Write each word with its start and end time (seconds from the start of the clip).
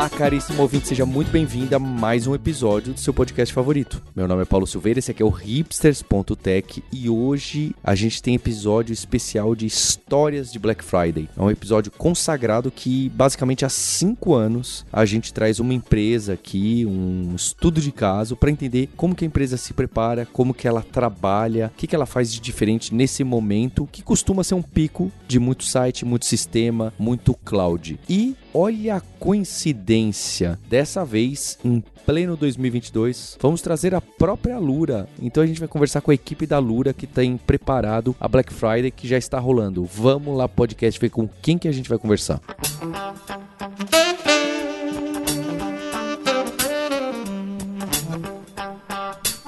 Olá, 0.00 0.08
caríssimo 0.08 0.62
ouvinte, 0.62 0.86
seja 0.86 1.04
muito 1.04 1.30
bem-vindo 1.30 1.74
a 1.74 1.78
mais 1.78 2.26
um 2.26 2.34
episódio 2.34 2.94
do 2.94 3.00
seu 3.00 3.12
podcast 3.12 3.52
favorito. 3.52 4.00
Meu 4.14 4.28
nome 4.28 4.42
é 4.42 4.44
Paulo 4.44 4.66
Silveira, 4.66 5.00
esse 5.00 5.10
aqui 5.10 5.22
é 5.22 5.26
o 5.26 5.28
hipsters.tech 5.28 6.84
e 6.92 7.10
hoje 7.10 7.74
a 7.82 7.96
gente 7.96 8.22
tem 8.22 8.36
episódio 8.36 8.92
especial 8.92 9.54
de 9.56 9.66
histórias 9.66 10.52
de 10.52 10.58
Black 10.58 10.84
Friday. 10.84 11.28
É 11.36 11.42
um 11.42 11.50
episódio 11.50 11.90
consagrado 11.90 12.70
que 12.70 13.08
basicamente 13.10 13.64
há 13.64 13.68
cinco 13.68 14.34
anos 14.34 14.86
a 14.92 15.04
gente 15.04 15.34
traz 15.34 15.58
uma 15.58 15.74
empresa 15.74 16.34
aqui, 16.34 16.86
um 16.86 17.34
estudo 17.34 17.80
de 17.80 17.90
caso 17.90 18.36
para 18.36 18.50
entender 18.50 18.88
como 18.96 19.14
que 19.14 19.24
a 19.24 19.26
empresa 19.26 19.56
se 19.56 19.74
prepara, 19.74 20.26
como 20.32 20.54
que 20.54 20.68
ela 20.68 20.82
trabalha, 20.82 21.72
o 21.74 21.76
que, 21.76 21.88
que 21.88 21.96
ela 21.96 22.06
faz 22.06 22.32
de 22.32 22.40
diferente 22.40 22.94
nesse 22.94 23.24
momento 23.24 23.88
que 23.90 24.02
costuma 24.02 24.44
ser 24.44 24.54
um 24.54 24.62
pico 24.62 25.10
de 25.26 25.40
muito 25.40 25.64
site, 25.64 26.04
muito 26.04 26.24
sistema, 26.24 26.94
muito 26.98 27.34
cloud. 27.34 27.98
E 28.08 28.36
olha 28.54 28.96
a 28.96 29.00
coincidência. 29.18 30.58
Dessa 30.68 31.04
vez, 31.04 31.58
em 31.64 31.82
pleno 32.04 32.36
2022, 32.36 33.38
vamos 33.40 33.62
trazer 33.62 33.94
a 33.94 34.00
própria 34.00 34.58
Lura. 34.58 35.08
Então 35.20 35.42
a 35.42 35.46
gente 35.46 35.60
vai 35.60 35.68
conversar 35.68 36.00
com 36.00 36.10
a 36.10 36.14
equipe 36.14 36.46
da 36.46 36.58
Lura 36.58 36.92
que 36.92 37.06
tem 37.06 37.36
preparado 37.36 38.14
a 38.20 38.28
Black 38.28 38.52
Friday 38.52 38.90
que 38.90 39.06
já 39.06 39.18
está 39.18 39.38
rolando. 39.38 39.84
Vamos 39.84 40.36
lá, 40.36 40.48
podcast, 40.48 41.00
ver 41.00 41.10
com 41.10 41.28
quem 41.40 41.58
que 41.58 41.68
a 41.68 41.72
gente 41.72 41.88
vai 41.88 41.98
conversar. 41.98 42.40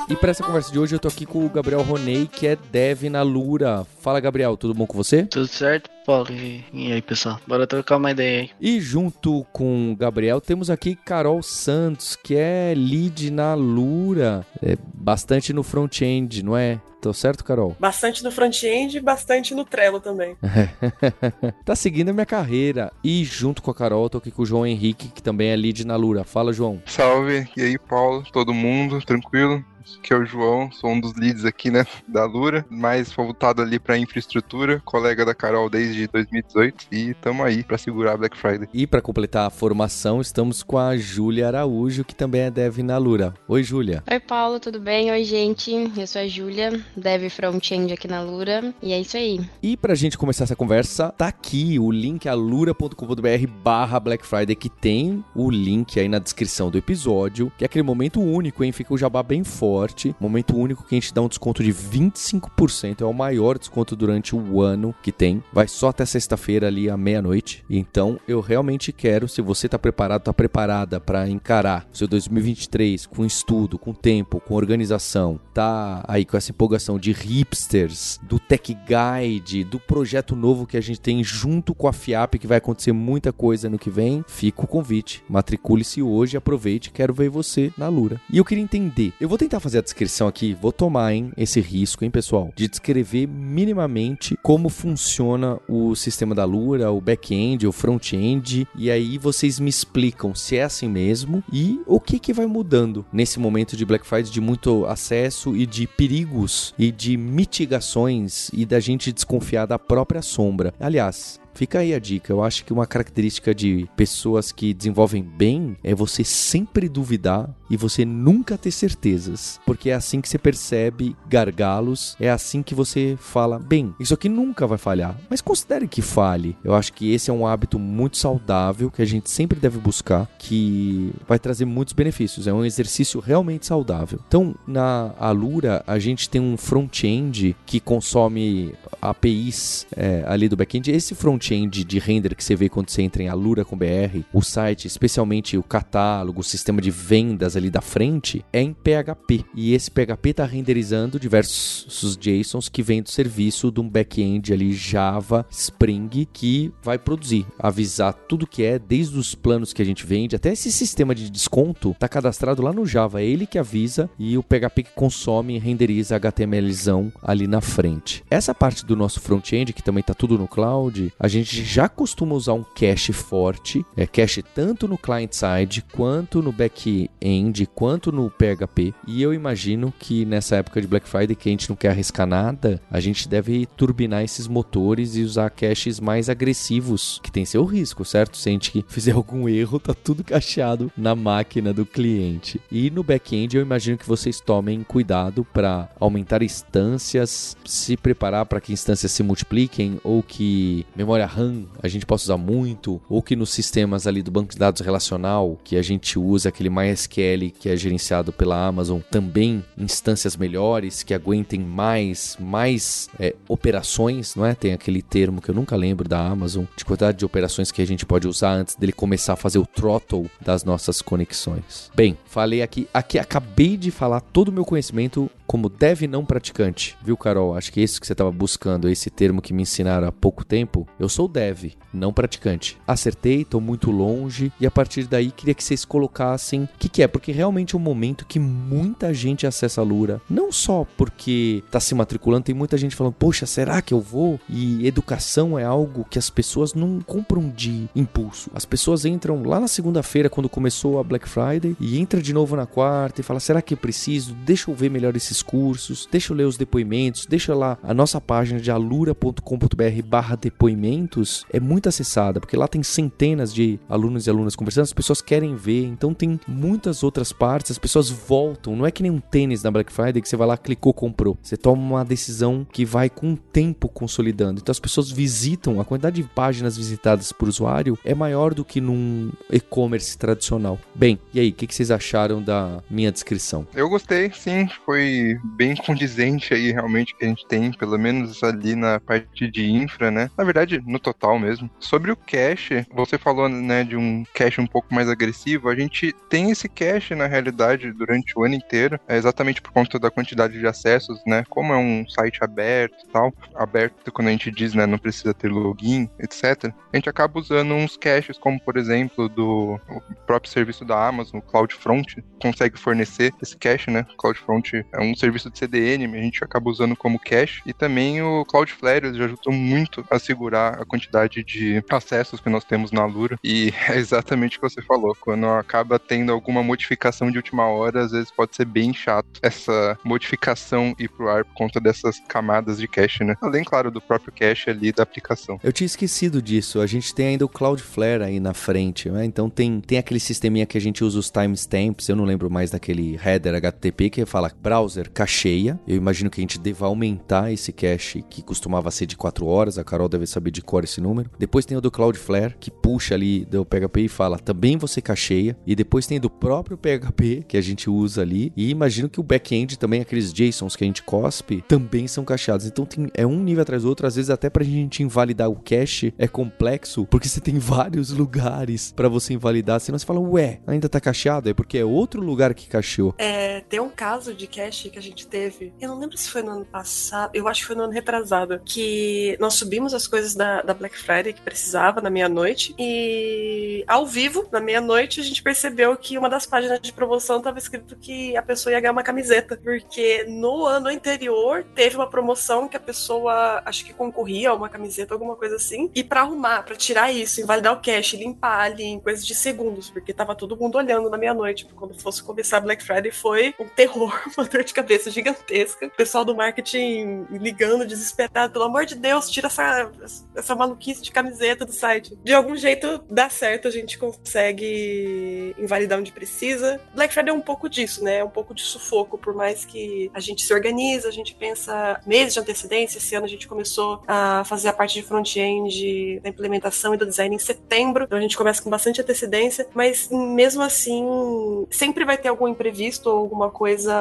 E 0.08 0.16
para 0.16 0.30
essa 0.30 0.42
conversa 0.42 0.70
de 0.70 0.78
hoje 0.78 0.94
eu 0.94 0.98
tô 0.98 1.08
aqui 1.08 1.24
com 1.24 1.46
o 1.46 1.48
Gabriel 1.48 1.82
Roney, 1.82 2.26
que 2.26 2.46
é 2.46 2.56
dev 2.56 3.04
na 3.04 3.22
Lura. 3.22 3.86
Fala, 4.00 4.20
Gabriel, 4.20 4.56
tudo 4.56 4.74
bom 4.74 4.86
com 4.86 4.96
você? 4.96 5.24
Tudo 5.24 5.46
certo, 5.46 5.88
Paulo? 6.04 6.28
E 6.30 6.92
aí, 6.92 7.00
pessoal? 7.00 7.40
Bora 7.46 7.66
trocar 7.66 7.96
uma 7.96 8.10
ideia 8.10 8.42
aí. 8.42 8.50
E 8.60 8.80
junto 8.80 9.46
com 9.52 9.92
o 9.92 9.96
Gabriel 9.96 10.40
temos 10.40 10.68
aqui 10.70 10.94
Carol 10.96 11.42
Santos, 11.42 12.16
que 12.16 12.34
é 12.34 12.74
lead 12.76 13.30
na 13.30 13.54
Lura, 13.54 14.44
é 14.62 14.76
bastante 14.92 15.52
no 15.52 15.62
front-end, 15.62 16.42
não 16.42 16.56
é? 16.56 16.80
Tô 17.00 17.12
certo, 17.12 17.42
Carol? 17.42 17.76
Bastante 17.80 18.22
no 18.22 18.30
front-end 18.30 18.96
e 18.96 19.00
bastante 19.00 19.56
no 19.56 19.64
Trello 19.64 19.98
também. 19.98 20.36
tá 21.64 21.74
seguindo 21.74 22.10
a 22.10 22.12
minha 22.12 22.24
carreira. 22.24 22.92
E 23.02 23.24
junto 23.24 23.60
com 23.60 23.72
a 23.72 23.74
Carol, 23.74 24.08
tô 24.08 24.18
aqui 24.18 24.30
com 24.30 24.42
o 24.42 24.46
João 24.46 24.64
Henrique, 24.64 25.08
que 25.08 25.20
também 25.20 25.48
é 25.48 25.56
lead 25.56 25.84
na 25.84 25.96
Lura. 25.96 26.22
Fala, 26.22 26.52
João. 26.52 26.80
Salve. 26.86 27.48
E 27.56 27.62
aí, 27.62 27.76
Paulo? 27.76 28.22
Todo 28.32 28.54
mundo? 28.54 29.00
Tranquilo? 29.00 29.64
Que 30.02 30.12
é 30.12 30.16
o 30.16 30.24
João, 30.24 30.70
sou 30.70 30.90
um 30.90 31.00
dos 31.00 31.14
leads 31.14 31.44
aqui, 31.44 31.70
né, 31.70 31.86
da 32.06 32.24
Lura, 32.24 32.64
mais 32.70 33.12
voltado 33.12 33.62
ali 33.62 33.78
para 33.78 33.98
infraestrutura, 33.98 34.80
colega 34.84 35.24
da 35.24 35.34
Carol 35.34 35.68
desde 35.68 36.06
2018 36.06 36.86
e 36.90 37.10
estamos 37.10 37.44
aí 37.44 37.62
para 37.62 37.78
segurar 37.78 38.12
a 38.12 38.16
Black 38.16 38.36
Friday. 38.36 38.68
E 38.72 38.86
para 38.86 39.00
completar 39.00 39.46
a 39.46 39.50
formação, 39.50 40.20
estamos 40.20 40.62
com 40.62 40.78
a 40.78 40.96
Júlia 40.96 41.48
Araújo, 41.48 42.04
que 42.04 42.14
também 42.14 42.42
é 42.42 42.50
dev 42.50 42.78
na 42.78 42.98
Lura. 42.98 43.34
Oi, 43.48 43.62
Júlia. 43.62 44.02
Oi, 44.10 44.20
Paulo, 44.20 44.60
tudo 44.60 44.78
bem? 44.78 45.10
Oi, 45.10 45.24
gente. 45.24 45.72
Eu 45.96 46.06
sou 46.06 46.22
a 46.22 46.26
Júlia, 46.26 46.80
dev 46.96 47.28
front-end 47.28 47.92
aqui 47.92 48.06
na 48.06 48.20
Lura, 48.20 48.74
e 48.82 48.92
é 48.92 49.00
isso 49.00 49.16
aí. 49.16 49.40
E 49.62 49.76
pra 49.76 49.94
gente 49.94 50.18
começar 50.18 50.44
essa 50.44 50.56
conversa, 50.56 51.10
tá 51.10 51.28
aqui 51.28 51.78
o 51.78 51.90
link 51.90 52.28
alura.com.br 52.28 53.46
barra 53.62 53.98
Black 54.00 54.26
Friday, 54.26 54.54
que 54.54 54.68
tem 54.68 55.24
o 55.34 55.50
link 55.50 55.98
aí 55.98 56.08
na 56.08 56.18
descrição 56.18 56.70
do 56.70 56.78
episódio, 56.78 57.52
que 57.56 57.64
é 57.64 57.66
aquele 57.66 57.82
momento 57.82 58.20
único, 58.20 58.62
hein? 58.62 58.72
Fica 58.72 58.94
o 58.94 58.98
jabá 58.98 59.22
bem 59.22 59.42
forte 59.42 59.71
Momento 60.20 60.56
único 60.56 60.84
que 60.84 60.94
a 60.94 61.00
gente 61.00 61.14
dá 61.14 61.22
um 61.22 61.28
desconto 61.28 61.62
de 61.62 61.72
25%. 61.72 63.00
É 63.00 63.04
o 63.04 63.12
maior 63.12 63.58
desconto 63.58 63.96
durante 63.96 64.34
o 64.34 64.60
ano 64.60 64.94
que 65.02 65.12
tem. 65.12 65.42
Vai 65.52 65.68
só 65.68 65.88
até 65.88 66.04
sexta-feira 66.04 66.66
ali 66.66 66.88
à 66.88 66.96
meia-noite. 66.96 67.64
Então 67.68 68.18
eu 68.26 68.40
realmente 68.40 68.92
quero, 68.92 69.28
se 69.28 69.40
você 69.40 69.66
está 69.66 69.78
preparado, 69.78 70.20
está 70.22 70.32
preparada 70.32 71.00
para 71.00 71.28
encarar 71.28 71.86
o 71.92 71.96
seu 71.96 72.08
2023 72.08 73.06
com 73.06 73.24
estudo, 73.24 73.78
com 73.78 73.92
tempo, 73.92 74.40
com 74.40 74.54
organização, 74.54 75.40
tá 75.54 76.04
aí 76.06 76.24
com 76.24 76.36
essa 76.36 76.50
empolgação 76.50 76.98
de 76.98 77.12
hipsters, 77.12 78.18
do 78.22 78.38
Tech 78.38 78.74
Guide, 78.74 79.64
do 79.64 79.78
projeto 79.78 80.34
novo 80.34 80.66
que 80.66 80.76
a 80.76 80.80
gente 80.80 81.00
tem 81.00 81.22
junto 81.22 81.74
com 81.74 81.88
a 81.88 81.92
FIAP, 81.92 82.38
que 82.38 82.46
vai 82.46 82.58
acontecer 82.58 82.92
muita 82.92 83.32
coisa 83.32 83.68
no 83.68 83.78
que 83.78 83.90
vem, 83.90 84.24
fica 84.26 84.62
o 84.62 84.66
convite. 84.66 85.22
Matricule-se 85.28 86.02
hoje, 86.02 86.36
aproveite, 86.36 86.90
quero 86.90 87.14
ver 87.14 87.28
você 87.28 87.72
na 87.76 87.88
Lura. 87.88 88.20
E 88.30 88.38
eu 88.38 88.44
queria 88.44 88.64
entender, 88.64 89.12
eu 89.20 89.28
vou 89.28 89.38
tentar 89.38 89.60
fazer 89.62 89.78
a 89.78 89.82
descrição 89.82 90.28
aqui, 90.28 90.56
vou 90.60 90.72
tomar, 90.72 91.14
hein, 91.14 91.32
esse 91.36 91.60
risco, 91.60 92.04
hein, 92.04 92.10
pessoal, 92.10 92.50
de 92.54 92.68
descrever 92.68 93.26
minimamente 93.26 94.36
como 94.42 94.68
funciona 94.68 95.58
o 95.68 95.94
sistema 95.94 96.34
da 96.34 96.44
Lura, 96.44 96.90
o 96.90 97.00
back-end, 97.00 97.66
o 97.66 97.72
front-end, 97.72 98.66
e 98.76 98.90
aí 98.90 99.18
vocês 99.18 99.58
me 99.58 99.70
explicam 99.70 100.34
se 100.34 100.56
é 100.56 100.64
assim 100.64 100.88
mesmo 100.88 101.42
e 101.52 101.80
o 101.86 102.00
que 102.00 102.18
que 102.18 102.32
vai 102.32 102.46
mudando 102.46 103.04
nesse 103.12 103.38
momento 103.38 103.76
de 103.76 103.84
Black 103.84 104.06
Friday 104.06 104.30
de 104.30 104.40
muito 104.40 104.84
acesso 104.86 105.56
e 105.56 105.66
de 105.66 105.86
perigos 105.86 106.74
e 106.78 106.90
de 106.90 107.16
mitigações 107.16 108.50
e 108.52 108.64
da 108.64 108.80
gente 108.80 109.12
desconfiar 109.12 109.66
da 109.66 109.78
própria 109.78 110.22
sombra. 110.22 110.74
Aliás, 110.80 111.40
Fica 111.54 111.80
aí 111.80 111.94
a 111.94 111.98
dica. 111.98 112.32
Eu 112.32 112.42
acho 112.42 112.64
que 112.64 112.72
uma 112.72 112.86
característica 112.86 113.54
de 113.54 113.88
pessoas 113.96 114.52
que 114.52 114.72
desenvolvem 114.72 115.22
bem 115.22 115.76
é 115.82 115.94
você 115.94 116.24
sempre 116.24 116.88
duvidar 116.88 117.54
e 117.70 117.76
você 117.76 118.04
nunca 118.04 118.58
ter 118.58 118.70
certezas. 118.70 119.60
Porque 119.66 119.90
é 119.90 119.94
assim 119.94 120.20
que 120.20 120.28
você 120.28 120.38
percebe 120.38 121.16
gargalos, 121.28 122.16
é 122.20 122.30
assim 122.30 122.62
que 122.62 122.74
você 122.74 123.16
fala: 123.18 123.58
bem, 123.58 123.94
isso 123.98 124.14
aqui 124.14 124.28
nunca 124.28 124.66
vai 124.66 124.78
falhar. 124.78 125.18
Mas 125.28 125.40
considere 125.40 125.88
que 125.88 126.02
fale. 126.02 126.56
Eu 126.64 126.74
acho 126.74 126.92
que 126.92 127.12
esse 127.12 127.30
é 127.30 127.32
um 127.32 127.46
hábito 127.46 127.78
muito 127.78 128.16
saudável 128.16 128.90
que 128.90 129.02
a 129.02 129.06
gente 129.06 129.30
sempre 129.30 129.58
deve 129.58 129.78
buscar, 129.78 130.28
que 130.38 131.12
vai 131.26 131.38
trazer 131.38 131.64
muitos 131.64 131.94
benefícios. 131.94 132.46
É 132.46 132.52
um 132.52 132.64
exercício 132.64 133.20
realmente 133.20 133.66
saudável. 133.66 134.18
Então, 134.26 134.54
na 134.66 135.14
Alura, 135.18 135.82
a 135.86 135.98
gente 135.98 136.28
tem 136.28 136.40
um 136.40 136.56
front-end 136.56 137.56
que 137.64 137.80
consome 137.80 138.74
APIs 139.00 139.86
é, 139.96 140.24
ali 140.26 140.48
do 140.48 140.56
back-end. 140.56 140.90
Esse 140.90 141.14
front-end 141.42 141.84
de 141.84 141.98
render 141.98 142.36
que 142.36 142.44
você 142.44 142.54
vê 142.54 142.68
quando 142.68 142.88
você 142.88 143.02
entra 143.02 143.22
em 143.22 143.28
Alura 143.28 143.64
com 143.64 143.76
BR, 143.76 144.22
o 144.32 144.40
site, 144.40 144.86
especialmente 144.86 145.58
o 145.58 145.62
catálogo, 145.62 146.40
o 146.40 146.44
sistema 146.44 146.80
de 146.80 146.90
vendas 146.90 147.56
ali 147.56 147.68
da 147.68 147.80
frente, 147.80 148.44
é 148.52 148.62
em 148.62 148.72
PHP. 148.72 149.44
E 149.54 149.74
esse 149.74 149.90
PHP 149.90 150.30
está 150.30 150.44
renderizando 150.44 151.18
diversos 151.18 152.16
JSONs 152.16 152.68
que 152.68 152.82
vêm 152.82 153.02
do 153.02 153.10
serviço 153.10 153.72
de 153.72 153.80
um 153.80 153.88
back-end 153.88 154.52
ali 154.52 154.72
Java 154.72 155.44
Spring 155.50 156.28
que 156.32 156.72
vai 156.82 156.98
produzir, 156.98 157.44
avisar 157.58 158.14
tudo 158.14 158.46
que 158.46 158.62
é, 158.62 158.78
desde 158.78 159.18
os 159.18 159.34
planos 159.34 159.72
que 159.72 159.82
a 159.82 159.84
gente 159.84 160.06
vende, 160.06 160.36
até 160.36 160.52
esse 160.52 160.70
sistema 160.70 161.14
de 161.14 161.28
desconto 161.28 161.90
está 161.90 162.08
cadastrado 162.08 162.62
lá 162.62 162.72
no 162.72 162.86
Java. 162.86 163.20
É 163.20 163.24
ele 163.24 163.46
que 163.46 163.58
avisa 163.58 164.08
e 164.18 164.38
o 164.38 164.42
PHP 164.42 164.84
que 164.84 164.94
consome 164.94 165.56
e 165.56 165.58
renderiza 165.58 166.16
HTMLzão 166.16 167.12
ali 167.22 167.46
na 167.46 167.60
frente. 167.60 168.22
Essa 168.30 168.54
parte 168.54 168.86
do 168.86 168.94
nosso 168.94 169.20
front-end, 169.20 169.72
que 169.72 169.82
também 169.82 170.02
está 170.02 170.14
tudo 170.14 170.38
no 170.38 170.46
cloud, 170.46 171.12
a 171.18 171.28
gente 171.32 171.64
já 171.64 171.88
costuma 171.88 172.34
usar 172.34 172.52
um 172.52 172.64
cache 172.64 173.12
forte, 173.12 173.84
é 173.96 174.06
cache 174.06 174.42
tanto 174.42 174.86
no 174.86 174.98
client-side 174.98 175.84
quanto 175.92 176.42
no 176.42 176.52
back-end, 176.52 177.66
quanto 177.74 178.12
no 178.12 178.30
PHP. 178.30 178.94
E 179.06 179.22
eu 179.22 179.32
imagino 179.32 179.92
que 179.98 180.24
nessa 180.24 180.56
época 180.56 180.80
de 180.80 180.86
Black 180.86 181.08
Friday, 181.08 181.34
que 181.34 181.48
a 181.48 181.52
gente 181.52 181.68
não 181.68 181.76
quer 181.76 181.90
arriscar 181.90 182.26
nada, 182.26 182.80
a 182.90 183.00
gente 183.00 183.28
deve 183.28 183.66
turbinar 183.76 184.22
esses 184.22 184.46
motores 184.46 185.16
e 185.16 185.22
usar 185.22 185.50
caches 185.50 185.98
mais 185.98 186.28
agressivos, 186.28 187.20
que 187.22 187.32
tem 187.32 187.44
seu 187.44 187.64
risco, 187.64 188.04
certo? 188.04 188.36
Se 188.36 188.48
a 188.48 188.52
gente 188.52 188.84
fizer 188.88 189.12
algum 189.12 189.48
erro, 189.48 189.78
tá 189.78 189.94
tudo 189.94 190.22
cacheado 190.24 190.92
na 190.96 191.14
máquina 191.14 191.72
do 191.72 191.86
cliente. 191.86 192.60
E 192.70 192.90
no 192.90 193.02
back-end, 193.02 193.56
eu 193.56 193.62
imagino 193.62 193.98
que 193.98 194.08
vocês 194.08 194.40
tomem 194.40 194.82
cuidado 194.82 195.46
para 195.52 195.88
aumentar 195.98 196.42
instâncias, 196.42 197.56
se 197.64 197.96
preparar 197.96 198.46
para 198.46 198.60
que 198.60 198.72
instâncias 198.72 199.12
se 199.12 199.22
multipliquem 199.22 199.98
ou 200.04 200.22
que 200.22 200.86
memória 200.94 201.21
RAM 201.26 201.64
a 201.82 201.88
gente 201.88 202.06
possa 202.06 202.24
usar 202.24 202.36
muito, 202.36 203.00
ou 203.08 203.22
que 203.22 203.36
nos 203.36 203.50
sistemas 203.50 204.06
ali 204.06 204.22
do 204.22 204.30
banco 204.30 204.52
de 204.52 204.58
dados 204.58 204.80
relacional 204.80 205.58
que 205.64 205.76
a 205.76 205.82
gente 205.82 206.18
usa, 206.18 206.48
aquele 206.48 206.70
MySQL 206.70 207.50
que 207.58 207.68
é 207.68 207.76
gerenciado 207.76 208.32
pela 208.32 208.66
Amazon, 208.66 209.00
também 209.10 209.64
instâncias 209.76 210.36
melhores 210.36 211.02
que 211.02 211.14
aguentem 211.14 211.60
mais, 211.60 212.36
mais 212.40 213.08
é, 213.18 213.34
operações, 213.48 214.34
não 214.34 214.44
é? 214.44 214.54
Tem 214.54 214.72
aquele 214.72 215.02
termo 215.02 215.40
que 215.40 215.50
eu 215.50 215.54
nunca 215.54 215.76
lembro 215.76 216.08
da 216.08 216.20
Amazon, 216.20 216.64
de 216.76 216.84
quantidade 216.84 217.18
de 217.18 217.24
operações 217.24 217.70
que 217.70 217.82
a 217.82 217.86
gente 217.86 218.06
pode 218.06 218.26
usar 218.28 218.52
antes 218.52 218.74
dele 218.74 218.92
começar 218.92 219.34
a 219.34 219.36
fazer 219.36 219.58
o 219.58 219.66
throttle 219.66 220.30
das 220.40 220.64
nossas 220.64 221.02
conexões. 221.02 221.90
Bem, 221.94 222.16
falei 222.26 222.62
aqui, 222.62 222.88
aqui 222.92 223.18
acabei 223.18 223.76
de 223.76 223.90
falar 223.90 224.20
todo 224.20 224.48
o 224.48 224.52
meu 224.52 224.64
conhecimento 224.64 225.30
como 225.52 225.68
dev 225.68 226.04
não 226.08 226.24
praticante. 226.24 226.96
Viu, 227.04 227.14
Carol? 227.14 227.54
Acho 227.54 227.70
que 227.70 227.78
é 227.78 227.82
isso 227.82 228.00
que 228.00 228.06
você 228.06 228.14
estava 228.14 228.32
buscando, 228.32 228.88
esse 228.88 229.10
termo 229.10 229.42
que 229.42 229.52
me 229.52 229.60
ensinaram 229.60 230.08
há 230.08 230.10
pouco 230.10 230.46
tempo. 230.46 230.88
Eu 230.98 231.10
sou 231.10 231.28
dev, 231.28 231.74
não 231.92 232.10
praticante. 232.10 232.78
Acertei, 232.86 233.44
tô 233.44 233.60
muito 233.60 233.90
longe 233.90 234.50
e 234.58 234.66
a 234.66 234.70
partir 234.70 235.06
daí 235.06 235.30
queria 235.30 235.52
que 235.52 235.62
vocês 235.62 235.84
colocassem 235.84 236.62
o 236.62 236.68
que, 236.78 236.88
que 236.88 237.02
é, 237.02 237.06
porque 237.06 237.32
realmente 237.32 237.74
é 237.74 237.78
um 237.78 237.82
momento 237.82 238.24
que 238.24 238.38
muita 238.40 239.12
gente 239.12 239.46
acessa 239.46 239.82
a 239.82 239.84
Lura, 239.84 240.22
não 240.30 240.50
só 240.50 240.86
porque 240.96 241.62
tá 241.70 241.78
se 241.78 241.94
matriculando, 241.94 242.44
tem 242.44 242.54
muita 242.54 242.78
gente 242.78 242.96
falando, 242.96 243.12
poxa, 243.12 243.44
será 243.44 243.82
que 243.82 243.92
eu 243.92 244.00
vou? 244.00 244.40
E 244.48 244.86
educação 244.86 245.58
é 245.58 245.64
algo 245.64 246.06
que 246.08 246.18
as 246.18 246.30
pessoas 246.30 246.72
não 246.72 246.98
compram 247.02 247.50
de 247.50 247.90
impulso. 247.94 248.50
As 248.54 248.64
pessoas 248.64 249.04
entram 249.04 249.42
lá 249.42 249.60
na 249.60 249.68
segunda-feira, 249.68 250.30
quando 250.30 250.48
começou 250.48 250.98
a 250.98 251.04
Black 251.04 251.28
Friday, 251.28 251.76
e 251.78 251.98
entra 251.98 252.22
de 252.22 252.32
novo 252.32 252.56
na 252.56 252.64
quarta 252.64 253.20
e 253.20 253.24
fala: 253.24 253.38
será 253.38 253.60
que 253.60 253.74
eu 253.74 253.78
preciso? 253.78 254.32
Deixa 254.46 254.70
eu 254.70 254.74
ver 254.74 254.90
melhor 254.90 255.14
esses 255.14 255.41
cursos, 255.42 256.08
deixa 256.10 256.32
eu 256.32 256.36
ler 256.36 256.44
os 256.44 256.56
depoimentos, 256.56 257.26
deixa 257.26 257.54
lá 257.54 257.78
a 257.82 257.92
nossa 257.92 258.20
página 258.20 258.60
de 258.60 258.70
alura.com.br/barra 258.70 260.36
depoimentos 260.36 261.44
é 261.52 261.60
muito 261.60 261.88
acessada, 261.88 262.40
porque 262.40 262.56
lá 262.56 262.68
tem 262.68 262.82
centenas 262.82 263.52
de 263.52 263.78
alunos 263.88 264.26
e 264.26 264.30
alunas 264.30 264.56
conversando, 264.56 264.84
as 264.84 264.92
pessoas 264.92 265.20
querem 265.20 265.54
ver, 265.56 265.84
então 265.86 266.14
tem 266.14 266.38
muitas 266.46 267.02
outras 267.02 267.32
partes, 267.32 267.72
as 267.72 267.78
pessoas 267.78 268.10
voltam. 268.10 268.76
Não 268.76 268.86
é 268.86 268.90
que 268.90 269.02
nem 269.02 269.10
um 269.10 269.20
tênis 269.20 269.62
na 269.62 269.70
Black 269.70 269.92
Friday 269.92 270.20
que 270.20 270.28
você 270.28 270.36
vai 270.36 270.46
lá, 270.46 270.56
clicou, 270.56 270.92
comprou. 270.92 271.36
Você 271.42 271.56
toma 271.56 271.82
uma 271.82 272.04
decisão 272.04 272.66
que 272.70 272.84
vai 272.84 273.08
com 273.08 273.32
o 273.32 273.36
tempo 273.36 273.88
consolidando. 273.88 274.60
Então 274.60 274.72
as 274.72 274.80
pessoas 274.80 275.10
visitam, 275.10 275.80
a 275.80 275.84
quantidade 275.84 276.22
de 276.22 276.28
páginas 276.28 276.76
visitadas 276.76 277.32
por 277.32 277.48
usuário 277.48 277.98
é 278.04 278.14
maior 278.14 278.54
do 278.54 278.64
que 278.64 278.80
num 278.80 279.30
e-commerce 279.50 280.16
tradicional. 280.16 280.78
Bem, 280.94 281.18
e 281.32 281.40
aí, 281.40 281.50
o 281.50 281.52
que, 281.52 281.66
que 281.66 281.74
vocês 281.74 281.90
acharam 281.90 282.42
da 282.42 282.82
minha 282.90 283.10
descrição? 283.12 283.66
Eu 283.74 283.88
gostei, 283.88 284.30
sim, 284.34 284.68
foi 284.84 285.21
bem 285.56 285.74
condizente 285.74 286.54
aí 286.54 286.72
realmente 286.72 287.14
que 287.14 287.24
a 287.24 287.28
gente 287.28 287.46
tem, 287.46 287.72
pelo 287.72 287.98
menos 287.98 288.42
ali 288.42 288.74
na 288.74 289.00
parte 289.00 289.50
de 289.50 289.70
infra, 289.70 290.10
né? 290.10 290.30
Na 290.36 290.44
verdade, 290.44 290.82
no 290.86 290.98
total 290.98 291.38
mesmo. 291.38 291.70
Sobre 291.78 292.10
o 292.10 292.16
cache, 292.16 292.86
você 292.92 293.18
falou, 293.18 293.48
né, 293.48 293.84
de 293.84 293.96
um 293.96 294.24
cache 294.34 294.60
um 294.60 294.66
pouco 294.66 294.94
mais 294.94 295.08
agressivo, 295.08 295.68
a 295.68 295.74
gente 295.74 296.14
tem 296.28 296.50
esse 296.50 296.68
cache 296.68 297.14
na 297.14 297.26
realidade 297.26 297.92
durante 297.92 298.38
o 298.38 298.44
ano 298.44 298.54
inteiro, 298.54 298.98
é 299.08 299.16
exatamente 299.16 299.60
por 299.60 299.72
conta 299.72 299.98
da 299.98 300.10
quantidade 300.10 300.58
de 300.58 300.66
acessos, 300.66 301.20
né? 301.26 301.44
Como 301.48 301.72
é 301.72 301.76
um 301.76 302.08
site 302.08 302.38
aberto 302.42 303.06
tal, 303.12 303.32
aberto 303.54 304.12
quando 304.12 304.28
a 304.28 304.32
gente 304.32 304.50
diz, 304.50 304.74
né, 304.74 304.86
não 304.86 304.98
precisa 304.98 305.34
ter 305.34 305.48
login, 305.48 306.08
etc. 306.18 306.72
A 306.92 306.96
gente 306.96 307.08
acaba 307.08 307.38
usando 307.38 307.74
uns 307.74 307.96
caches 307.96 308.38
como, 308.38 308.60
por 308.60 308.76
exemplo, 308.76 309.28
do 309.28 309.78
próprio 310.26 310.52
serviço 310.52 310.84
da 310.84 311.06
Amazon, 311.06 311.38
o 311.38 311.42
CloudFront, 311.42 312.22
consegue 312.40 312.78
fornecer 312.78 313.32
esse 313.40 313.56
cache, 313.56 313.90
né? 313.90 314.06
CloudFront 314.16 314.84
é 314.92 315.00
um 315.00 315.11
serviço 315.16 315.50
de 315.50 315.58
CDN, 315.58 316.04
a 316.04 316.22
gente 316.22 316.42
acaba 316.42 316.70
usando 316.70 316.96
como 316.96 317.18
cache. 317.18 317.62
E 317.66 317.72
também 317.72 318.22
o 318.22 318.44
Cloudflare, 318.44 319.06
eles 319.06 319.20
ajudam 319.20 319.52
muito 319.52 320.04
a 320.10 320.18
segurar 320.18 320.80
a 320.80 320.84
quantidade 320.84 321.42
de 321.44 321.82
acessos 321.90 322.40
que 322.40 322.48
nós 322.48 322.64
temos 322.64 322.90
na 322.92 323.04
Lura. 323.04 323.38
E 323.42 323.72
é 323.88 323.96
exatamente 323.96 324.56
o 324.56 324.60
que 324.60 324.68
você 324.68 324.82
falou. 324.82 325.16
Quando 325.20 325.46
acaba 325.46 325.98
tendo 325.98 326.32
alguma 326.32 326.62
modificação 326.62 327.30
de 327.30 327.36
última 327.36 327.66
hora, 327.66 328.04
às 328.04 328.12
vezes 328.12 328.30
pode 328.30 328.56
ser 328.56 328.64
bem 328.64 328.92
chato 328.92 329.26
essa 329.42 329.98
modificação 330.04 330.94
ir 330.98 331.08
pro 331.08 331.28
ar 331.28 331.44
por 331.44 331.54
conta 331.54 331.80
dessas 331.80 332.20
camadas 332.28 332.78
de 332.78 332.88
cache, 332.88 333.24
né? 333.24 333.34
Além, 333.40 333.64
claro, 333.64 333.90
do 333.90 334.00
próprio 334.00 334.32
cache 334.32 334.70
ali 334.70 334.92
da 334.92 335.02
aplicação. 335.02 335.58
Eu 335.62 335.72
tinha 335.72 335.86
esquecido 335.86 336.40
disso. 336.40 336.80
A 336.80 336.86
gente 336.86 337.14
tem 337.14 337.28
ainda 337.28 337.44
o 337.44 337.48
Cloudflare 337.48 338.22
aí 338.22 338.40
na 338.40 338.54
frente, 338.54 339.10
né? 339.10 339.24
Então 339.24 339.48
tem, 339.48 339.80
tem 339.80 339.98
aquele 339.98 340.20
sisteminha 340.20 340.66
que 340.66 340.78
a 340.78 340.80
gente 340.80 341.04
usa 341.04 341.18
os 341.18 341.30
timestamps. 341.30 342.08
Eu 342.08 342.16
não 342.16 342.24
lembro 342.24 342.50
mais 342.50 342.70
daquele 342.70 343.18
header 343.24 343.54
HTTP 343.54 344.10
que 344.10 344.26
fala 344.26 344.52
browser 344.60 345.01
cacheia. 345.08 345.78
Eu 345.86 345.96
imagino 345.96 346.30
que 346.30 346.40
a 346.40 346.42
gente 346.42 346.58
deva 346.58 346.86
aumentar 346.86 347.52
esse 347.52 347.72
cache 347.72 348.22
que 348.28 348.42
costumava 348.42 348.90
ser 348.90 349.06
de 349.06 349.16
4 349.16 349.46
horas. 349.46 349.78
A 349.78 349.84
Carol 349.84 350.08
deve 350.08 350.26
saber 350.26 350.50
de 350.50 350.62
cor 350.62 350.84
esse 350.84 351.00
número. 351.00 351.30
Depois 351.38 351.64
tem 351.64 351.76
o 351.76 351.80
do 351.80 351.90
Cloudflare 351.90 352.56
que 352.58 352.70
puxa 352.70 353.14
ali 353.14 353.44
do 353.44 353.64
PHP 353.64 354.02
e 354.02 354.08
fala 354.08 354.38
também 354.38 354.76
você 354.76 355.00
cacheia. 355.00 355.56
E 355.66 355.74
depois 355.74 356.06
tem 356.06 356.20
do 356.20 356.30
próprio 356.30 356.76
PHP 356.76 357.44
que 357.46 357.56
a 357.56 357.60
gente 357.60 357.88
usa 357.88 358.22
ali. 358.22 358.52
E 358.56 358.70
imagino 358.70 359.08
que 359.08 359.20
o 359.20 359.22
back-end 359.22 359.78
também, 359.78 360.00
aqueles 360.00 360.32
JSONs 360.32 360.76
que 360.76 360.84
a 360.84 360.86
gente 360.86 361.02
cospe, 361.02 361.64
também 361.68 362.06
são 362.06 362.24
cacheados. 362.24 362.66
Então 362.66 362.84
tem, 362.84 363.08
é 363.14 363.26
um 363.26 363.42
nível 363.42 363.62
atrás 363.62 363.82
do 363.82 363.88
outro. 363.88 364.06
Às 364.06 364.16
vezes 364.16 364.30
até 364.30 364.50
pra 364.50 364.64
gente 364.64 365.02
invalidar 365.02 365.50
o 365.50 365.56
cache 365.56 366.14
é 366.18 366.28
complexo, 366.28 367.06
porque 367.06 367.28
você 367.28 367.40
tem 367.40 367.58
vários 367.60 368.10
lugares 368.10 368.92
para 368.92 369.08
você 369.08 369.34
invalidar. 369.34 369.80
Senão 369.80 369.98
você 369.98 370.06
fala, 370.06 370.20
ué, 370.20 370.60
ainda 370.66 370.88
tá 370.88 371.00
cacheado? 371.00 371.48
É 371.48 371.54
porque 371.54 371.78
é 371.78 371.84
outro 371.84 372.22
lugar 372.22 372.54
que 372.54 372.68
cacheou. 372.68 373.14
É, 373.18 373.60
tem 373.60 373.80
um 373.80 373.88
caso 373.88 374.34
de 374.34 374.46
cache 374.46 374.90
que 374.92 374.98
a 374.98 375.02
gente 375.02 375.26
teve, 375.26 375.72
eu 375.80 375.88
não 375.88 375.98
lembro 375.98 376.16
se 376.16 376.28
foi 376.28 376.42
no 376.42 376.52
ano 376.52 376.64
passado, 376.64 377.30
eu 377.34 377.48
acho 377.48 377.62
que 377.62 377.66
foi 377.66 377.76
no 377.76 377.84
ano 377.84 377.92
retrasado, 377.92 378.60
que 378.64 379.36
nós 379.40 379.54
subimos 379.54 379.94
as 379.94 380.06
coisas 380.06 380.34
da, 380.34 380.62
da 380.62 380.74
Black 380.74 380.96
Friday 380.96 381.32
que 381.32 381.40
precisava 381.40 382.00
na 382.00 382.10
meia-noite 382.10 382.74
e 382.78 383.84
ao 383.86 384.06
vivo, 384.06 384.46
na 384.52 384.60
meia-noite, 384.60 385.20
a 385.20 385.24
gente 385.24 385.42
percebeu 385.42 385.96
que 385.96 386.18
uma 386.18 386.28
das 386.28 386.46
páginas 386.46 386.80
de 386.80 386.92
promoção 386.92 387.40
tava 387.40 387.58
escrito 387.58 387.96
que 387.96 388.36
a 388.36 388.42
pessoa 388.42 388.72
ia 388.72 388.80
ganhar 388.80 388.92
uma 388.92 389.02
camiseta, 389.02 389.56
porque 389.56 390.24
no 390.28 390.66
ano 390.66 390.88
anterior 390.88 391.64
teve 391.74 391.96
uma 391.96 392.08
promoção 392.08 392.68
que 392.68 392.76
a 392.76 392.80
pessoa, 392.80 393.62
acho 393.64 393.84
que 393.84 393.92
concorria 393.92 394.50
a 394.50 394.54
uma 394.54 394.68
camiseta, 394.68 395.14
alguma 395.14 395.36
coisa 395.36 395.56
assim, 395.56 395.90
e 395.94 396.04
para 396.04 396.20
arrumar, 396.20 396.62
para 396.62 396.76
tirar 396.76 397.12
isso, 397.12 397.40
invalidar 397.40 397.72
o 397.72 397.80
cache, 397.80 398.16
limpar 398.16 398.60
ali 398.60 398.84
em 398.84 399.00
coisas 399.00 399.26
de 399.26 399.34
segundos, 399.34 399.90
porque 399.90 400.12
tava 400.12 400.34
todo 400.34 400.56
mundo 400.56 400.76
olhando 400.76 401.08
na 401.08 401.16
meia-noite, 401.16 401.66
quando 401.74 401.98
fosse 401.98 402.22
começar 402.22 402.58
a 402.58 402.60
Black 402.60 402.82
Friday 402.84 403.10
foi 403.10 403.54
um 403.58 403.66
terror, 403.66 404.20
uma 404.36 404.46
dor 404.46 404.64
de 404.64 404.74
cabeça 404.82 405.10
gigantesca. 405.10 405.86
O 405.86 405.90
pessoal 405.90 406.24
do 406.24 406.34
marketing 406.34 407.26
ligando, 407.30 407.86
desesperado, 407.86 408.52
pelo 408.52 408.64
amor 408.64 408.84
de 408.84 408.96
Deus, 408.96 409.30
tira 409.30 409.46
essa, 409.46 409.90
essa 410.34 410.54
maluquice 410.56 411.00
de 411.00 411.12
camiseta 411.12 411.64
do 411.64 411.72
site. 411.72 412.18
De 412.22 412.34
algum 412.34 412.56
jeito 412.56 413.02
dá 413.08 413.30
certo, 413.30 413.68
a 413.68 413.70
gente 413.70 413.96
consegue 413.96 415.54
invalidar 415.56 415.98
onde 415.98 416.10
precisa. 416.10 416.80
Black 416.94 417.14
Friday 417.14 417.32
é 417.32 417.36
um 417.36 417.40
pouco 417.40 417.68
disso, 417.68 418.02
né? 418.02 418.18
É 418.18 418.24
um 418.24 418.30
pouco 418.30 418.52
de 418.52 418.62
sufoco, 418.62 419.16
por 419.16 419.34
mais 419.34 419.64
que 419.64 420.10
a 420.12 420.20
gente 420.20 420.42
se 420.42 420.52
organiza, 420.52 421.08
a 421.08 421.12
gente 421.12 421.34
pensa 421.34 422.00
meses 422.04 422.34
de 422.34 422.40
antecedência. 422.40 422.98
Esse 422.98 423.14
ano 423.14 423.24
a 423.24 423.28
gente 423.28 423.46
começou 423.46 424.02
a 424.06 424.42
fazer 424.44 424.68
a 424.68 424.72
parte 424.72 424.94
de 424.94 425.02
front-end 425.02 426.20
da 426.20 426.28
implementação 426.28 426.94
e 426.94 426.96
do 426.96 427.06
design 427.06 427.34
em 427.34 427.38
setembro, 427.38 428.04
então 428.04 428.18
a 428.18 428.20
gente 428.20 428.36
começa 428.36 428.60
com 428.60 428.68
bastante 428.68 429.00
antecedência, 429.00 429.68
mas 429.74 430.08
mesmo 430.10 430.62
assim, 430.62 431.66
sempre 431.70 432.04
vai 432.04 432.18
ter 432.18 432.28
algum 432.28 432.48
imprevisto 432.48 433.08
ou 433.08 433.18
alguma 433.18 433.50
coisa 433.50 433.92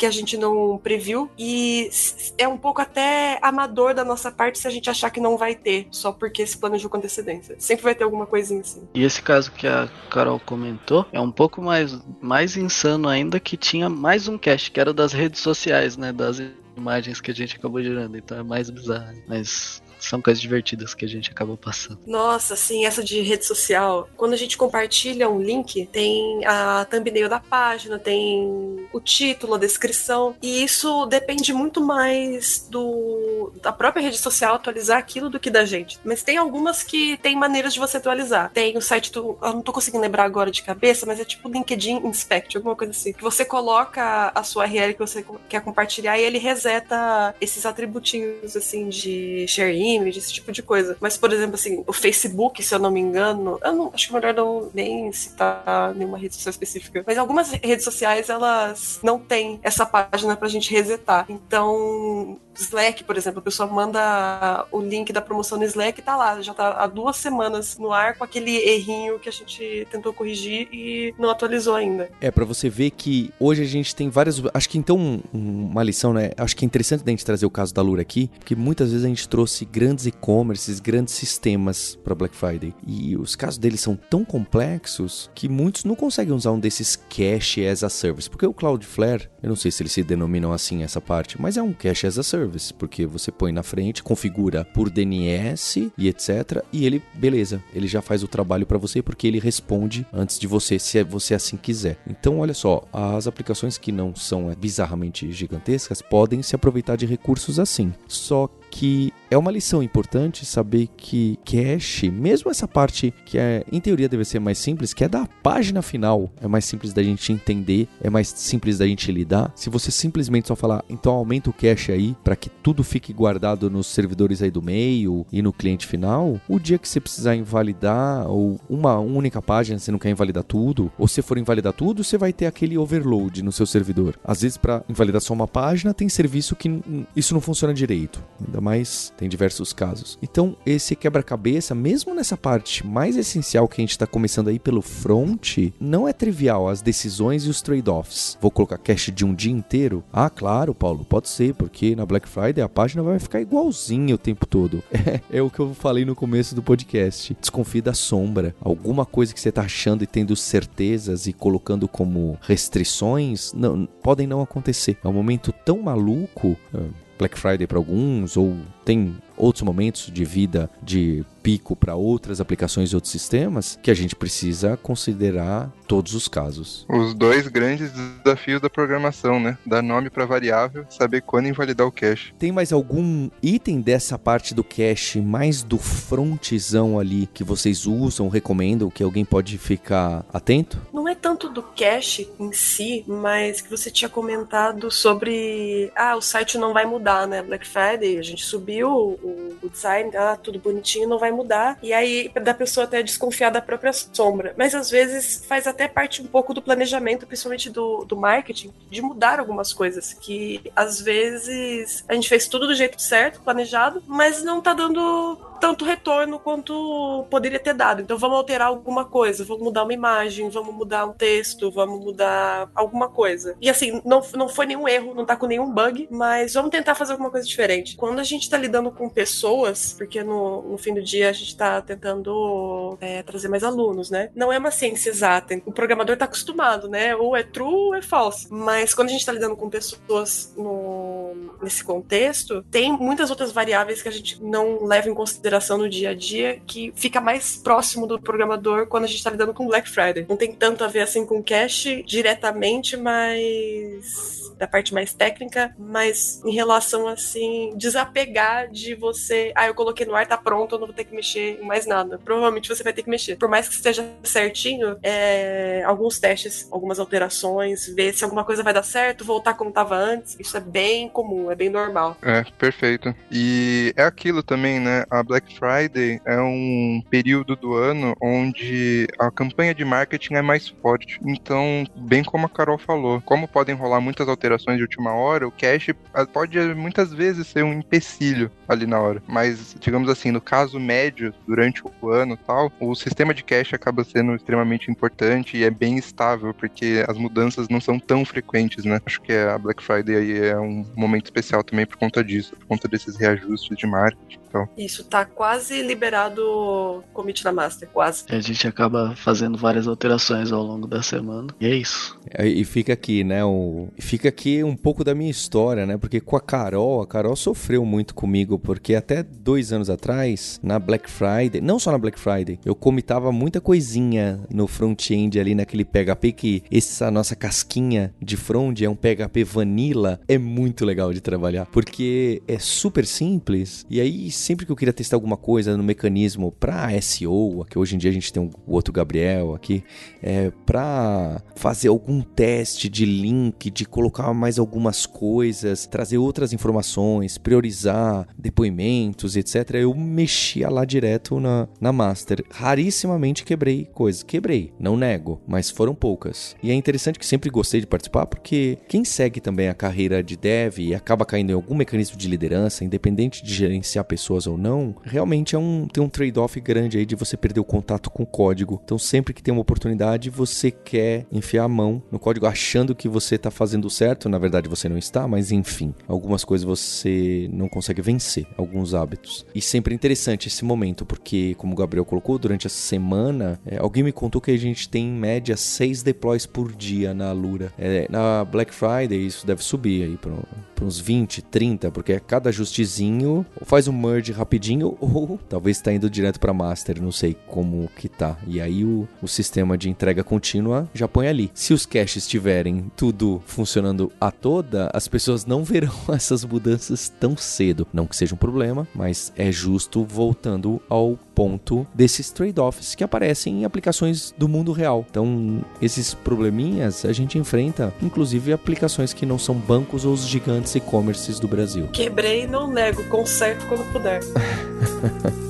que 0.00 0.06
a 0.06 0.10
gente 0.10 0.38
não 0.38 0.78
previu 0.78 1.30
e 1.38 1.90
é 2.38 2.48
um 2.48 2.56
pouco 2.56 2.80
até 2.80 3.38
amador 3.42 3.92
da 3.92 4.02
nossa 4.02 4.32
parte 4.32 4.58
se 4.58 4.66
a 4.66 4.70
gente 4.70 4.88
achar 4.88 5.10
que 5.10 5.20
não 5.20 5.36
vai 5.36 5.54
ter, 5.54 5.88
só 5.90 6.10
porque 6.10 6.46
se 6.46 6.56
planejou 6.56 6.88
com 6.88 6.96
antecedência. 6.96 7.54
Sempre 7.58 7.84
vai 7.84 7.94
ter 7.94 8.04
alguma 8.04 8.24
coisinha 8.24 8.62
assim. 8.62 8.88
E 8.94 9.04
esse 9.04 9.20
caso 9.20 9.52
que 9.52 9.66
a 9.66 9.90
Carol 10.08 10.40
comentou 10.40 11.04
é 11.12 11.20
um 11.20 11.30
pouco 11.30 11.60
mais, 11.60 12.00
mais 12.18 12.56
insano 12.56 13.10
ainda 13.10 13.38
que 13.38 13.58
tinha 13.58 13.90
mais 13.90 14.26
um 14.26 14.38
cache, 14.38 14.70
que 14.70 14.80
era 14.80 14.94
das 14.94 15.12
redes 15.12 15.42
sociais, 15.42 15.98
né? 15.98 16.14
Das 16.14 16.40
imagens 16.74 17.20
que 17.20 17.30
a 17.30 17.34
gente 17.34 17.56
acabou 17.56 17.82
gerando. 17.82 18.16
Então 18.16 18.38
é 18.38 18.42
mais 18.42 18.70
bizarro. 18.70 19.12
Mas 19.28 19.82
são 20.00 20.20
coisas 20.20 20.40
divertidas 20.40 20.94
que 20.94 21.04
a 21.04 21.08
gente 21.08 21.30
acabou 21.30 21.56
passando. 21.56 21.98
Nossa, 22.06 22.56
sim, 22.56 22.86
essa 22.86 23.02
de 23.02 23.20
rede 23.20 23.44
social. 23.44 24.08
Quando 24.16 24.32
a 24.32 24.36
gente 24.36 24.56
compartilha 24.56 25.28
um 25.28 25.40
link, 25.40 25.86
tem 25.92 26.44
a 26.46 26.84
thumbnail 26.84 27.28
da 27.28 27.40
página, 27.40 27.98
tem 27.98 28.88
o 28.92 29.00
título, 29.00 29.54
a 29.54 29.58
descrição, 29.58 30.34
e 30.42 30.62
isso 30.62 31.06
depende 31.06 31.52
muito 31.52 31.80
mais 31.80 32.66
do 32.70 33.52
da 33.62 33.72
própria 33.72 34.02
rede 34.02 34.18
social 34.18 34.54
atualizar 34.54 34.98
aquilo 34.98 35.28
do 35.28 35.40
que 35.40 35.50
da 35.50 35.64
gente. 35.64 35.98
Mas 36.04 36.22
tem 36.22 36.36
algumas 36.36 36.82
que 36.82 37.16
tem 37.18 37.36
maneiras 37.36 37.74
de 37.74 37.80
você 37.80 37.96
atualizar. 37.96 38.50
Tem 38.52 38.76
o 38.76 38.80
site 38.80 39.12
do, 39.12 39.38
eu 39.42 39.52
não 39.52 39.62
tô 39.62 39.72
conseguindo 39.72 40.02
lembrar 40.02 40.24
agora 40.24 40.50
de 40.50 40.62
cabeça, 40.62 41.06
mas 41.06 41.20
é 41.20 41.24
tipo 41.24 41.48
LinkedIn 41.48 42.06
Inspect, 42.06 42.56
alguma 42.56 42.76
coisa 42.76 42.92
assim. 42.92 43.12
Que 43.12 43.22
você 43.22 43.44
coloca 43.44 44.32
a 44.34 44.42
sua 44.42 44.64
URL 44.64 44.94
que 44.94 45.00
você 45.00 45.24
quer 45.48 45.60
compartilhar 45.60 46.18
e 46.18 46.22
ele 46.22 46.38
reseta 46.38 47.34
esses 47.40 47.66
atributinhos 47.66 48.56
assim 48.56 48.88
de 48.88 49.46
share 49.48 49.76
esse 49.98 50.32
tipo 50.32 50.52
de 50.52 50.62
coisa. 50.62 50.96
Mas, 51.00 51.16
por 51.16 51.32
exemplo, 51.32 51.54
assim, 51.54 51.82
o 51.86 51.92
Facebook, 51.92 52.62
se 52.62 52.74
eu 52.74 52.78
não 52.78 52.90
me 52.90 53.00
engano, 53.00 53.58
eu 53.62 53.72
não 53.72 53.90
acho 53.92 54.08
que 54.08 54.14
é 54.14 54.20
melhor 54.20 54.34
não 54.34 54.70
nem 54.72 55.10
citar 55.12 55.94
nenhuma 55.94 56.18
rede 56.18 56.34
social 56.34 56.50
específica. 56.50 57.02
Mas 57.06 57.18
algumas 57.18 57.50
redes 57.50 57.84
sociais, 57.84 58.28
elas 58.28 59.00
não 59.02 59.18
têm 59.18 59.58
essa 59.62 59.84
página 59.86 60.36
pra 60.36 60.48
gente 60.48 60.70
resetar. 60.70 61.26
Então, 61.28 62.38
Slack, 62.54 63.04
por 63.04 63.16
exemplo, 63.16 63.40
a 63.40 63.42
pessoa 63.42 63.68
manda 63.68 64.66
o 64.70 64.80
link 64.80 65.12
da 65.12 65.20
promoção 65.20 65.58
no 65.58 65.64
Slack 65.64 66.00
e 66.00 66.02
tá 66.02 66.16
lá, 66.16 66.40
já 66.40 66.52
tá 66.52 66.82
há 66.82 66.86
duas 66.86 67.16
semanas 67.16 67.78
no 67.78 67.92
ar 67.92 68.16
com 68.16 68.24
aquele 68.24 68.56
errinho 68.56 69.18
que 69.18 69.28
a 69.28 69.32
gente 69.32 69.86
tentou 69.90 70.12
corrigir 70.12 70.68
e 70.72 71.14
não 71.18 71.30
atualizou 71.30 71.74
ainda. 71.74 72.10
É, 72.20 72.30
para 72.30 72.44
você 72.44 72.68
ver 72.68 72.90
que 72.90 73.32
hoje 73.38 73.62
a 73.62 73.66
gente 73.66 73.94
tem 73.94 74.08
várias. 74.08 74.42
Acho 74.52 74.68
que 74.68 74.78
então 74.78 75.22
uma 75.32 75.82
lição, 75.82 76.12
né? 76.12 76.30
Acho 76.36 76.56
que 76.56 76.64
é 76.64 76.66
interessante 76.66 77.02
a 77.04 77.10
gente 77.10 77.24
trazer 77.24 77.46
o 77.46 77.50
caso 77.50 77.72
da 77.74 77.82
Lura 77.82 78.02
aqui, 78.02 78.30
porque 78.38 78.54
muitas 78.54 78.90
vezes 78.90 79.04
a 79.04 79.08
gente 79.08 79.28
trouxe 79.28 79.64
grandes 79.80 80.04
e-commerces, 80.04 80.78
grandes 80.78 81.14
sistemas 81.14 81.98
para 82.04 82.14
Black 82.14 82.36
Friday. 82.36 82.74
E 82.86 83.16
os 83.16 83.34
casos 83.34 83.56
deles 83.56 83.80
são 83.80 83.96
tão 83.96 84.26
complexos 84.26 85.30
que 85.34 85.48
muitos 85.48 85.84
não 85.84 85.94
conseguem 85.94 86.34
usar 86.34 86.52
um 86.52 86.60
desses 86.60 86.96
cache 86.96 87.66
as 87.66 87.82
a 87.82 87.88
service, 87.88 88.28
porque 88.28 88.44
o 88.44 88.52
Cloudflare, 88.52 89.30
eu 89.42 89.48
não 89.48 89.56
sei 89.56 89.70
se 89.70 89.82
eles 89.82 89.92
se 89.92 90.02
denominam 90.02 90.52
assim 90.52 90.82
essa 90.82 91.00
parte, 91.00 91.40
mas 91.40 91.56
é 91.56 91.62
um 91.62 91.72
cache 91.72 92.06
as 92.06 92.18
a 92.18 92.22
service, 92.22 92.74
porque 92.74 93.06
você 93.06 93.32
põe 93.32 93.52
na 93.52 93.62
frente, 93.62 94.02
configura 94.02 94.66
por 94.66 94.90
DNS 94.90 95.90
e 95.96 96.08
etc, 96.08 96.62
e 96.70 96.84
ele, 96.84 97.02
beleza, 97.14 97.64
ele 97.72 97.88
já 97.88 98.02
faz 98.02 98.22
o 98.22 98.28
trabalho 98.28 98.66
para 98.66 98.76
você 98.76 99.00
porque 99.00 99.26
ele 99.26 99.38
responde 99.38 100.06
antes 100.12 100.38
de 100.38 100.46
você, 100.46 100.78
se 100.78 101.02
você 101.04 101.32
assim 101.32 101.56
quiser. 101.56 101.96
Então, 102.06 102.40
olha 102.40 102.52
só, 102.52 102.86
as 102.92 103.26
aplicações 103.26 103.78
que 103.78 103.90
não 103.90 104.14
são 104.14 104.54
bizarramente 104.60 105.32
gigantescas 105.32 106.02
podem 106.02 106.42
se 106.42 106.54
aproveitar 106.54 106.96
de 106.96 107.06
recursos 107.06 107.58
assim. 107.58 107.94
Só 108.06 108.46
que 108.70 109.12
é 109.30 109.38
uma 109.38 109.50
lição 109.50 109.82
importante 109.82 110.44
saber 110.44 110.88
que 110.96 111.38
cache, 111.44 112.10
mesmo 112.10 112.50
essa 112.50 112.66
parte 112.66 113.14
que 113.24 113.38
é, 113.38 113.64
em 113.70 113.80
teoria 113.80 114.08
deve 114.08 114.24
ser 114.24 114.40
mais 114.40 114.58
simples, 114.58 114.92
que 114.92 115.04
é 115.04 115.08
da 115.08 115.26
página 115.42 115.82
final, 115.82 116.30
é 116.40 116.48
mais 116.48 116.64
simples 116.64 116.92
da 116.92 117.02
gente 117.02 117.32
entender, 117.32 117.88
é 118.00 118.10
mais 118.10 118.28
simples 118.28 118.78
da 118.78 118.86
gente 118.86 119.10
lidar. 119.12 119.52
Se 119.54 119.70
você 119.70 119.90
simplesmente 119.90 120.48
só 120.48 120.56
falar, 120.56 120.84
então 120.88 121.12
aumenta 121.12 121.50
o 121.50 121.52
cache 121.52 121.92
aí 121.92 122.16
para 122.24 122.36
que 122.36 122.48
tudo 122.48 122.82
fique 122.82 123.12
guardado 123.12 123.70
nos 123.70 123.86
servidores 123.86 124.42
aí 124.42 124.50
do 124.50 124.62
meio 124.62 125.24
e 125.32 125.42
no 125.42 125.52
cliente 125.52 125.86
final, 125.86 126.40
o 126.48 126.58
dia 126.58 126.78
que 126.78 126.88
você 126.88 127.00
precisar 127.00 127.36
invalidar 127.36 128.28
ou 128.28 128.60
uma 128.68 128.98
única 128.98 129.40
página, 129.40 129.78
você 129.78 129.92
não 129.92 129.98
quer 129.98 130.10
invalidar 130.10 130.44
tudo, 130.44 130.90
ou 130.98 131.06
se 131.06 131.22
for 131.22 131.38
invalidar 131.38 131.72
tudo, 131.72 132.02
você 132.02 132.18
vai 132.18 132.32
ter 132.32 132.46
aquele 132.46 132.76
overload 132.76 133.42
no 133.42 133.52
seu 133.52 133.66
servidor. 133.66 134.18
Às 134.24 134.42
vezes 134.42 134.56
para 134.56 134.82
invalidar 134.88 135.20
só 135.20 135.32
uma 135.34 135.46
página, 135.46 135.94
tem 135.94 136.08
serviço 136.08 136.56
que 136.56 136.80
isso 137.14 137.34
não 137.34 137.40
funciona 137.40 137.72
direito. 137.72 138.22
Mais 138.60 139.12
tem 139.16 139.28
diversos 139.28 139.72
casos. 139.72 140.18
Então, 140.22 140.56
esse 140.64 140.94
quebra-cabeça, 140.94 141.74
mesmo 141.74 142.14
nessa 142.14 142.36
parte 142.36 142.86
mais 142.86 143.16
essencial 143.16 143.68
que 143.68 143.80
a 143.80 143.82
gente 143.82 143.90
está 143.90 144.06
começando 144.06 144.48
aí 144.48 144.58
pelo 144.58 144.82
front, 144.82 145.58
não 145.80 146.06
é 146.06 146.12
trivial 146.12 146.68
as 146.68 146.82
decisões 146.82 147.44
e 147.44 147.48
os 147.48 147.62
trade-offs. 147.62 148.36
Vou 148.40 148.50
colocar 148.50 148.78
cache 148.78 149.10
de 149.10 149.24
um 149.24 149.34
dia 149.34 149.52
inteiro? 149.52 150.04
Ah, 150.12 150.30
claro, 150.30 150.74
Paulo, 150.74 151.04
pode 151.04 151.28
ser, 151.28 151.54
porque 151.54 151.94
na 151.96 152.04
Black 152.04 152.28
Friday 152.28 152.62
a 152.62 152.68
página 152.68 153.02
vai 153.02 153.18
ficar 153.18 153.40
igualzinha 153.40 154.14
o 154.14 154.18
tempo 154.18 154.46
todo. 154.46 154.82
É, 155.00 155.38
é 155.38 155.42
o 155.42 155.48
que 155.48 155.58
eu 155.58 155.72
falei 155.72 156.04
no 156.04 156.14
começo 156.14 156.54
do 156.54 156.62
podcast. 156.62 157.34
Desconfie 157.40 157.80
da 157.80 157.94
sombra. 157.94 158.54
Alguma 158.60 159.06
coisa 159.06 159.32
que 159.32 159.40
você 159.40 159.48
está 159.48 159.62
achando 159.62 160.04
e 160.04 160.06
tendo 160.06 160.36
certezas 160.36 161.26
e 161.26 161.32
colocando 161.32 161.88
como 161.88 162.38
restrições, 162.42 163.52
não, 163.54 163.86
podem 164.02 164.26
não 164.26 164.42
acontecer. 164.42 164.98
É 165.02 165.08
um 165.08 165.12
momento 165.12 165.52
tão 165.64 165.80
maluco. 165.80 166.56
Ah, 166.74 166.86
Black 167.20 167.38
Friday 167.38 167.66
para 167.66 167.76
alguns, 167.76 168.34
ou 168.34 168.56
tem 168.82 169.14
outros 169.40 169.62
momentos 169.62 170.10
de 170.12 170.24
vida 170.24 170.70
de 170.82 171.24
pico 171.42 171.74
para 171.74 171.94
outras 171.94 172.40
aplicações 172.40 172.90
e 172.90 172.94
outros 172.94 173.10
sistemas 173.10 173.78
que 173.82 173.90
a 173.90 173.94
gente 173.94 174.14
precisa 174.14 174.76
considerar 174.76 175.70
todos 175.88 176.14
os 176.14 176.28
casos. 176.28 176.86
Os 176.88 177.14
dois 177.14 177.48
grandes 177.48 177.90
desafios 178.22 178.60
da 178.60 178.70
programação, 178.70 179.40
né? 179.40 179.58
Dar 179.66 179.82
nome 179.82 180.08
para 180.08 180.24
variável, 180.24 180.86
saber 180.88 181.22
quando 181.22 181.48
invalidar 181.48 181.86
o 181.86 181.92
cache. 181.92 182.32
Tem 182.38 182.52
mais 182.52 182.72
algum 182.72 183.28
item 183.42 183.80
dessa 183.80 184.18
parte 184.18 184.54
do 184.54 184.62
cache 184.62 185.20
mais 185.20 185.62
do 185.62 185.78
frontzão 185.78 186.98
ali 186.98 187.28
que 187.32 187.42
vocês 187.42 187.86
usam, 187.86 188.28
recomendam, 188.28 188.90
que 188.90 189.02
alguém 189.02 189.24
pode 189.24 189.58
ficar 189.58 190.24
atento? 190.32 190.80
Não 190.92 191.08
é 191.08 191.14
tanto 191.14 191.48
do 191.48 191.62
cache 191.62 192.30
em 192.38 192.52
si, 192.52 193.04
mas 193.08 193.60
que 193.60 193.70
você 193.70 193.90
tinha 193.90 194.08
comentado 194.08 194.90
sobre 194.90 195.90
ah, 195.96 196.16
o 196.16 196.20
site 196.20 196.58
não 196.58 196.72
vai 196.72 196.86
mudar, 196.86 197.26
né? 197.26 197.42
Black 197.42 197.66
Friday, 197.66 198.18
a 198.18 198.22
gente 198.22 198.44
subiu 198.44 198.88
o, 198.90 199.29
o 199.62 199.68
design, 199.68 200.16
ah, 200.16 200.36
tudo 200.36 200.58
bonitinho, 200.58 201.08
não 201.08 201.18
vai 201.18 201.30
mudar. 201.30 201.78
E 201.82 201.92
aí 201.92 202.30
da 202.42 202.54
pessoa 202.54 202.84
até 202.84 203.02
desconfiar 203.02 203.50
da 203.50 203.60
própria 203.60 203.92
sombra. 203.92 204.54
Mas 204.56 204.74
às 204.74 204.90
vezes 204.90 205.44
faz 205.46 205.66
até 205.66 205.88
parte 205.88 206.22
um 206.22 206.26
pouco 206.26 206.54
do 206.54 206.62
planejamento, 206.62 207.26
principalmente 207.26 207.70
do, 207.70 208.04
do 208.04 208.16
marketing, 208.16 208.72
de 208.90 209.02
mudar 209.02 209.38
algumas 209.38 209.72
coisas. 209.72 210.12
Que 210.12 210.60
às 210.74 211.00
vezes 211.00 212.04
a 212.08 212.14
gente 212.14 212.28
fez 212.28 212.48
tudo 212.48 212.66
do 212.66 212.74
jeito 212.74 213.00
certo, 213.00 213.40
planejado, 213.40 214.02
mas 214.06 214.42
não 214.42 214.60
tá 214.60 214.72
dando 214.72 215.38
tanto 215.60 215.84
retorno 215.84 216.38
quanto 216.38 217.26
poderia 217.30 217.60
ter 217.60 217.74
dado. 217.74 218.00
Então 218.00 218.18
vamos 218.18 218.38
alterar 218.38 218.68
alguma 218.68 219.04
coisa, 219.04 219.44
vamos 219.44 219.62
mudar 219.62 219.84
uma 219.84 219.92
imagem, 219.92 220.48
vamos 220.48 220.74
mudar 220.74 221.06
um 221.06 221.12
texto, 221.12 221.70
vamos 221.70 222.02
mudar 222.02 222.70
alguma 222.74 223.08
coisa. 223.08 223.56
E 223.60 223.68
assim, 223.68 224.00
não, 224.04 224.22
não 224.34 224.48
foi 224.48 224.66
nenhum 224.66 224.88
erro, 224.88 225.14
não 225.14 225.26
tá 225.26 225.36
com 225.36 225.46
nenhum 225.46 225.70
bug, 225.70 226.08
mas 226.10 226.54
vamos 226.54 226.70
tentar 226.70 226.94
fazer 226.94 227.12
alguma 227.12 227.30
coisa 227.30 227.46
diferente. 227.46 227.96
Quando 227.96 228.18
a 228.18 228.24
gente 228.24 228.48
tá 228.48 228.56
lidando 228.56 228.90
com 228.90 229.08
pessoas, 229.08 229.94
porque 229.96 230.22
no, 230.22 230.62
no 230.62 230.78
fim 230.78 230.94
do 230.94 231.02
dia 231.02 231.28
a 231.28 231.32
gente 231.32 231.56
tá 231.56 231.80
tentando 231.82 232.96
é, 233.00 233.22
trazer 233.22 233.48
mais 233.48 233.62
alunos, 233.62 234.10
né? 234.10 234.30
Não 234.34 234.52
é 234.52 234.58
uma 234.58 234.70
ciência 234.70 235.10
exata. 235.10 235.60
O 235.66 235.72
programador 235.72 236.16
tá 236.16 236.24
acostumado, 236.24 236.88
né? 236.88 237.14
Ou 237.14 237.36
é 237.36 237.42
true 237.42 237.66
ou 237.66 237.94
é 237.94 238.02
false. 238.02 238.46
Mas 238.50 238.94
quando 238.94 239.08
a 239.08 239.12
gente 239.12 239.26
tá 239.26 239.32
lidando 239.32 239.56
com 239.56 239.68
pessoas 239.68 240.54
no, 240.56 241.34
nesse 241.62 241.84
contexto, 241.84 242.62
tem 242.70 242.92
muitas 242.92 243.30
outras 243.30 243.52
variáveis 243.52 244.00
que 244.02 244.08
a 244.08 244.12
gente 244.12 244.42
não 244.42 244.84
leva 244.84 245.08
em 245.08 245.14
consideração 245.14 245.49
consideração 245.50 245.78
no 245.78 245.88
dia 245.88 246.10
a 246.10 246.14
dia 246.14 246.60
que 246.66 246.92
fica 246.94 247.20
mais 247.20 247.56
próximo 247.56 248.06
do 248.06 248.20
programador 248.20 248.86
quando 248.86 249.04
a 249.04 249.06
gente 249.06 249.16
está 249.16 249.30
lidando 249.30 249.52
com 249.52 249.66
Black 249.66 249.88
Friday. 249.88 250.24
Não 250.28 250.36
tem 250.36 250.52
tanto 250.52 250.84
a 250.84 250.86
ver 250.86 251.00
assim 251.00 251.26
com 251.26 251.42
cache 251.42 252.02
diretamente, 252.04 252.96
mas 252.96 254.40
da 254.60 254.68
parte 254.68 254.92
mais 254.92 255.14
técnica, 255.14 255.74
mas 255.78 256.42
em 256.44 256.52
relação 256.52 257.08
assim, 257.08 257.72
desapegar 257.76 258.68
de 258.70 258.94
você, 258.94 259.52
ah, 259.54 259.66
eu 259.66 259.74
coloquei 259.74 260.04
no 260.04 260.14
ar, 260.14 260.26
tá 260.26 260.36
pronto, 260.36 260.74
eu 260.74 260.78
não 260.78 260.86
vou 260.86 260.94
ter 260.94 261.04
que 261.04 261.14
mexer 261.14 261.58
em 261.62 261.66
mais 261.66 261.86
nada. 261.86 262.20
Provavelmente 262.22 262.68
você 262.68 262.82
vai 262.82 262.92
ter 262.92 263.02
que 263.02 263.08
mexer. 263.08 263.36
Por 263.36 263.48
mais 263.48 263.66
que 263.66 263.74
esteja 263.74 264.06
certinho, 264.22 264.98
é, 265.02 265.82
alguns 265.86 266.18
testes, 266.18 266.68
algumas 266.70 267.00
alterações, 267.00 267.88
ver 267.88 268.12
se 268.12 268.22
alguma 268.22 268.44
coisa 268.44 268.62
vai 268.62 268.74
dar 268.74 268.82
certo, 268.82 269.24
voltar 269.24 269.54
como 269.54 269.72
tava 269.72 269.96
antes. 269.96 270.36
Isso 270.38 270.54
é 270.58 270.60
bem 270.60 271.08
comum, 271.08 271.50
é 271.50 271.54
bem 271.54 271.70
normal. 271.70 272.18
É, 272.20 272.44
perfeito. 272.58 273.14
E 273.30 273.94
é 273.96 274.04
aquilo 274.04 274.42
também, 274.42 274.78
né? 274.78 275.06
A 275.08 275.22
Black 275.22 275.39
Friday 275.40 276.20
é 276.24 276.40
um 276.40 277.02
período 277.10 277.56
do 277.56 277.74
ano 277.74 278.14
onde 278.20 279.06
a 279.18 279.30
campanha 279.30 279.74
de 279.74 279.84
marketing 279.84 280.34
é 280.34 280.42
mais 280.42 280.68
forte. 280.68 281.20
Então, 281.24 281.84
bem 281.96 282.22
como 282.22 282.46
a 282.46 282.48
Carol 282.48 282.78
falou, 282.78 283.20
como 283.22 283.48
podem 283.48 283.74
rolar 283.74 284.00
muitas 284.00 284.28
alterações 284.28 284.76
de 284.76 284.82
última 284.82 285.12
hora, 285.12 285.46
o 285.46 285.52
cache 285.52 285.94
ah, 286.14 286.26
pode 286.26 286.58
muitas 286.74 287.12
vezes 287.12 287.46
ser 287.46 287.64
um 287.64 287.72
empecilho 287.72 288.50
ali 288.70 288.86
na 288.86 289.00
hora. 289.00 289.22
Mas, 289.26 289.76
digamos 289.80 290.08
assim, 290.08 290.30
no 290.30 290.40
caso 290.40 290.78
médio, 290.78 291.34
durante 291.46 291.82
o 291.84 292.10
ano 292.10 292.36
tal, 292.36 292.72
o 292.80 292.94
sistema 292.94 293.34
de 293.34 293.42
cache 293.42 293.74
acaba 293.74 294.04
sendo 294.04 294.34
extremamente 294.34 294.90
importante 294.90 295.56
e 295.56 295.64
é 295.64 295.70
bem 295.70 295.98
estável, 295.98 296.54
porque 296.54 297.04
as 297.08 297.18
mudanças 297.18 297.68
não 297.68 297.80
são 297.80 297.98
tão 297.98 298.24
frequentes, 298.24 298.84
né? 298.84 299.00
Acho 299.04 299.20
que 299.20 299.32
a 299.32 299.58
Black 299.58 299.82
Friday 299.82 300.16
aí 300.16 300.38
é 300.38 300.58
um 300.58 300.86
momento 300.96 301.24
especial 301.24 301.64
também 301.64 301.84
por 301.84 301.96
conta 301.96 302.22
disso, 302.22 302.54
por 302.56 302.66
conta 302.66 302.86
desses 302.86 303.16
reajustes 303.16 303.76
de 303.76 303.86
marketing. 303.86 304.38
Então. 304.50 304.68
Isso, 304.76 305.04
tá 305.04 305.24
quase 305.24 305.80
liberado 305.80 306.42
o 306.42 307.02
commit 307.12 307.42
da 307.44 307.52
Master, 307.52 307.88
quase. 307.88 308.24
A 308.28 308.40
gente 308.40 308.66
acaba 308.66 309.14
fazendo 309.14 309.56
várias 309.56 309.86
alterações 309.86 310.50
ao 310.50 310.62
longo 310.62 310.88
da 310.88 311.02
semana. 311.02 311.48
E 311.60 311.66
é 311.66 311.74
isso. 311.74 312.18
E 312.38 312.64
fica 312.64 312.92
aqui, 312.92 313.22
né? 313.22 313.44
O... 313.44 313.88
Fica 313.98 314.28
aqui 314.28 314.64
um 314.64 314.76
pouco 314.76 315.04
da 315.04 315.14
minha 315.14 315.30
história, 315.30 315.86
né? 315.86 315.96
Porque 315.96 316.20
com 316.20 316.36
a 316.36 316.40
Carol, 316.40 317.00
a 317.00 317.06
Carol 317.06 317.36
sofreu 317.36 317.84
muito 317.84 318.14
comigo, 318.14 318.58
porque 318.60 318.94
até 318.94 319.22
dois 319.22 319.72
anos 319.72 319.90
atrás, 319.90 320.60
na 320.62 320.78
Black 320.78 321.10
Friday, 321.10 321.60
não 321.60 321.78
só 321.78 321.90
na 321.90 321.98
Black 321.98 322.18
Friday, 322.18 322.58
eu 322.64 322.74
comitava 322.74 323.32
muita 323.32 323.60
coisinha 323.60 324.40
no 324.50 324.66
front-end 324.66 325.38
ali 325.38 325.54
naquele 325.54 325.84
PHP 325.84 326.32
que 326.32 326.62
essa 326.70 327.10
nossa 327.10 327.34
casquinha 327.34 328.14
de 328.20 328.36
front 328.36 328.80
é 328.80 328.88
um 328.88 328.94
PHP 328.94 329.44
vanilla, 329.44 330.20
é 330.28 330.38
muito 330.38 330.84
legal 330.84 331.12
de 331.12 331.20
trabalhar, 331.20 331.66
porque 331.66 332.42
é 332.46 332.58
super 332.58 333.06
simples. 333.06 333.84
E 333.88 334.00
aí, 334.00 334.30
sempre 334.30 334.66
que 334.66 334.72
eu 334.72 334.76
queria 334.76 334.92
testar 334.92 335.16
alguma 335.16 335.36
coisa 335.36 335.76
no 335.76 335.82
mecanismo 335.82 336.52
para 336.52 337.00
SEO, 337.00 337.64
que 337.68 337.78
hoje 337.78 337.94
em 337.94 337.98
dia 337.98 338.10
a 338.10 338.14
gente 338.14 338.32
tem 338.32 338.42
o 338.42 338.50
outro 338.66 338.92
Gabriel 338.92 339.54
aqui, 339.54 339.82
é, 340.22 340.50
para 340.64 341.42
fazer 341.56 341.88
algum 341.88 342.20
teste 342.20 342.88
de 342.88 343.04
link, 343.04 343.70
de 343.70 343.84
colocar 343.84 344.32
mais 344.34 344.58
algumas 344.58 345.06
coisas, 345.06 345.86
trazer 345.86 346.18
outras 346.18 346.52
informações, 346.52 347.38
priorizar 347.38 348.26
depoimentos, 348.50 349.36
etc. 349.36 349.74
Eu 349.74 349.94
mexia 349.94 350.68
lá 350.68 350.84
direto 350.84 351.40
na, 351.40 351.68
na 351.80 351.92
master. 351.92 352.44
Rarissimamente 352.50 353.44
quebrei 353.44 353.88
coisas. 353.92 354.22
Quebrei, 354.22 354.72
não 354.78 354.96
nego, 354.96 355.40
mas 355.46 355.70
foram 355.70 355.94
poucas. 355.94 356.54
E 356.62 356.70
é 356.70 356.74
interessante 356.74 357.18
que 357.18 357.26
sempre 357.26 357.50
gostei 357.50 357.80
de 357.80 357.86
participar 357.86 358.26
porque 358.26 358.78
quem 358.88 359.04
segue 359.04 359.40
também 359.40 359.68
a 359.68 359.74
carreira 359.74 360.22
de 360.22 360.36
dev 360.36 360.78
e 360.78 360.94
acaba 360.94 361.24
caindo 361.24 361.50
em 361.50 361.54
algum 361.54 361.74
mecanismo 361.74 362.16
de 362.16 362.28
liderança, 362.28 362.84
independente 362.84 363.42
de 363.42 363.54
gerenciar 363.54 364.04
pessoas 364.04 364.46
ou 364.46 364.58
não, 364.58 364.94
realmente 365.02 365.54
é 365.54 365.58
um, 365.58 365.86
tem 365.90 366.02
um 366.02 366.08
trade-off 366.08 366.60
grande 366.60 366.98
aí 366.98 367.06
de 367.06 367.14
você 367.14 367.36
perder 367.36 367.60
o 367.60 367.64
contato 367.64 368.10
com 368.10 368.22
o 368.22 368.26
código. 368.26 368.80
Então 368.84 368.98
sempre 368.98 369.32
que 369.32 369.42
tem 369.42 369.52
uma 369.52 369.62
oportunidade, 369.62 370.30
você 370.30 370.70
quer 370.70 371.26
enfiar 371.32 371.64
a 371.64 371.68
mão 371.68 372.02
no 372.10 372.18
código 372.18 372.46
achando 372.46 372.94
que 372.94 373.08
você 373.08 373.36
está 373.36 373.50
fazendo 373.50 373.88
certo 373.88 374.10
certo, 374.10 374.28
na 374.28 374.38
verdade 374.38 374.68
você 374.68 374.88
não 374.88 374.98
está, 374.98 375.26
mas 375.28 375.52
enfim, 375.52 375.94
algumas 376.08 376.44
coisas 376.44 376.64
você 376.64 377.48
não 377.52 377.68
consegue 377.68 378.02
vencer. 378.02 378.39
Estabelecer 378.40 378.46
alguns 378.56 378.94
hábitos. 378.94 379.46
E 379.54 379.60
sempre 379.60 379.94
interessante 379.94 380.48
esse 380.48 380.64
momento, 380.64 381.04
porque, 381.04 381.54
como 381.56 381.72
o 381.72 381.76
Gabriel 381.76 382.04
colocou, 382.04 382.38
durante 382.38 382.66
essa 382.66 382.76
semana, 382.76 383.60
é, 383.66 383.78
alguém 383.78 384.02
me 384.02 384.12
contou 384.12 384.40
que 384.40 384.50
a 384.50 384.56
gente 384.56 384.88
tem 384.88 385.06
em 385.06 385.12
média 385.12 385.56
seis 385.56 386.02
deploys 386.02 386.46
por 386.46 386.72
dia 386.72 387.14
na 387.14 387.32
Lura. 387.32 387.72
É, 387.78 388.06
na 388.10 388.44
Black 388.44 388.72
Friday 388.72 389.26
isso 389.26 389.46
deve 389.46 389.62
subir 389.62 390.04
aí 390.04 390.16
para 390.16 390.32
uns 390.80 390.98
20, 390.98 391.42
30, 391.42 391.90
porque 391.90 392.18
cada 392.20 392.50
ajustezinho 392.50 393.44
faz 393.62 393.88
um 393.88 393.92
merge 393.92 394.32
rapidinho 394.32 394.96
ou 395.00 395.38
talvez 395.48 395.76
está 395.76 395.92
indo 395.92 396.10
direto 396.10 396.40
para 396.40 396.52
master, 396.54 397.02
não 397.02 397.12
sei 397.12 397.36
como 397.46 397.88
que 397.96 398.08
tá. 398.08 398.36
E 398.46 398.60
aí 398.60 398.84
o, 398.84 399.08
o 399.22 399.28
sistema 399.28 399.76
de 399.76 399.88
entrega 399.88 400.24
contínua 400.24 400.88
já 400.94 401.08
põe 401.08 401.28
ali. 401.28 401.50
Se 401.54 401.72
os 401.72 401.86
caches 401.86 402.24
estiverem 402.24 402.90
tudo 402.96 403.42
funcionando 403.46 404.12
a 404.20 404.30
toda, 404.30 404.90
as 404.92 405.08
pessoas 405.08 405.44
não 405.44 405.62
verão 405.64 405.94
essas 406.08 406.44
mudanças 406.44 407.08
tão 407.20 407.36
cedo. 407.36 407.86
Não 407.92 408.06
que 408.06 408.16
seja 408.16 408.34
um 408.34 408.38
problema, 408.38 408.86
mas 408.94 409.32
é 409.36 409.50
justo 409.50 410.04
voltando 410.04 410.80
ao 410.88 411.18
ponto 411.40 411.86
desses 411.94 412.30
trade-offs 412.30 412.94
que 412.94 413.02
aparecem 413.02 413.62
em 413.62 413.64
aplicações 413.64 414.34
do 414.36 414.46
mundo 414.46 414.72
real. 414.72 415.06
Então, 415.10 415.64
esses 415.80 416.12
probleminhas 416.12 417.06
a 417.06 417.14
gente 417.14 417.38
enfrenta, 417.38 417.94
inclusive 418.02 418.52
aplicações 418.52 419.14
que 419.14 419.24
não 419.24 419.38
são 419.38 419.54
bancos 419.54 420.04
ou 420.04 420.12
os 420.12 420.26
gigantes 420.26 420.74
e-commerces 420.74 421.40
do 421.40 421.48
Brasil. 421.48 421.88
Quebrei 421.94 422.46
não 422.46 422.70
nego, 422.70 423.02
conserto 423.04 423.66
quando 423.68 423.90
puder. 423.90 424.20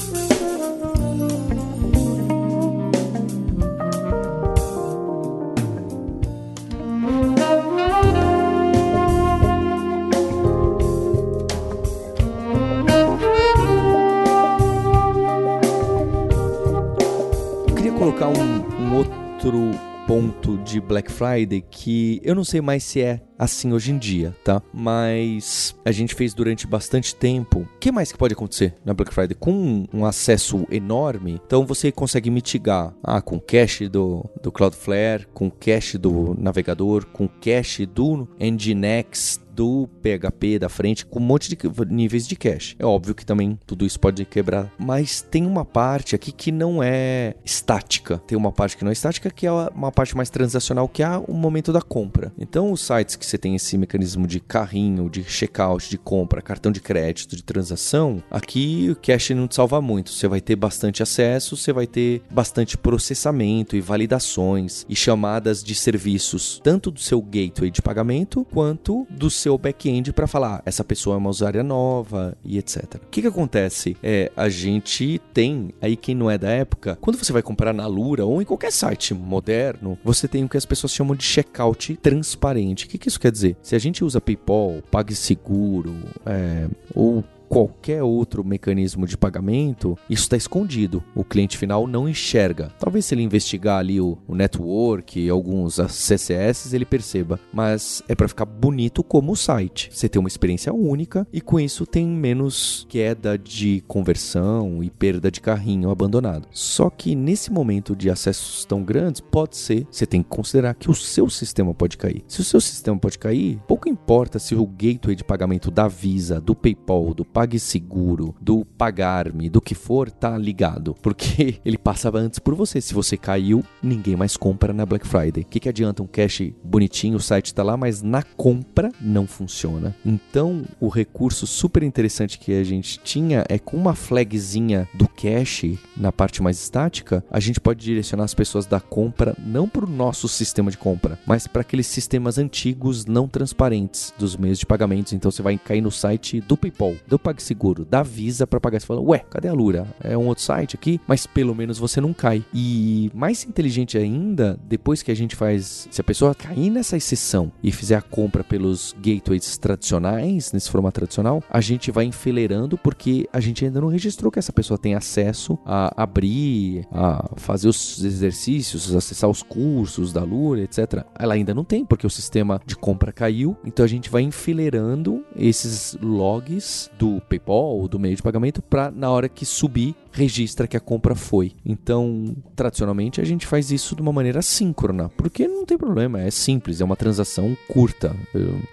Black 21.01 21.11
Friday 21.11 21.63
que 21.63 22.21
eu 22.23 22.35
não 22.35 22.45
sei 22.45 22.61
mais 22.61 22.85
se 22.85 23.01
é 23.01 23.23
assim 23.39 23.73
hoje 23.73 23.91
em 23.91 23.97
dia, 23.97 24.37
tá? 24.45 24.61
Mas 24.71 25.75
a 25.83 25.91
gente 25.91 26.15
fez 26.15 26.35
durante 26.35 26.67
bastante 26.67 27.15
tempo. 27.15 27.61
O 27.61 27.79
que 27.79 27.91
mais 27.91 28.13
que 28.13 28.19
pode 28.19 28.35
acontecer 28.35 28.75
na 28.85 28.93
Black 28.93 29.15
Friday? 29.15 29.35
Com 29.35 29.87
um 29.95 30.05
acesso 30.05 30.67
enorme, 30.71 31.41
então 31.43 31.65
você 31.65 31.91
consegue 31.91 32.31
mitigar 32.31 32.95
ah, 33.03 33.23
com 33.23 33.41
cache 33.41 33.89
do, 33.89 34.29
do 34.43 34.53
Cloudflare, 34.53 35.27
com 35.33 35.51
cache 35.51 35.97
do 35.97 36.37
navegador, 36.39 37.07
com 37.07 37.27
cache 37.27 37.87
do 37.87 38.29
Nginx, 38.39 39.41
do 39.61 39.87
PHP 40.01 40.59
da 40.59 40.71
frente 40.71 41.05
com 41.05 41.19
um 41.19 41.23
monte 41.23 41.51
de 41.51 41.59
níveis 41.91 42.27
de 42.27 42.35
cache. 42.35 42.75
É 42.79 42.87
óbvio 42.87 43.15
que 43.15 43.27
também 43.27 43.59
tudo 43.67 43.85
isso 43.85 44.01
pode 44.01 44.25
quebrar, 44.25 44.73
mas 44.79 45.21
tem 45.21 45.45
uma 45.45 45.67
parte 45.67 46.15
aqui 46.15 46.33
que 46.33 46.51
não 46.51 46.83
é 46.83 47.35
estática. 47.45 48.17
Tem 48.27 48.39
uma 48.39 48.51
parte 48.51 48.75
que 48.75 48.85
não 48.85 48.89
é 48.89 48.95
estática, 48.95 49.31
que 49.31 49.47
é 49.47 49.53
uma 49.53 49.93
parte 49.93 50.17
mais 50.17 50.31
transacional, 50.31 50.89
que 50.89 51.03
é 51.03 51.11
o 51.29 51.35
momento 51.35 51.75
da 51.75 51.83
compra. 51.83 52.33
Então, 52.39 52.73
os 52.73 52.81
sites 52.81 53.17
que 53.17 53.27
você 53.27 53.37
tem 53.37 53.55
esse 53.55 53.77
mecanismo 53.77 54.27
de 54.27 54.41
carrinho, 54.41 55.11
de 55.11 55.23
checkout, 55.25 55.91
de 55.91 55.99
compra, 55.99 56.41
cartão 56.41 56.73
de 56.73 56.81
crédito, 56.81 57.37
de 57.37 57.43
transação, 57.43 58.23
aqui 58.31 58.89
o 58.91 58.97
cache 58.97 59.35
não 59.35 59.47
te 59.47 59.57
salva 59.57 59.83
muito. 59.83 60.11
Você 60.11 60.27
vai 60.27 60.41
ter 60.41 60.57
bastante 60.57 61.03
acesso, 61.03 61.55
você 61.55 61.71
vai 61.71 61.87
ter 61.87 62.23
bastante 62.31 62.79
processamento 62.79 63.77
e 63.77 63.81
validações 63.83 64.87
e 64.89 64.97
chamadas 64.97 65.63
de 65.63 65.75
serviços, 65.75 66.59
tanto 66.65 66.91
do 66.91 67.01
seu 67.01 67.21
gateway 67.21 67.71
de 67.71 67.83
pagamento 67.83 68.47
quanto 68.51 69.07
do 69.11 69.29
seu 69.29 69.50
seu 69.51 69.59
back-end 69.59 70.13
para 70.13 70.29
falar 70.29 70.63
essa 70.65 70.85
pessoa 70.85 71.17
é 71.17 71.19
uma 71.19 71.31
usuária 71.31 71.63
nova 71.63 72.37
e 72.45 72.57
etc. 72.57 72.95
O 72.95 73.09
que, 73.11 73.23
que 73.23 73.27
acontece? 73.27 73.97
É, 74.03 74.31
a 74.37 74.49
gente 74.49 75.21
tem, 75.35 75.75
aí 75.81 75.97
quem 75.97 76.15
não 76.15 76.31
é 76.31 76.39
da 76.39 76.51
época, 76.51 76.97
quando 77.01 77.17
você 77.17 77.33
vai 77.33 77.43
comprar 77.43 77.73
na 77.73 77.87
Lura 77.87 78.25
ou 78.25 78.41
em 78.41 78.45
qualquer 78.45 78.71
site 78.71 79.13
moderno, 79.13 79.99
você 80.05 80.29
tem 80.29 80.45
o 80.45 80.49
que 80.49 80.57
as 80.57 80.65
pessoas 80.65 80.93
chamam 80.93 81.17
de 81.17 81.25
checkout 81.25 81.97
transparente. 81.97 82.87
O 82.87 82.89
que, 82.89 82.99
que 82.99 83.09
isso 83.09 83.19
quer 83.19 83.33
dizer? 83.33 83.57
Se 83.61 83.75
a 83.75 83.79
gente 83.79 84.05
usa 84.05 84.21
PayPal, 84.21 84.83
PagSeguro 84.91 85.97
é, 86.25 86.69
ou 86.95 87.25
qualquer 87.51 88.01
outro 88.01 88.45
mecanismo 88.45 89.09
de 89.09 89.17
pagamento, 89.17 89.99
isso 90.09 90.23
está 90.23 90.37
escondido. 90.37 91.03
O 91.17 91.25
cliente 91.25 91.59
final 91.59 91.85
não 91.85 92.09
enxerga. 92.09 92.71
Talvez 92.79 93.05
se 93.05 93.15
ele 93.15 93.25
investigar 93.25 93.79
ali 93.81 94.01
o, 94.01 94.17
o 94.29 94.37
network, 94.37 95.29
alguns 95.29 95.81
CCS, 95.89 96.73
ele 96.73 96.85
perceba. 96.85 97.41
Mas 97.53 98.05
é 98.09 98.15
para 98.15 98.29
ficar 98.29 98.45
bonito 98.45 99.03
como 99.03 99.33
o 99.33 99.37
site. 99.37 99.91
Você 99.93 100.09
tem 100.09 100.21
uma 100.21 100.29
experiência 100.29 100.73
única 100.73 101.27
e 101.33 101.41
com 101.41 101.59
isso 101.59 101.85
tem 101.85 102.07
menos 102.07 102.87
queda 102.89 103.37
de 103.37 103.83
conversão 103.89 104.81
e 104.85 104.89
perda 104.89 105.29
de 105.29 105.41
carrinho 105.41 105.91
abandonado. 105.91 106.47
Só 106.53 106.89
que 106.89 107.17
nesse 107.17 107.51
momento 107.51 107.97
de 107.97 108.09
acessos 108.09 108.65
tão 108.65 108.85
grandes, 108.85 109.21
pode 109.21 109.57
ser, 109.57 109.89
você 109.91 110.07
tem 110.07 110.23
que 110.23 110.29
considerar 110.29 110.75
que 110.75 110.89
o 110.89 110.95
seu 110.95 111.29
sistema 111.29 111.75
pode 111.75 111.99
cair. 111.99 112.23
Se 112.29 112.41
o 112.41 112.45
seu 112.45 112.61
sistema 112.61 112.97
pode 112.97 113.19
cair, 113.19 113.59
pouco 113.67 113.89
importa 113.89 114.39
se 114.39 114.55
o 114.55 114.65
gateway 114.65 115.17
de 115.17 115.25
pagamento 115.25 115.69
da 115.69 115.89
Visa, 115.89 116.41
do 116.41 116.55
PayPal, 116.55 117.13
do 117.13 117.25
PagSeguro, 117.41 118.35
do 118.39 118.67
Pagarme, 118.67 119.49
do 119.49 119.63
que 119.63 119.75
for, 119.75 120.11
tá 120.11 120.37
ligado. 120.37 120.95
Porque 121.01 121.59
ele 121.65 121.79
passava 121.79 122.19
antes 122.19 122.39
por 122.39 122.55
você. 122.55 122.83
Se 122.83 122.93
você 122.93 123.17
caiu, 123.17 123.65
ninguém 123.83 124.15
mais 124.15 124.37
compra 124.37 124.75
na 124.75 124.85
Black 124.85 125.07
Friday. 125.07 125.43
O 125.43 125.47
que, 125.47 125.59
que 125.59 125.69
adianta 125.69 126.03
um 126.03 126.07
cache 126.07 126.55
bonitinho, 126.63 127.17
o 127.17 127.21
site 127.21 127.55
tá 127.55 127.63
lá, 127.63 127.79
mas 127.79 128.03
na 128.03 128.23
compra 128.23 128.93
não 129.01 129.27
funciona. 129.27 129.97
Então, 130.05 130.65
o 130.79 130.89
recurso 130.89 131.47
super 131.47 131.83
interessante 131.83 132.39
que 132.39 132.53
a 132.53 132.63
gente 132.63 133.01
tinha 133.01 133.43
é 133.49 133.59
com 133.59 133.79
uma 133.79 133.95
flagzinha 133.95 134.87
do 134.93 135.09
cache 135.09 135.79
na 135.97 136.13
parte 136.13 136.43
mais 136.43 136.61
estática, 136.61 137.25
a 137.31 137.41
gente 137.41 137.59
pode 137.59 137.83
direcionar 137.83 138.25
as 138.25 138.35
pessoas 138.35 138.67
da 138.67 138.81
compra 138.81 139.35
não 139.39 139.67
para 139.67 139.87
o 139.87 139.91
nosso 139.91 140.29
sistema 140.29 140.71
de 140.71 140.77
compra, 140.77 141.19
mas 141.27 141.47
para 141.47 141.63
aqueles 141.63 141.87
sistemas 141.87 142.37
antigos 142.37 143.07
não 143.07 143.27
transparentes 143.27 144.13
dos 144.19 144.37
meios 144.37 144.59
de 144.59 144.67
pagamentos. 144.67 145.15
Então, 145.15 145.31
você 145.31 145.41
vai 145.41 145.57
cair 145.57 145.81
no 145.81 145.91
site 145.91 146.41
do 146.43 146.57
PayPal, 146.57 146.95
do 147.07 147.19
PagSeguro, 147.31 147.85
da 147.85 148.03
Visa 148.03 148.47
para 148.47 148.61
pagar. 148.61 148.81
Você 148.81 148.87
fala, 148.87 149.01
ué, 149.01 149.19
cadê 149.31 149.49
a 149.49 149.53
Lura? 149.53 149.87
É 150.03 150.17
um 150.17 150.27
outro 150.27 150.43
site 150.43 150.75
aqui? 150.75 151.01
Mas 151.07 151.27
pelo 151.27 151.55
menos 151.55 151.79
você 151.79 152.01
não 152.01 152.13
cai. 152.13 152.45
E 152.53 153.11
mais 153.15 153.45
inteligente 153.45 153.97
ainda, 153.97 154.59
depois 154.69 155.03
que 155.03 155.11
a 155.11 155.17
gente 155.17 155.37
faz, 155.37 155.89
se 155.91 156.01
a 156.01 156.05
pessoa 156.05 156.35
cair 156.35 156.71
nessa 156.71 156.97
exceção 156.97 157.53
e 157.63 157.71
fizer 157.71 157.97
a 157.97 158.03
compra 158.03 158.43
pelos 158.43 158.95
gateways 159.01 159.57
tradicionais, 159.59 160.53
nesse 160.53 160.71
formato 160.71 161.01
tradicional, 161.01 161.43
a 161.49 161.61
gente 161.61 161.91
vai 161.91 162.05
enfileirando 162.05 162.77
porque 162.77 163.29
a 163.33 163.41
gente 163.41 163.65
ainda 163.65 163.81
não 163.81 163.89
registrou 163.89 164.33
que 164.33 164.39
essa 164.39 164.53
pessoa 164.53 164.79
tem 164.79 164.95
acesso 164.95 165.59
a 165.65 166.03
abrir, 166.03 166.87
a 166.91 167.31
fazer 167.37 167.69
os 167.69 168.03
exercícios, 168.03 168.95
acessar 168.95 169.31
os 169.31 169.43
cursos 169.43 170.13
da 170.13 170.25
Lura, 170.25 170.63
etc. 170.63 171.05
Ela 171.19 171.35
ainda 171.35 171.55
não 171.55 171.65
tem, 171.65 171.85
porque 171.85 172.07
o 172.07 172.11
sistema 172.11 172.61
de 172.67 172.77
compra 172.77 173.13
caiu, 173.13 173.57
então 173.65 173.85
a 173.85 173.89
gente 173.89 174.11
vai 174.11 174.23
enfileirando 174.23 175.25
esses 175.37 175.97
logs 176.03 176.91
do 176.99 177.20
PayPal 177.27 177.79
ou 177.79 177.89
do 177.89 177.99
meio 177.99 178.17
de 178.17 178.23
pagamento 178.23 178.63
para 178.63 178.91
na 178.91 179.11
hora 179.11 179.29
que 179.29 179.45
subir 179.45 179.95
registra 180.13 180.67
que 180.67 180.77
a 180.77 180.81
compra 180.81 181.15
foi. 181.15 181.53
Então, 181.65 182.35
tradicionalmente 182.57 183.21
a 183.21 183.25
gente 183.25 183.47
faz 183.47 183.71
isso 183.71 183.95
de 183.95 184.03
uma 184.03 184.13
maneira 184.13 184.43
síncrona, 184.43 185.09
porque 185.17 185.47
não 185.47 185.65
tem 185.65 185.79
problema, 185.79 186.21
é 186.21 186.31
simples, 186.31 186.81
é 186.81 186.85
uma 186.85 186.97
transação 186.97 187.57
curta. 187.69 188.15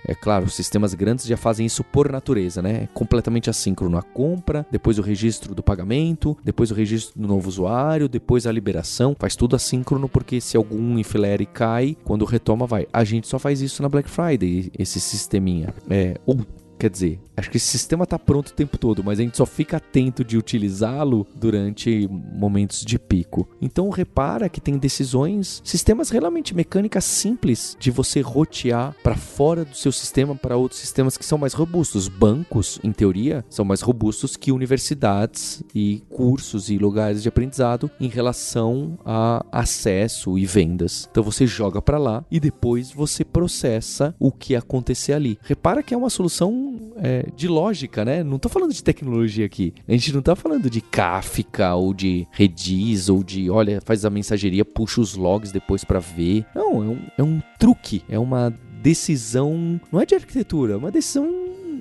É 0.08 0.16
claro, 0.16 0.50
sistemas 0.50 0.94
grandes 0.94 1.26
já 1.26 1.38
fazem 1.38 1.66
isso 1.66 1.84
por 1.84 2.12
natureza, 2.12 2.62
né? 2.62 2.84
É 2.84 2.88
completamente 2.94 3.50
assíncrono 3.50 3.98
a 3.98 4.02
compra, 4.02 4.66
depois 4.72 4.98
o 4.98 5.02
registro 5.02 5.54
do 5.54 5.64
pagamento, 5.64 6.36
depois 6.44 6.72
o 6.72 6.74
registro 6.74 7.20
do 7.20 7.28
novo 7.28 7.48
usuário, 7.48 8.10
depois 8.10 8.48
a 8.48 8.52
liberação, 8.52 9.16
faz 9.18 9.36
tudo 9.36 9.56
assíncrono 9.56 10.10
porque 10.10 10.42
se 10.42 10.58
algum 10.58 10.98
infilere 10.98 11.46
cai, 11.46 11.96
quando 12.04 12.26
retoma 12.26 12.66
vai. 12.66 12.88
A 12.92 13.04
gente 13.04 13.28
só 13.28 13.38
faz 13.38 13.62
isso 13.62 13.82
na 13.82 13.90
Black 13.90 14.10
Friday, 14.10 14.72
esse 14.78 15.00
sisteminha. 15.00 15.74
É, 15.90 16.16
ou 16.26 16.38
Quer 16.78 16.90
dizer, 16.92 17.20
acho 17.36 17.50
que 17.50 17.58
esse 17.58 17.66
sistema 17.66 18.04
está 18.04 18.20
pronto 18.20 18.50
o 18.50 18.54
tempo 18.54 18.78
todo, 18.78 19.04
mas 19.04 19.20
a 19.20 19.24
gente 19.24 19.38
só 19.38 19.46
fica 19.46 19.78
atento 19.78 20.24
de 20.24 20.38
utilizá-lo 20.38 21.26
durante 21.36 22.08
momentos 22.08 22.84
de 22.84 23.00
pico. 23.00 23.48
Então 23.60 23.90
repara 23.90 24.48
que 24.48 24.62
tem 24.62 24.78
decisões, 24.78 25.62
sistemas 25.64 26.10
realmente 26.10 26.56
mecânicas 26.56 27.04
simples 27.04 27.76
de 27.80 27.90
você 27.90 28.22
rotear 28.22 28.96
para 29.02 29.16
fora 29.16 29.66
do 29.66 29.76
seu 29.76 29.92
sistema 29.92 30.36
para 30.36 30.56
outros 30.56 30.80
sistemas 30.80 31.18
que 31.18 31.26
são 31.26 31.38
mais 31.38 31.54
robustos. 31.54 32.08
Bancos, 32.08 32.80
em 32.84 32.92
teoria, 32.92 33.44
são 33.50 33.66
mais 33.66 33.82
robustos 33.82 34.36
que 34.36 34.52
universidades 34.52 35.64
e 35.74 36.04
cursos 36.10 36.70
e 36.70 36.78
lugares 36.78 37.24
de 37.24 37.30
aprendizado 37.30 37.90
em 38.00 38.08
relação 38.08 39.00
a 39.04 39.46
acesso 39.52 40.38
e 40.38 40.46
vendas. 40.46 41.08
Então 41.10 41.24
você 41.24 41.48
joga 41.48 41.82
para 41.82 41.98
lá 41.98 42.24
e 42.30 42.40
depois 42.40 42.92
você 42.92 43.26
processa 43.26 44.16
o 44.20 44.32
que 44.32 44.56
acontecer 44.56 45.14
ali. 45.14 45.40
Repara 45.42 45.82
que 45.82 45.94
é 45.94 45.98
uma 45.98 46.10
solução 46.10 46.67
é, 46.98 47.28
de 47.36 47.48
lógica, 47.48 48.04
né? 48.04 48.24
Não 48.24 48.40
tô 48.40 48.50
falando 48.50 48.74
de 48.74 48.84
tecnologia 48.84 49.46
aqui. 49.46 49.74
A 49.88 49.92
gente 49.92 50.14
não 50.14 50.22
tá 50.22 50.36
falando 50.36 50.70
de 50.70 50.82
Kafka 50.82 51.76
ou 51.76 51.94
de 51.94 52.28
Redis 52.32 53.10
ou 53.10 53.24
de, 53.24 53.50
olha, 53.50 53.82
faz 53.84 54.06
a 54.06 54.10
mensageria, 54.10 54.66
puxa 54.66 55.02
os 55.02 55.16
logs 55.16 55.52
depois 55.52 55.84
para 55.84 56.00
ver. 56.00 56.46
Não, 56.56 56.84
é 56.84 56.88
um, 56.88 57.00
é 57.20 57.24
um 57.24 57.42
truque, 57.60 58.04
é 58.10 58.20
uma 58.20 58.54
decisão, 58.82 59.80
não 59.92 60.00
é 60.00 60.06
de 60.06 60.16
arquitetura, 60.16 60.74
é 60.74 60.78
uma 60.78 60.92
decisão 60.92 61.28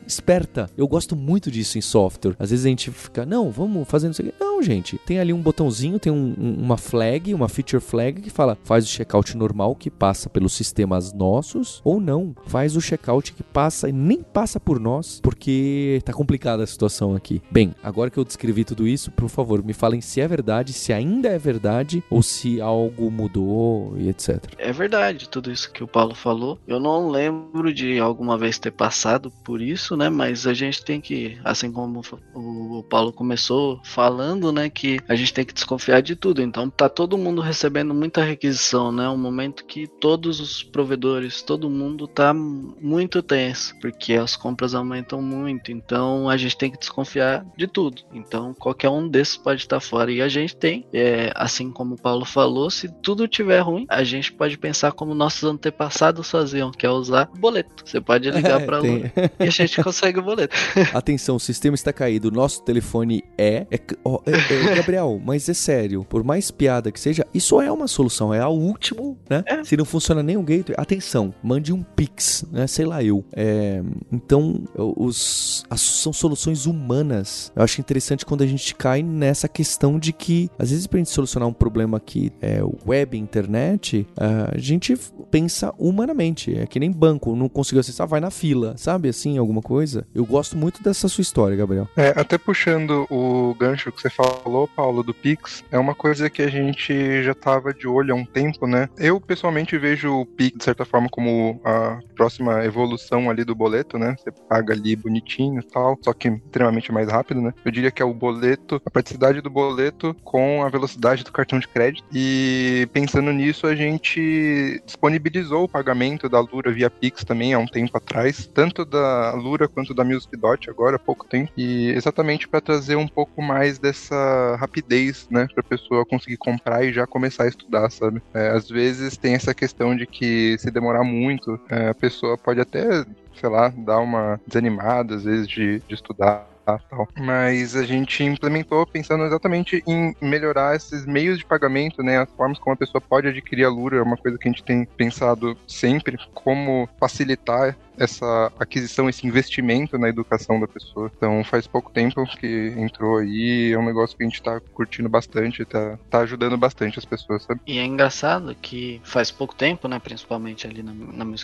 esperta. 0.06 0.70
Eu 0.76 0.86
gosto 0.86 1.16
muito 1.16 1.50
disso 1.50 1.78
em 1.78 1.80
software. 1.80 2.36
Às 2.38 2.50
vezes 2.50 2.64
a 2.64 2.68
gente 2.68 2.90
fica, 2.90 3.26
não, 3.26 3.50
vamos 3.50 3.88
fazer 3.88 4.10
isso 4.10 4.22
aqui. 4.22 4.32
Não, 4.56 4.62
gente. 4.62 4.96
Tem 4.96 5.18
ali 5.18 5.34
um 5.34 5.42
botãozinho, 5.42 5.98
tem 5.98 6.10
um, 6.10 6.34
um, 6.38 6.54
uma 6.64 6.78
flag, 6.78 7.34
uma 7.34 7.46
feature 7.46 7.82
flag 7.82 8.22
que 8.22 8.30
fala, 8.30 8.56
faz 8.64 8.86
o 8.86 8.88
checkout 8.88 9.36
normal 9.36 9.74
que 9.74 9.90
passa 9.90 10.30
pelos 10.30 10.54
sistemas 10.54 11.12
nossos 11.12 11.82
ou 11.84 12.00
não. 12.00 12.34
Faz 12.46 12.74
o 12.74 12.80
checkout 12.80 13.34
que 13.34 13.42
passa 13.42 13.90
e 13.90 13.92
nem 13.92 14.22
passa 14.22 14.58
por 14.58 14.80
nós, 14.80 15.20
porque 15.22 16.00
tá 16.06 16.12
complicada 16.14 16.62
a 16.62 16.66
situação 16.66 17.14
aqui. 17.14 17.42
Bem, 17.50 17.74
agora 17.82 18.08
que 18.08 18.16
eu 18.16 18.24
descrevi 18.24 18.64
tudo 18.64 18.88
isso, 18.88 19.10
por 19.10 19.28
favor, 19.28 19.62
me 19.62 19.74
falem 19.74 20.00
se 20.00 20.22
é 20.22 20.26
verdade, 20.26 20.72
se 20.72 20.90
ainda 20.90 21.28
é 21.28 21.38
verdade 21.38 22.02
ou 22.08 22.22
se 22.22 22.58
algo 22.58 23.10
mudou 23.10 23.94
e 23.98 24.08
etc. 24.08 24.42
É 24.56 24.72
verdade, 24.72 25.28
tudo 25.28 25.52
isso 25.52 25.70
que 25.70 25.84
o 25.84 25.88
Paulo 25.88 26.14
falou. 26.14 26.58
Eu 26.66 26.80
não 26.80 27.10
lembro 27.10 27.74
de 27.74 27.98
alguma 27.98 28.38
vez 28.38 28.58
ter 28.58 28.70
passado 28.70 29.30
por 29.44 29.60
isso, 29.60 29.98
né? 29.98 30.08
Mas 30.08 30.46
a 30.46 30.54
gente 30.54 30.82
tem 30.82 30.98
que, 30.98 31.38
assim 31.44 31.70
como 31.70 32.00
o 32.34 32.82
Paulo 32.82 33.12
começou 33.12 33.78
falando, 33.84 34.45
né, 34.52 34.68
que 34.68 34.98
a 35.08 35.14
gente 35.14 35.32
tem 35.32 35.44
que 35.44 35.54
desconfiar 35.54 36.00
de 36.00 36.16
tudo. 36.16 36.42
Então 36.42 36.68
tá 36.68 36.88
todo 36.88 37.18
mundo 37.18 37.40
recebendo 37.40 37.94
muita 37.94 38.22
requisição, 38.22 38.92
né? 38.92 39.08
Um 39.08 39.16
momento 39.16 39.64
que 39.64 39.86
todos 39.86 40.40
os 40.40 40.62
provedores, 40.62 41.42
todo 41.42 41.70
mundo 41.70 42.06
tá 42.06 42.32
muito 42.34 43.22
tenso, 43.22 43.74
porque 43.80 44.14
as 44.14 44.36
compras 44.36 44.74
aumentam 44.74 45.20
muito. 45.22 45.70
Então 45.70 46.28
a 46.28 46.36
gente 46.36 46.56
tem 46.56 46.70
que 46.70 46.78
desconfiar 46.78 47.44
de 47.56 47.66
tudo. 47.66 48.02
Então 48.12 48.54
qualquer 48.54 48.88
um 48.88 49.08
desses 49.08 49.36
pode 49.36 49.62
estar 49.62 49.80
fora 49.80 50.10
e 50.10 50.22
a 50.22 50.28
gente 50.28 50.56
tem, 50.56 50.86
é, 50.92 51.32
assim 51.34 51.70
como 51.70 51.94
o 51.94 52.00
Paulo 52.00 52.24
falou, 52.24 52.70
se 52.70 52.88
tudo 53.02 53.28
tiver 53.28 53.60
ruim, 53.60 53.86
a 53.88 54.04
gente 54.04 54.32
pode 54.32 54.58
pensar 54.58 54.92
como 54.92 55.14
nossos 55.14 55.44
antepassados 55.44 56.30
faziam, 56.30 56.70
que 56.70 56.86
é 56.86 56.90
usar 56.90 57.28
boleto. 57.38 57.84
Você 57.84 58.00
pode 58.00 58.30
ligar 58.30 58.60
para 58.66 58.78
Lua 58.78 59.10
e 59.38 59.44
a 59.44 59.50
gente 59.50 59.80
consegue 59.82 60.18
o 60.18 60.22
boleto. 60.22 60.56
Atenção, 60.92 61.36
o 61.36 61.40
sistema 61.40 61.74
está 61.74 61.92
caído, 61.92 62.30
nosso 62.30 62.62
telefone 62.62 63.22
é, 63.38 63.66
é, 63.70 63.80
oh, 64.04 64.20
é, 64.26 64.35
é 64.36 64.74
Gabriel, 64.76 65.20
mas 65.24 65.48
é 65.48 65.54
sério, 65.54 66.04
por 66.04 66.22
mais 66.22 66.50
piada 66.50 66.92
que 66.92 67.00
seja, 67.00 67.26
isso 67.32 67.60
é 67.60 67.70
uma 67.70 67.88
solução, 67.88 68.32
é 68.32 68.40
a 68.40 68.48
último, 68.48 69.18
né? 69.28 69.42
É. 69.46 69.64
Se 69.64 69.76
não 69.76 69.84
funciona 69.84 70.22
nem 70.22 70.36
o 70.36 70.42
gateway, 70.42 70.76
atenção, 70.78 71.34
mande 71.42 71.72
um 71.72 71.82
Pix, 71.82 72.44
né? 72.50 72.66
Sei 72.66 72.84
lá 72.84 73.02
eu. 73.02 73.24
É, 73.32 73.82
então, 74.12 74.64
os, 74.76 75.64
as, 75.70 75.80
são 75.80 76.12
soluções 76.12 76.66
humanas. 76.66 77.52
Eu 77.54 77.62
acho 77.62 77.80
interessante 77.80 78.24
quando 78.24 78.42
a 78.42 78.46
gente 78.46 78.74
cai 78.74 79.02
nessa 79.02 79.48
questão 79.48 79.98
de 79.98 80.12
que, 80.12 80.50
às 80.58 80.70
vezes, 80.70 80.86
pra 80.86 80.98
gente 80.98 81.10
solucionar 81.10 81.48
um 81.48 81.52
problema 81.52 81.98
que 82.00 82.32
é 82.40 82.60
web, 82.86 83.16
internet, 83.16 84.06
a 84.16 84.58
gente 84.58 84.96
pensa 85.30 85.72
humanamente. 85.78 86.56
É 86.56 86.66
que 86.66 86.80
nem 86.80 86.90
banco, 86.90 87.34
não 87.36 87.48
conseguiu 87.48 87.80
acessar, 87.80 88.06
vai 88.06 88.20
na 88.20 88.30
fila, 88.30 88.74
sabe? 88.76 89.08
Assim, 89.08 89.38
alguma 89.38 89.62
coisa. 89.62 90.06
Eu 90.14 90.24
gosto 90.24 90.56
muito 90.56 90.82
dessa 90.82 91.08
sua 91.08 91.22
história, 91.22 91.56
Gabriel. 91.56 91.88
É, 91.96 92.12
até 92.16 92.38
puxando 92.38 93.06
o 93.10 93.54
gancho 93.54 93.92
que 93.92 94.00
você 94.00 94.10
falou, 94.10 94.25
Paulo, 94.74 95.02
do 95.02 95.14
Pix, 95.14 95.64
é 95.70 95.78
uma 95.78 95.94
coisa 95.94 96.28
que 96.28 96.42
a 96.42 96.48
gente 96.48 97.22
já 97.22 97.34
tava 97.34 97.72
de 97.72 97.86
olho 97.86 98.12
há 98.12 98.16
um 98.16 98.24
tempo, 98.24 98.66
né? 98.66 98.88
Eu, 98.98 99.20
pessoalmente, 99.20 99.78
vejo 99.78 100.12
o 100.12 100.26
Pix, 100.26 100.58
de 100.58 100.64
certa 100.64 100.84
forma, 100.84 101.08
como 101.08 101.60
a 101.64 101.98
próxima 102.14 102.64
evolução 102.64 103.30
ali 103.30 103.44
do 103.44 103.54
boleto, 103.54 103.98
né? 103.98 104.16
Você 104.18 104.30
paga 104.30 104.74
ali 104.74 104.96
bonitinho 104.96 105.60
e 105.60 105.64
tal, 105.64 105.98
só 106.02 106.12
que 106.12 106.28
extremamente 106.28 106.92
mais 106.92 107.08
rápido, 107.08 107.40
né? 107.40 107.52
Eu 107.64 107.70
diria 107.70 107.90
que 107.90 108.02
é 108.02 108.04
o 108.04 108.14
boleto, 108.14 108.80
a 108.84 108.90
praticidade 108.90 109.40
do 109.40 109.50
boleto 109.50 110.14
com 110.24 110.62
a 110.62 110.68
velocidade 110.68 111.24
do 111.24 111.32
cartão 111.32 111.58
de 111.58 111.68
crédito. 111.68 112.04
E 112.12 112.88
pensando 112.92 113.32
nisso, 113.32 113.66
a 113.66 113.74
gente 113.74 114.82
disponibilizou 114.84 115.64
o 115.64 115.68
pagamento 115.68 116.28
da 116.28 116.40
Lura 116.40 116.72
via 116.72 116.90
Pix 116.90 117.24
também 117.24 117.54
há 117.54 117.58
um 117.58 117.66
tempo 117.66 117.96
atrás, 117.96 118.46
tanto 118.52 118.84
da 118.84 119.32
Lura 119.34 119.68
quanto 119.68 119.94
da 119.94 120.04
MusicDot 120.04 120.70
agora 120.70 120.96
há 120.96 120.98
pouco 120.98 121.26
tempo, 121.26 121.52
e 121.56 121.90
exatamente 121.90 122.48
para 122.48 122.60
trazer 122.60 122.96
um 122.96 123.08
pouco 123.08 123.42
mais 123.42 123.78
dessa 123.78 124.15
rapidez, 124.58 125.26
né, 125.30 125.46
para 125.52 125.60
a 125.60 125.68
pessoa 125.68 126.06
conseguir 126.06 126.36
comprar 126.36 126.84
e 126.84 126.92
já 126.92 127.06
começar 127.06 127.44
a 127.44 127.48
estudar, 127.48 127.90
sabe? 127.90 128.22
É, 128.32 128.48
às 128.48 128.68
vezes 128.68 129.16
tem 129.16 129.34
essa 129.34 129.54
questão 129.54 129.96
de 129.96 130.06
que 130.06 130.56
se 130.58 130.70
demorar 130.70 131.04
muito, 131.04 131.58
é, 131.68 131.88
a 131.88 131.94
pessoa 131.94 132.38
pode 132.38 132.60
até, 132.60 133.04
sei 133.38 133.48
lá, 133.48 133.68
dar 133.68 133.98
uma 133.98 134.40
desanimada 134.46 135.14
às 135.14 135.24
vezes 135.24 135.48
de, 135.48 135.80
de 135.88 135.94
estudar 135.94 136.46
tal. 136.66 137.08
Mas 137.16 137.76
a 137.76 137.84
gente 137.84 138.24
implementou 138.24 138.84
pensando 138.86 139.24
exatamente 139.24 139.82
em 139.86 140.14
melhorar 140.20 140.74
esses 140.74 141.06
meios 141.06 141.38
de 141.38 141.44
pagamento, 141.44 142.02
né? 142.02 142.18
As 142.18 142.30
formas 142.30 142.58
como 142.58 142.74
a 142.74 142.76
pessoa 142.76 143.00
pode 143.00 143.28
adquirir 143.28 143.64
a 143.64 143.70
Lura 143.70 143.98
é 143.98 144.02
uma 144.02 144.16
coisa 144.16 144.36
que 144.36 144.48
a 144.48 144.50
gente 144.50 144.64
tem 144.64 144.84
pensado 144.84 145.56
sempre, 145.66 146.18
como 146.34 146.88
facilitar 146.98 147.76
essa 147.98 148.52
aquisição, 148.58 149.08
esse 149.08 149.26
investimento 149.26 149.98
na 149.98 150.08
educação 150.08 150.60
da 150.60 150.68
pessoa. 150.68 151.10
Então 151.16 151.42
faz 151.44 151.66
pouco 151.66 151.90
tempo 151.90 152.24
que 152.38 152.74
entrou 152.76 153.18
aí, 153.18 153.72
é 153.72 153.78
um 153.78 153.84
negócio 153.84 154.16
que 154.16 154.22
a 154.22 154.26
gente 154.26 154.42
tá 154.42 154.60
curtindo 154.72 155.08
bastante, 155.08 155.64
tá, 155.64 155.98
tá 156.10 156.20
ajudando 156.20 156.56
bastante 156.56 156.98
as 156.98 157.04
pessoas, 157.04 157.42
sabe? 157.42 157.60
E 157.66 157.78
é 157.78 157.84
engraçado 157.84 158.54
que 158.60 159.00
faz 159.04 159.30
pouco 159.30 159.54
tempo, 159.54 159.88
né, 159.88 159.98
principalmente 159.98 160.66
ali 160.66 160.82
na, 160.82 160.92
na 160.92 161.36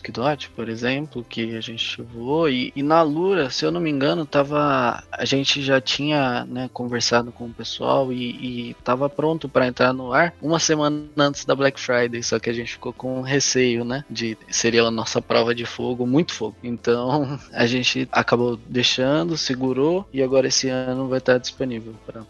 por 0.56 0.68
exemplo, 0.68 1.24
que 1.28 1.56
a 1.56 1.60
gente 1.60 2.00
voou, 2.02 2.48
e, 2.48 2.72
e 2.74 2.82
na 2.82 3.02
Lura, 3.02 3.50
se 3.50 3.64
eu 3.64 3.70
não 3.70 3.80
me 3.80 3.90
engano, 3.90 4.24
tava 4.24 5.02
a 5.12 5.24
gente 5.24 5.62
já 5.62 5.80
tinha 5.80 6.44
né, 6.46 6.70
conversado 6.72 7.30
com 7.30 7.46
o 7.46 7.52
pessoal 7.52 8.12
e, 8.12 8.70
e 8.70 8.74
tava 8.82 9.08
pronto 9.08 9.48
para 9.48 9.66
entrar 9.66 9.92
no 9.92 10.12
ar 10.12 10.34
uma 10.40 10.58
semana 10.58 11.04
antes 11.16 11.44
da 11.44 11.54
Black 11.54 11.78
Friday, 11.78 12.22
só 12.22 12.38
que 12.38 12.48
a 12.48 12.52
gente 12.52 12.72
ficou 12.72 12.92
com 12.92 13.20
receio, 13.22 13.84
né, 13.84 14.04
de 14.08 14.36
seria 14.50 14.82
a 14.82 14.90
nossa 14.90 15.20
prova 15.20 15.54
de 15.54 15.64
fogo 15.64 16.06
muito 16.06 16.32
fogo. 16.42 16.57
Então 16.62 17.38
a 17.52 17.66
gente 17.66 18.09
acabou 18.11 18.57
deixando, 18.57 19.37
segurou 19.37 20.07
e 20.12 20.22
agora 20.22 20.48
esse 20.48 20.68
ano 20.68 21.09
vai 21.09 21.18
estar 21.18 21.38
disponível 21.38 21.94
para 22.05 22.22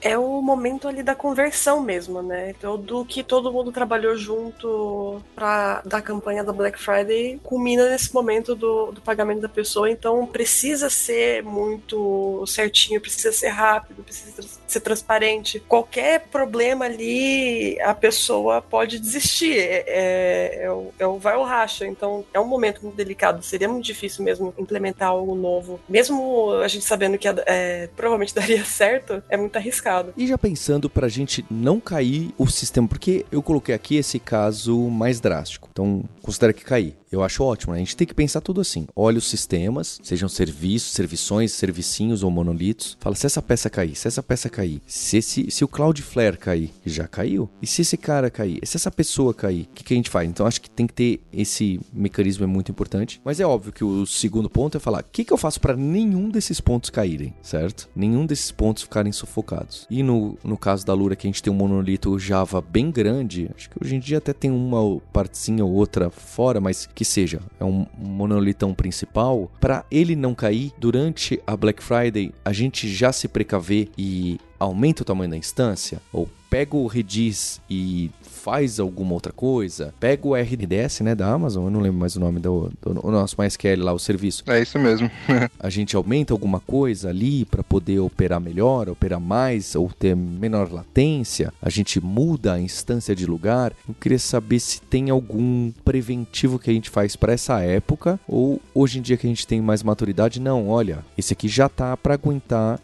é 0.00 0.16
o 0.16 0.40
momento 0.40 0.86
ali 0.88 1.02
da 1.02 1.14
conversão 1.14 1.82
mesmo, 1.82 2.22
né? 2.22 2.54
Do 2.84 3.04
que 3.04 3.22
todo 3.22 3.52
mundo 3.52 3.72
trabalhou 3.72 4.16
junto 4.16 5.20
para 5.34 5.82
da 5.84 6.00
campanha 6.00 6.44
da 6.44 6.52
Black 6.52 6.78
Friday 6.78 7.40
culmina 7.42 7.88
nesse 7.90 8.14
momento 8.14 8.54
do, 8.54 8.92
do 8.92 9.00
pagamento 9.00 9.40
da 9.40 9.48
pessoa. 9.48 9.90
Então, 9.90 10.24
precisa 10.26 10.88
ser 10.88 11.42
muito 11.42 12.44
certinho, 12.46 13.00
precisa 13.00 13.32
ser 13.32 13.48
rápido, 13.48 14.02
precisa 14.02 14.42
ser 14.66 14.80
transparente. 14.80 15.60
Qualquer 15.60 16.26
problema 16.28 16.84
ali, 16.84 17.80
a 17.80 17.94
pessoa 17.94 18.62
pode 18.62 18.98
desistir. 18.98 19.58
É, 19.58 19.84
é, 19.86 20.64
é, 20.64 20.70
o, 20.70 20.92
é 20.98 21.06
o 21.06 21.18
vai 21.18 21.36
ou 21.36 21.44
racha. 21.44 21.86
Então, 21.86 22.24
é 22.32 22.38
um 22.38 22.46
momento 22.46 22.82
muito 22.82 22.96
delicado. 22.96 23.42
Seria 23.58 23.68
muito 23.68 23.84
difícil 23.84 24.24
mesmo 24.24 24.54
implementar 24.56 25.08
algo 25.08 25.34
novo. 25.34 25.80
Mesmo 25.88 26.52
a 26.62 26.68
gente 26.68 26.84
sabendo 26.84 27.18
que 27.18 27.26
é, 27.26 27.88
provavelmente 27.96 28.32
daria 28.36 28.64
certo, 28.64 29.20
é 29.28 29.36
muito 29.36 29.56
arriscado. 29.56 30.14
E 30.16 30.28
já 30.28 30.38
pensando 30.38 30.88
pra 30.88 31.08
gente 31.08 31.44
não 31.50 31.80
cair 31.80 32.32
o 32.38 32.46
sistema, 32.46 32.86
porque 32.86 33.26
eu 33.32 33.42
coloquei 33.42 33.74
aqui 33.74 33.96
esse 33.96 34.20
caso 34.20 34.78
mais 34.88 35.20
drástico. 35.20 35.68
Então, 35.72 36.04
considera 36.22 36.52
que 36.52 36.64
cair. 36.64 36.96
Eu 37.10 37.22
acho 37.22 37.42
ótimo, 37.42 37.72
né? 37.72 37.78
A 37.78 37.82
gente 37.82 37.96
tem 37.96 38.06
que 38.06 38.14
pensar 38.14 38.40
tudo 38.40 38.60
assim. 38.60 38.86
Olha 38.94 39.18
os 39.18 39.26
sistemas, 39.28 39.98
sejam 40.02 40.28
serviços, 40.28 40.92
servições, 40.92 41.52
servicinhos 41.52 42.22
ou 42.22 42.30
monolitos. 42.30 42.96
Fala, 43.00 43.16
se 43.16 43.26
essa 43.26 43.40
peça 43.40 43.70
cair, 43.70 43.94
se 43.96 44.06
essa 44.06 44.22
peça 44.22 44.50
cair, 44.50 44.82
se, 44.86 45.16
esse, 45.16 45.50
se 45.50 45.64
o 45.64 45.68
Cloudflare 45.68 46.36
cair, 46.36 46.70
já 46.84 47.08
caiu? 47.08 47.48
E 47.62 47.66
se 47.66 47.80
esse 47.80 47.96
cara 47.96 48.30
cair? 48.30 48.60
Se 48.62 48.76
essa 48.76 48.90
pessoa 48.90 49.32
cair? 49.32 49.62
O 49.62 49.74
que, 49.74 49.84
que 49.84 49.94
a 49.94 49.96
gente 49.96 50.10
faz? 50.10 50.28
Então 50.28 50.46
acho 50.46 50.60
que 50.60 50.70
tem 50.70 50.86
que 50.86 50.92
ter 50.92 51.20
esse 51.32 51.80
mecanismo, 51.92 52.44
é 52.44 52.46
muito 52.46 52.70
importante. 52.70 53.20
Mas 53.24 53.40
é 53.40 53.46
óbvio 53.48 53.72
que 53.72 53.84
o 53.84 54.06
segundo 54.06 54.48
ponto 54.48 54.76
é 54.76 54.80
falar, 54.80 55.00
o 55.00 55.04
que, 55.10 55.24
que 55.24 55.32
eu 55.32 55.36
faço 55.36 55.60
para 55.60 55.76
nenhum 55.76 56.28
desses 56.28 56.60
pontos 56.60 56.90
caírem, 56.90 57.34
certo? 57.42 57.88
Nenhum 57.94 58.26
desses 58.26 58.50
pontos 58.50 58.82
ficarem 58.82 59.12
sufocados. 59.12 59.86
E 59.90 60.02
no, 60.02 60.38
no 60.44 60.56
caso 60.56 60.86
da 60.86 60.94
Lura, 60.94 61.16
que 61.16 61.26
a 61.26 61.28
gente 61.28 61.42
tem 61.42 61.52
um 61.52 61.56
monolito 61.56 62.18
Java 62.18 62.60
bem 62.60 62.90
grande, 62.90 63.50
acho 63.56 63.70
que 63.70 63.76
hoje 63.82 63.96
em 63.96 64.00
dia 64.00 64.18
até 64.18 64.32
tem 64.32 64.50
uma 64.50 65.00
partezinha 65.12 65.64
ou 65.64 65.72
outra 65.72 66.10
fora, 66.10 66.60
mas 66.60 66.86
que 66.94 67.04
seja, 67.04 67.40
é 67.58 67.64
um 67.64 67.86
monolitão 67.98 68.74
principal, 68.74 69.50
para 69.60 69.84
ele 69.90 70.14
não 70.14 70.34
cair 70.34 70.72
durante 70.78 71.40
a 71.46 71.56
Black 71.56 71.82
Friday, 71.82 72.32
a 72.44 72.52
gente 72.52 72.88
já 72.88 73.12
se 73.12 73.28
precaver 73.28 73.88
e 73.96 74.38
aumenta 74.58 75.02
o 75.02 75.04
tamanho 75.04 75.30
da 75.30 75.36
instância 75.36 76.00
ou 76.12 76.28
pega 76.50 76.76
o 76.76 76.86
Redis 76.86 77.60
e 77.68 78.10
faz 78.48 78.80
alguma 78.80 79.12
outra 79.12 79.30
coisa, 79.30 79.92
pega 80.00 80.26
o 80.26 80.34
RDS, 80.34 81.00
né, 81.00 81.14
da 81.14 81.30
Amazon, 81.30 81.64
eu 81.64 81.70
não 81.70 81.80
lembro 81.80 82.00
mais 82.00 82.16
o 82.16 82.20
nome 82.20 82.40
do, 82.40 82.72
do, 82.80 82.94
nosso 82.94 83.36
MySQL 83.38 83.84
lá, 83.84 83.92
o 83.92 83.98
serviço. 83.98 84.42
É 84.46 84.62
isso 84.62 84.78
mesmo. 84.78 85.10
a 85.60 85.68
gente 85.68 85.94
aumenta 85.94 86.32
alguma 86.32 86.58
coisa 86.58 87.10
ali 87.10 87.44
para 87.44 87.62
poder 87.62 87.98
operar 87.98 88.40
melhor, 88.40 88.88
operar 88.88 89.20
mais 89.20 89.74
ou 89.74 89.90
ter 89.90 90.16
menor 90.16 90.72
latência, 90.72 91.52
a 91.60 91.68
gente 91.68 92.00
muda 92.00 92.54
a 92.54 92.60
instância 92.60 93.14
de 93.14 93.26
lugar. 93.26 93.74
Eu 93.86 93.94
queria 94.00 94.18
saber 94.18 94.60
se 94.60 94.80
tem 94.80 95.10
algum 95.10 95.70
preventivo 95.84 96.58
que 96.58 96.70
a 96.70 96.72
gente 96.72 96.88
faz 96.88 97.16
para 97.16 97.34
essa 97.34 97.60
época 97.60 98.18
ou 98.26 98.62
hoje 98.74 98.98
em 98.98 99.02
dia 99.02 99.18
que 99.18 99.26
a 99.26 99.30
gente 99.30 99.46
tem 99.46 99.60
mais 99.60 99.82
maturidade, 99.82 100.40
não, 100.40 100.68
olha, 100.68 101.04
esse 101.18 101.34
aqui 101.34 101.48
já 101.48 101.68
tá 101.68 101.94
para 101.98 102.14
aguentar, 102.14 102.80